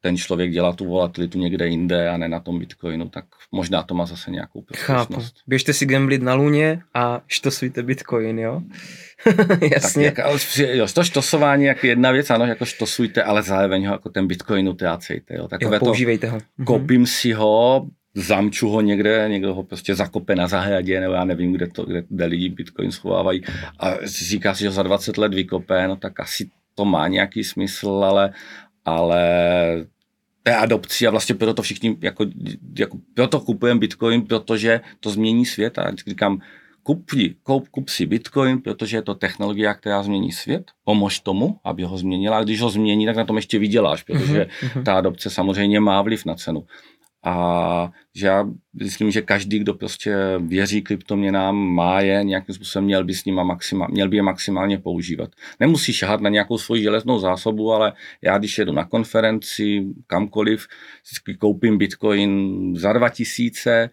ten 0.01 0.16
člověk 0.16 0.51
dělá 0.51 0.72
tu 0.72 0.84
volatilitu 0.84 1.38
někde 1.38 1.68
jinde 1.68 2.09
a 2.09 2.16
ne 2.16 2.28
na 2.28 2.40
tom 2.40 2.59
Bitcoinu, 2.59 3.09
tak 3.09 3.24
možná 3.53 3.82
to 3.82 3.94
má 3.94 4.07
zase 4.07 4.30
nějakou 4.30 4.62
prospěšnost. 4.62 5.36
Chápu. 5.36 5.47
Běžte 5.47 5.72
si 5.72 5.86
gamblit 5.86 6.22
na 6.22 6.34
Luně 6.34 6.82
a 6.94 7.20
štosujte 7.26 7.82
Bitcoin, 7.82 8.38
jo? 8.38 8.62
Jasně. 9.72 10.11
Tak, 10.11 10.18
ale, 10.18 10.38
jo, 10.59 10.86
to 10.94 11.05
štosování 11.05 11.64
jak 11.64 11.84
jedna 11.84 12.11
věc, 12.11 12.30
ano, 12.30 12.44
jako 12.44 12.64
štosujte, 12.64 13.22
ale 13.22 13.42
zároveň 13.42 13.86
ho 13.86 13.92
jako 13.92 14.09
ten 14.09 14.26
Bitcoin 14.26 14.68
utrácejte. 14.68 15.34
Jo. 15.36 15.49
Takové 15.49 15.76
jo, 15.76 15.80
používejte 15.80 16.26
to, 16.26 16.32
ho. 16.32 16.38
Mhm. 16.59 16.66
Koupím 16.66 17.07
si 17.07 17.32
ho, 17.32 17.86
zamču 18.14 18.68
ho 18.68 18.80
někde, 18.80 19.26
někdo 19.28 19.55
ho 19.55 19.62
prostě 19.62 19.94
zakope 19.94 20.34
na 20.34 20.49
zahradě, 20.49 21.01
nebo 21.01 21.14
já 21.14 21.24
nevím, 21.24 21.53
kde, 21.53 21.66
to, 21.66 21.84
kde, 21.84 22.03
kde 22.09 22.24
lidi 22.24 22.49
Bitcoin 22.49 22.92
schovávají 22.92 23.42
a 23.80 23.94
říká 24.05 24.55
si, 24.55 24.62
že 24.62 24.70
za 24.70 24.82
20 24.82 25.18
let 25.18 25.34
vykope, 25.34 25.88
no 25.88 25.97
tak 25.97 26.20
asi 26.20 26.51
to 26.77 26.85
má 26.85 27.09
nějaký 27.09 27.45
smysl, 27.45 27.89
ale, 27.89 28.33
ale 28.85 29.20
té 30.43 30.57
adopci 30.57 31.07
a 31.07 31.11
vlastně 31.11 31.35
proto 31.35 31.62
všichni, 31.62 31.97
jako, 32.01 32.27
jako 32.79 32.99
proto 33.14 33.41
kupujeme 33.41 33.81
Bitcoin, 33.81 34.22
protože 34.22 34.81
to 35.01 35.11
změní 35.11 35.47
svět 35.47 35.79
a 35.79 35.93
říkám, 36.09 36.41
kup, 36.83 37.11
kup, 37.43 37.68
kup 37.68 37.89
si 37.89 38.07
Bitcoin, 38.07 38.62
protože 38.62 38.97
je 38.97 39.03
to 39.03 39.14
technologie, 39.14 39.74
která 39.74 40.03
změní 40.03 40.33
svět, 40.33 40.70
pomož 40.85 41.20
tomu, 41.20 41.59
aby 41.64 41.83
ho 41.83 41.99
změnila 41.99 42.39
a 42.39 42.43
když 42.43 42.61
ho 42.61 42.70
změní, 42.70 43.07
tak 43.07 43.16
na 43.16 43.24
tom 43.24 43.37
ještě 43.37 43.59
vyděláš, 43.59 44.03
protože 44.03 44.47
mm-hmm. 44.47 44.83
ta 44.83 44.95
adopce 44.95 45.31
samozřejmě 45.31 45.81
má 45.81 46.03
vliv 46.03 46.24
na 46.24 46.35
cenu. 46.35 46.66
A 47.29 47.93
že 48.14 48.27
já 48.27 48.49
myslím, 48.74 49.11
že 49.11 49.22
každý, 49.22 49.59
kdo 49.59 49.74
prostě 49.74 50.16
věří 50.39 50.83
kryptoměnám, 50.83 51.57
má 51.57 52.01
je 52.01 52.24
nějakým 52.24 52.55
způsobem, 52.55 52.85
měl 52.85 53.05
by, 53.05 53.14
s 53.14 53.24
nima 53.24 53.45
maxima, 53.45 53.87
měl 53.91 54.09
by 54.09 54.16
je 54.16 54.22
maximálně 54.22 54.79
používat. 54.79 55.31
Nemusí 55.61 55.93
šahat 55.93 56.20
na 56.20 56.31
nějakou 56.31 56.59
svoji 56.59 56.83
železnou 56.83 57.18
zásobu, 57.18 57.72
ale 57.72 57.93
já 58.22 58.39
když 58.39 58.59
jedu 58.59 58.72
na 58.72 58.85
konferenci, 58.85 59.87
kamkoliv, 60.07 60.66
koupím 61.39 61.79
bitcoin 61.79 62.77
za 62.77 62.93
2000, 62.93 63.91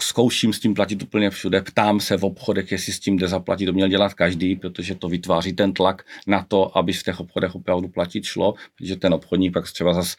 zkouším 0.00 0.52
s 0.52 0.60
tím 0.60 0.74
platit 0.74 1.02
úplně 1.02 1.30
všude, 1.30 1.62
ptám 1.62 2.00
se 2.00 2.16
v 2.16 2.24
obchodech, 2.24 2.72
jestli 2.72 2.92
s 2.92 3.00
tím 3.00 3.16
jde 3.16 3.28
zaplatit, 3.28 3.66
to 3.66 3.72
měl 3.72 3.88
dělat 3.88 4.14
každý, 4.14 4.56
protože 4.56 4.94
to 4.94 5.08
vytváří 5.08 5.52
ten 5.52 5.72
tlak 5.72 6.06
na 6.26 6.44
to, 6.48 6.78
aby 6.78 6.92
v 6.92 7.02
těch 7.02 7.20
obchodech 7.20 7.54
opravdu 7.54 7.88
platit 7.88 8.24
šlo, 8.24 8.54
protože 8.78 8.96
ten 8.96 9.14
obchodník 9.14 9.52
pak 9.52 9.72
třeba 9.72 9.94
zase 9.94 10.16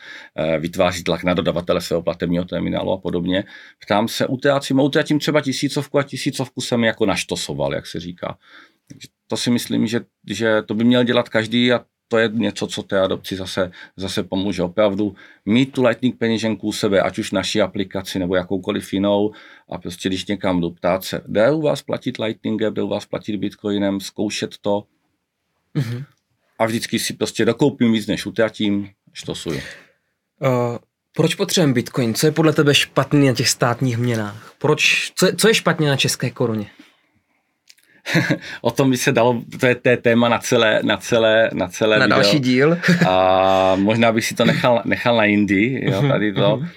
vytváří 0.60 1.03
tlak 1.03 1.24
na 1.24 1.34
dodavatele 1.34 1.82
svého 1.82 2.01
platebního 2.01 2.45
terminálu 2.45 2.91
a 2.91 2.97
podobně. 2.97 3.43
Ptám 3.86 4.07
se, 4.07 4.28
utrácím, 4.28 4.80
utrácím 4.80 5.20
třeba 5.20 5.41
tisícovku 5.41 5.99
a 5.99 6.03
tisícovku 6.03 6.62
jsem 6.62 6.84
jako 6.84 7.05
naštosoval, 7.05 7.74
jak 7.74 7.88
se 7.88 7.99
říká. 7.99 8.38
To 9.28 9.38
si 9.38 9.49
myslím, 9.51 9.88
že, 9.88 10.01
že 10.28 10.62
to 10.62 10.74
by 10.74 10.84
měl 10.84 11.03
dělat 11.03 11.30
každý 11.30 11.72
a 11.72 11.86
to 12.12 12.18
je 12.18 12.30
něco, 12.34 12.68
co 12.68 12.84
té 12.84 12.99
adopci 12.99 13.36
zase, 13.36 13.72
zase 13.97 14.24
pomůže. 14.24 14.64
Opravdu 14.64 15.16
mít 15.45 15.72
tu 15.72 15.84
Lightning 15.84 16.18
peněženku 16.18 16.68
u 16.68 16.72
sebe, 16.72 17.01
ať 17.01 17.20
už 17.20 17.32
naší 17.32 17.62
aplikaci 17.62 18.20
nebo 18.20 18.36
jakoukoliv 18.36 18.93
jinou 18.93 19.32
a 19.70 19.78
prostě 19.78 20.10
když 20.10 20.26
někam 20.26 20.62
jdu 20.62 20.70
ptát 20.70 21.03
se, 21.03 21.22
jde 21.28 21.51
u 21.51 21.62
vás 21.62 21.82
platit 21.82 22.18
Lightningem, 22.18 22.74
jde 22.74 22.82
u 22.82 22.88
vás 22.88 23.05
platit 23.05 23.38
Bitcoinem, 23.38 23.99
zkoušet 23.99 24.57
to 24.62 24.84
mm-hmm. 25.76 26.03
a 26.60 26.66
vždycky 26.66 26.99
si 26.99 27.14
prostě 27.14 27.45
dokoupím 27.45 27.93
víc, 27.93 28.07
než 28.07 28.26
utratím, 28.26 28.89
štosuju. 29.14 29.57
Uh, 30.41 30.78
proč 31.16 31.36
potřebujeme 31.36 31.74
Bitcoin? 31.74 32.14
Co 32.14 32.28
je 32.28 32.32
podle 32.32 32.53
tebe 32.53 32.76
špatný 32.76 33.28
na 33.28 33.34
těch 33.34 33.49
státních 33.49 33.97
měnách? 33.97 34.53
Proč, 34.57 35.12
co, 35.16 35.26
je, 35.26 35.36
co 35.36 35.47
je 35.47 35.53
špatně 35.53 35.89
na 35.89 35.95
české 35.97 36.30
koruně? 36.30 36.70
o 38.62 38.72
tom 38.72 38.89
by 38.91 38.97
se 38.97 39.12
dalo, 39.12 39.41
to 39.60 39.66
je, 39.68 39.76
to 39.76 39.89
je 39.89 39.97
téma 39.97 40.30
na 40.30 40.39
celé, 40.39 40.80
na 40.84 40.97
celé, 40.97 41.49
na 41.53 41.68
celé 41.68 41.99
na 41.99 42.05
video. 42.05 42.20
další 42.20 42.39
díl. 42.39 42.78
a 43.07 43.76
možná 43.76 44.12
bych 44.12 44.26
si 44.26 44.36
to 44.36 44.45
nechal, 44.45 44.82
nechal 44.86 45.18
na 45.18 45.26
jindy, 45.26 45.82
jo, 45.84 46.01
mhm, 46.01 46.12
tady 46.12 46.34
to. 46.34 46.57
Mhm. 46.57 46.70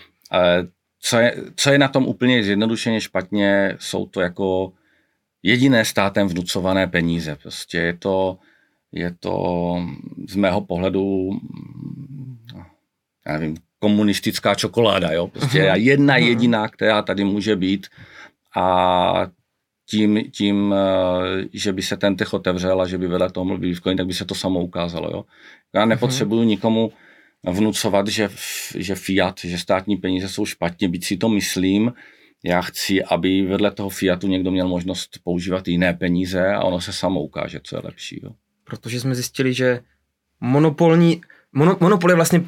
co, 1.00 1.18
je, 1.18 1.36
co 1.56 1.70
je 1.70 1.78
na 1.78 1.88
tom 1.88 2.06
úplně 2.06 2.44
zjednodušeně 2.44 3.00
špatně, 3.00 3.76
jsou 3.78 4.06
to 4.06 4.20
jako 4.20 4.72
jediné 5.42 5.84
státem 5.84 6.28
vnucované 6.28 6.86
peníze. 6.86 7.36
Prostě 7.42 7.78
je 7.78 7.92
to, 7.92 8.38
je 8.92 9.14
to 9.20 9.76
z 10.28 10.36
mého 10.36 10.60
pohledu, 10.60 11.30
já 13.26 13.32
nevím, 13.32 13.56
komunistická 13.78 14.54
čokoláda, 14.54 15.12
jo. 15.12 15.26
Prostě 15.26 15.62
mhm. 15.62 15.76
jedna 15.76 16.16
jediná, 16.16 16.68
která 16.68 17.02
tady 17.02 17.24
může 17.24 17.56
být 17.56 17.86
a 18.56 19.26
tím, 19.86 20.30
tím, 20.30 20.74
eh, 20.74 21.44
že 21.52 21.72
by 21.72 21.82
se 21.82 21.96
ten 21.96 22.16
trh 22.16 22.34
otevřel 22.34 22.80
a 22.82 22.86
že 22.86 22.98
by 22.98 23.06
vedle 23.06 23.30
toho 23.30 23.44
mluvil 23.44 23.70
Bitcoin, 23.70 23.96
tak 23.96 24.06
by 24.06 24.14
se 24.14 24.24
to 24.24 24.34
samo 24.34 24.60
ukázalo. 24.60 25.10
Jo? 25.10 25.24
Já 25.74 25.84
nepotřebuju 25.84 26.42
nikomu 26.42 26.92
vnucovat, 27.50 28.08
že, 28.08 28.28
že 28.76 28.94
fiat, 28.94 29.40
že 29.44 29.58
státní 29.58 29.96
peníze 29.96 30.28
jsou 30.28 30.46
špatně, 30.46 30.88
byť 30.88 31.04
si 31.04 31.16
to 31.16 31.28
myslím, 31.28 31.92
já 32.44 32.62
chci, 32.62 33.04
aby 33.04 33.42
vedle 33.42 33.70
toho 33.70 33.88
fiatu 33.88 34.28
někdo 34.28 34.50
měl 34.50 34.68
možnost 34.68 35.18
používat 35.24 35.68
jiné 35.68 35.94
peníze 35.94 36.46
a 36.46 36.62
ono 36.62 36.80
se 36.80 36.92
samo 36.92 37.22
ukáže, 37.22 37.60
co 37.62 37.76
je 37.76 37.82
lepší. 37.84 38.20
Jo. 38.22 38.30
Protože 38.64 39.00
jsme 39.00 39.14
zjistili, 39.14 39.54
že 39.54 39.80
monopolní, 40.40 41.20
mono, 41.52 41.76
monopol 41.80 42.10
je 42.10 42.16
vlastně 42.16 42.44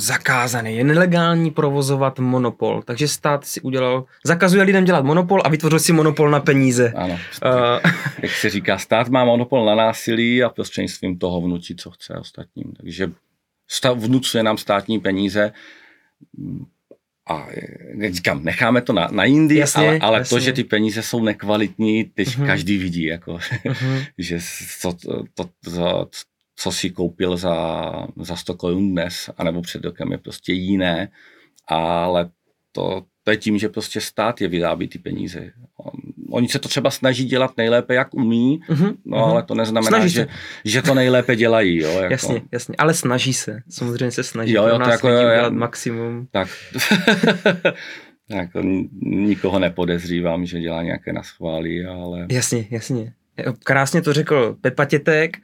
zakázaný, 0.00 0.76
je 0.76 0.84
nelegální 0.84 1.50
provozovat 1.50 2.18
monopol, 2.18 2.82
takže 2.82 3.08
stát 3.08 3.44
si 3.44 3.60
udělal, 3.60 4.04
zakazuje 4.24 4.62
lidem 4.62 4.84
dělat 4.84 5.04
monopol 5.04 5.42
a 5.44 5.48
vytvořil 5.48 5.78
si 5.78 5.92
monopol 5.92 6.30
na 6.30 6.40
peníze. 6.40 6.92
Ano, 6.96 7.18
uh, 7.44 7.90
jak 8.22 8.30
se 8.30 8.50
říká, 8.50 8.78
stát 8.78 9.08
má 9.08 9.24
monopol 9.24 9.66
na 9.66 9.74
násilí 9.74 10.42
a 10.42 10.48
prostřednictvím 10.48 11.18
toho 11.18 11.40
vnučí, 11.40 11.76
co 11.76 11.90
chce 11.90 12.14
ostatním. 12.14 12.72
Takže 12.72 13.10
stav, 13.68 13.98
vnucuje 13.98 14.42
nám 14.42 14.58
státní 14.58 15.00
peníze 15.00 15.52
a 17.30 17.46
říkám, 18.10 18.44
necháme 18.44 18.82
to 18.82 18.92
na, 18.92 19.08
na 19.12 19.24
jindy, 19.24 19.56
jasně, 19.56 19.88
ale, 19.88 19.98
ale 19.98 20.18
jasně. 20.18 20.34
to, 20.34 20.40
že 20.40 20.52
ty 20.52 20.64
peníze 20.64 21.02
jsou 21.02 21.22
nekvalitní, 21.22 22.04
teď 22.04 22.28
uh-huh. 22.28 22.46
každý 22.46 22.78
vidí, 22.78 23.04
jako, 23.04 23.32
uh-huh. 23.32 24.06
že 24.18 24.38
to, 24.82 24.92
to, 24.92 25.24
to, 25.34 25.44
to, 25.64 26.08
co 26.60 26.72
si 26.72 26.90
koupil 26.90 27.36
za, 27.36 27.92
za 28.16 28.36
100 28.36 28.54
korun 28.54 28.92
dnes, 28.92 29.30
anebo 29.36 29.62
před 29.62 29.84
rokem 29.84 30.12
je 30.12 30.18
prostě 30.18 30.52
jiné, 30.52 31.08
ale 31.68 32.30
to, 32.72 33.02
to 33.24 33.30
je 33.30 33.36
tím, 33.36 33.58
že 33.58 33.68
prostě 33.68 34.00
stát 34.00 34.40
je 34.40 34.48
vyrábí 34.48 34.88
ty 34.88 34.98
peníze. 34.98 35.52
Oni 36.30 36.48
se 36.48 36.58
to 36.58 36.68
třeba 36.68 36.90
snaží 36.90 37.24
dělat 37.24 37.56
nejlépe, 37.56 37.94
jak 37.94 38.14
umí, 38.14 38.60
uh-huh, 38.68 38.96
no 39.04 39.16
uh-huh. 39.16 39.30
ale 39.30 39.42
to 39.42 39.54
neznamená, 39.54 40.06
že, 40.06 40.26
že 40.64 40.82
to 40.82 40.94
nejlépe 40.94 41.36
dělají. 41.36 41.76
Jo, 41.76 41.90
jako. 42.00 42.12
Jasně, 42.12 42.42
jasně, 42.52 42.74
ale 42.78 42.94
snaží 42.94 43.32
se, 43.32 43.62
samozřejmě 43.68 44.10
se 44.10 44.22
snaží 44.22 44.52
jo, 44.52 44.66
jo, 44.66 44.78
to 44.78 44.90
jako, 44.90 45.08
jo, 45.08 45.20
dělat 45.20 45.52
maximum. 45.52 46.26
Tak, 46.30 46.48
jako 48.28 48.62
nikoho 49.02 49.58
nepodezřívám, 49.58 50.46
že 50.46 50.60
dělá 50.60 50.82
nějaké 50.82 51.12
naschvály, 51.12 51.84
ale... 51.84 52.26
Jasně, 52.30 52.66
jasně. 52.70 53.12
Krásně 53.64 54.02
to 54.02 54.12
řekl 54.12 54.56
Pepa 54.60 54.84
Tětek, 54.84 55.36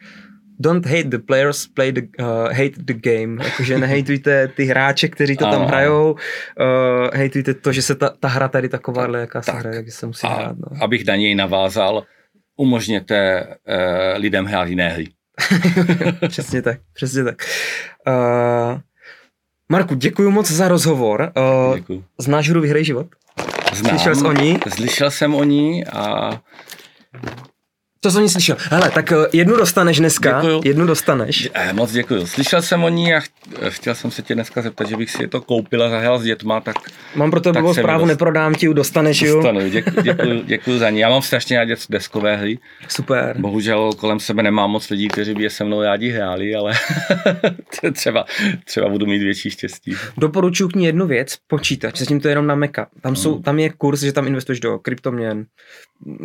don't 0.60 0.86
hate 0.86 1.08
the 1.08 1.18
players, 1.18 1.66
play 1.66 1.92
the, 1.92 2.00
uh, 2.18 2.48
hate 2.48 2.76
the 2.84 2.94
game. 2.94 3.44
Jakože 3.44 3.78
nehejtujte 3.78 4.48
ty 4.48 4.64
hráče, 4.64 5.08
kteří 5.08 5.36
to 5.36 5.44
tam 5.44 5.54
ano. 5.54 5.68
hrajou, 5.68 6.12
uh, 6.12 6.18
hejtujte 7.14 7.54
to, 7.54 7.72
že 7.72 7.82
se 7.82 7.94
ta, 7.94 8.08
ta 8.20 8.28
hra 8.28 8.48
tady 8.48 8.68
takováhle, 8.68 9.20
jaká 9.20 9.42
se 9.42 9.52
hraje, 9.52 9.76
jak 9.76 9.90
se 9.90 10.06
musí 10.06 10.26
a 10.26 10.34
hrát. 10.34 10.56
No. 10.56 10.82
Abych 10.82 11.06
na 11.06 11.16
něj 11.16 11.34
navázal, 11.34 12.02
umožněte 12.56 13.46
uh, 13.46 14.20
lidem 14.20 14.44
hrát 14.44 14.68
jiné 14.68 14.88
hry. 14.88 15.08
přesně 16.28 16.62
tak, 16.62 16.78
přesně 16.92 17.24
tak. 17.24 17.42
Uh, 18.06 18.80
Marku, 19.68 19.94
děkuji 19.94 20.30
moc 20.30 20.50
za 20.50 20.68
rozhovor. 20.68 21.32
Uh, 21.68 21.76
děkuji. 21.76 22.04
Znáš 22.18 22.50
hru 22.50 22.60
Vyhraj 22.60 22.84
život? 22.84 23.06
Znám, 23.72 23.98
Slyšel 23.98 24.14
jsi 24.14 24.24
o 24.24 24.32
ní? 24.32 24.58
Slyšel 24.68 25.10
jsem 25.10 25.34
o 25.34 25.44
ní 25.44 25.86
a 25.86 26.30
to 28.06 28.10
jsem 28.10 28.22
nic 28.22 28.32
slyšel. 28.32 28.56
Hele, 28.70 28.90
tak 28.90 29.12
eh, 29.12 29.16
jednu 29.32 29.56
dostaneš 29.56 29.98
dneska. 29.98 30.40
Děkuju. 30.40 30.60
Jednu 30.64 30.86
dostaneš. 30.86 31.48
Eh, 31.54 31.72
moc 31.72 31.92
děkuji. 31.92 32.26
Slyšel 32.26 32.62
jsem 32.62 32.84
o 32.84 32.88
ní 32.88 33.14
a 33.14 33.20
chtěl 33.68 33.94
jsem 33.94 34.10
se 34.10 34.22
tě 34.22 34.34
dneska 34.34 34.62
zeptat, 34.62 34.88
že 34.88 34.96
bych 34.96 35.10
si 35.10 35.22
je 35.22 35.28
to 35.28 35.40
koupil 35.40 35.82
a 35.82 35.88
zahrál 35.88 36.18
s 36.18 36.22
dětma, 36.22 36.60
tak... 36.60 36.76
Mám 37.14 37.30
pro 37.30 37.40
tebe 37.40 37.60
zprávu, 37.72 38.00
dost... 38.00 38.08
neprodám 38.08 38.54
ti, 38.54 38.74
dostaneš 38.74 39.22
ju. 39.22 39.34
Dostanu, 39.34 39.68
děkuji, 39.68 40.02
děkuji, 40.02 40.42
děkuji 40.44 40.78
za 40.78 40.90
ní. 40.90 40.98
Já 40.98 41.08
mám 41.08 41.22
strašně 41.22 41.58
rád 41.58 41.68
deskové 41.90 42.36
hry. 42.36 42.58
Super. 42.88 43.36
Bohužel 43.38 43.92
kolem 43.92 44.20
sebe 44.20 44.42
nemám 44.42 44.70
moc 44.70 44.90
lidí, 44.90 45.08
kteří 45.08 45.34
by 45.34 45.42
je 45.42 45.50
se 45.50 45.64
mnou 45.64 45.82
rádi 45.82 46.08
hráli, 46.08 46.54
ale 46.54 46.72
třeba, 47.92 48.24
třeba 48.64 48.88
budu 48.88 49.06
mít 49.06 49.22
větší 49.22 49.50
štěstí. 49.50 49.96
Doporučuji 50.18 50.68
k 50.68 50.74
ní 50.74 50.84
jednu 50.84 51.06
věc, 51.06 51.36
počítač, 51.46 51.98
zatím 51.98 52.20
to 52.20 52.28
je 52.28 52.32
jenom 52.32 52.46
na 52.46 52.54
Meka. 52.54 52.86
Tam, 53.00 53.16
jsou, 53.16 53.34
hmm. 53.34 53.42
tam 53.42 53.58
je 53.58 53.70
kurz, 53.70 54.00
že 54.00 54.12
tam 54.12 54.26
investuješ 54.26 54.60
do 54.60 54.78
kryptoměn, 54.78 55.46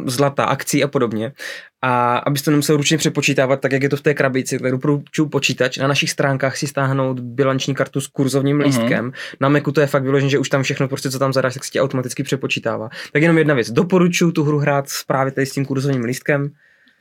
zlata, 0.05 0.43
akcí 0.43 0.84
a 0.84 0.88
podobně. 0.88 1.34
A 1.82 2.17
abyste 2.17 2.51
nemusel 2.51 2.78
ručně 2.78 2.97
přepočítávat, 2.97 3.59
tak 3.59 3.72
jak 3.72 3.84
je 3.84 3.89
to 3.89 3.97
v 3.97 4.01
té 4.01 4.13
krabici, 4.13 4.59
tak 4.59 4.72
doporučuji 4.72 5.26
počítač. 5.26 5.78
Na 5.78 5.88
našich 5.88 6.09
stránkách 6.09 6.57
si 6.57 6.67
stáhnout 6.67 7.19
bilanční 7.19 7.76
kartu 7.76 8.01
s 8.01 8.07
kurzovním 8.07 8.57
mm-hmm. 8.57 8.65
lístkem. 8.65 9.11
Na 9.39 9.49
Macu 9.49 9.72
to 9.72 9.82
je 9.82 9.88
fakt 9.88 10.03
vyložené, 10.03 10.30
že 10.30 10.39
už 10.39 10.49
tam 10.49 10.63
všechno, 10.63 10.88
prostě, 10.88 11.11
co 11.11 11.19
tam 11.19 11.34
zadáš, 11.34 11.53
tak 11.53 11.63
si 11.63 11.72
tě 11.72 11.82
automaticky 11.82 12.24
přepočítává. 12.24 12.89
Tak 13.13 13.22
jenom 13.22 13.38
jedna 13.38 13.53
věc. 13.53 13.72
Doporučuji 13.72 14.32
tu 14.32 14.43
hru 14.43 14.59
hrát 14.59 14.86
právě 15.07 15.32
tady 15.32 15.45
s 15.47 15.51
tím 15.51 15.65
kurzovním 15.65 16.03
lístkem 16.03 16.51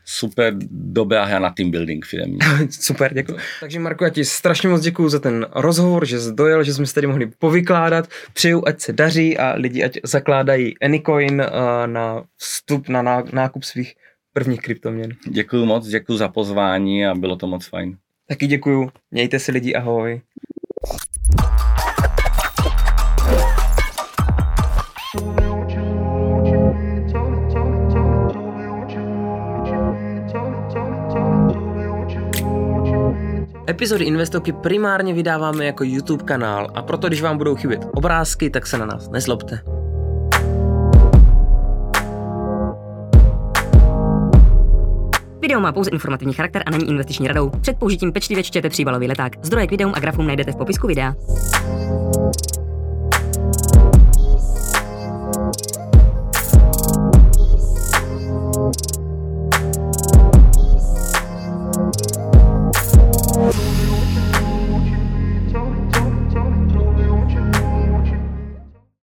super 0.05 0.55
dobrá 0.71 1.25
hra 1.25 1.39
na 1.39 1.51
team 1.51 1.71
building 1.71 2.05
firmě. 2.07 2.39
super, 2.71 3.15
děkuji. 3.15 3.37
Takže 3.61 3.79
Marko, 3.79 4.05
já 4.05 4.11
ti 4.11 4.25
strašně 4.25 4.69
moc 4.69 4.83
děkuji 4.83 5.09
za 5.09 5.19
ten 5.19 5.47
rozhovor, 5.55 6.07
že 6.07 6.21
jsi 6.21 6.33
dojel, 6.33 6.65
že 6.65 6.75
jsme 6.75 6.87
se 6.87 6.95
tady 6.95 7.07
mohli 7.07 7.27
povykládat. 7.39 8.09
Přeju, 8.33 8.63
ať 8.67 8.81
se 8.81 8.93
daří 8.93 9.39
a 9.39 9.55
lidi 9.57 9.85
ať 9.85 9.99
zakládají 10.05 10.79
Anycoin 10.79 11.41
uh, 11.41 11.47
na 11.87 12.25
vstup, 12.37 12.89
na 12.89 13.23
nákup 13.33 13.65
svých 13.65 13.95
prvních 14.33 14.61
kryptoměn. 14.61 15.11
Děkuji 15.29 15.67
moc, 15.67 15.89
děkuji 15.89 16.17
za 16.17 16.29
pozvání 16.29 17.07
a 17.07 17.15
bylo 17.15 17.37
to 17.37 17.47
moc 17.47 17.67
fajn. 17.67 17.97
Taky 18.29 18.47
děkuji. 18.47 18.91
Mějte 19.11 19.39
se 19.39 19.53
lidi, 19.53 19.75
ahoj. 19.75 20.21
Epizody 33.81 34.05
Investoky 34.05 34.53
primárně 34.53 35.14
vydáváme 35.14 35.64
jako 35.64 35.85
YouTube 35.85 36.24
kanál 36.24 36.70
a 36.74 36.83
proto, 36.83 37.09
když 37.09 37.22
vám 37.22 37.39
budou 37.39 37.57
chybět 37.57 37.87
obrázky, 37.95 38.51
tak 38.51 38.66
se 38.66 38.78
na 38.78 38.87
nás 38.87 39.11
nezlobte. 39.11 39.61
Video 45.41 45.61
má 45.61 45.72
pouze 45.72 45.91
informativní 45.91 46.35
charakter 46.35 46.62
a 46.66 46.70
není 46.70 46.89
investiční 46.89 47.28
radou. 47.28 47.51
Před 47.51 47.78
použitím 47.78 48.12
pečlivě 48.12 48.45
čtěte 48.45 48.68
příbalový 48.68 49.07
leták. 49.07 49.33
Zdroje 49.43 49.66
k 49.66 49.70
videům 49.70 49.93
a 49.97 50.01
grafům 50.01 50.26
najdete 50.26 50.53
v 50.53 50.57
popisku 50.57 50.87
videa. 50.87 51.14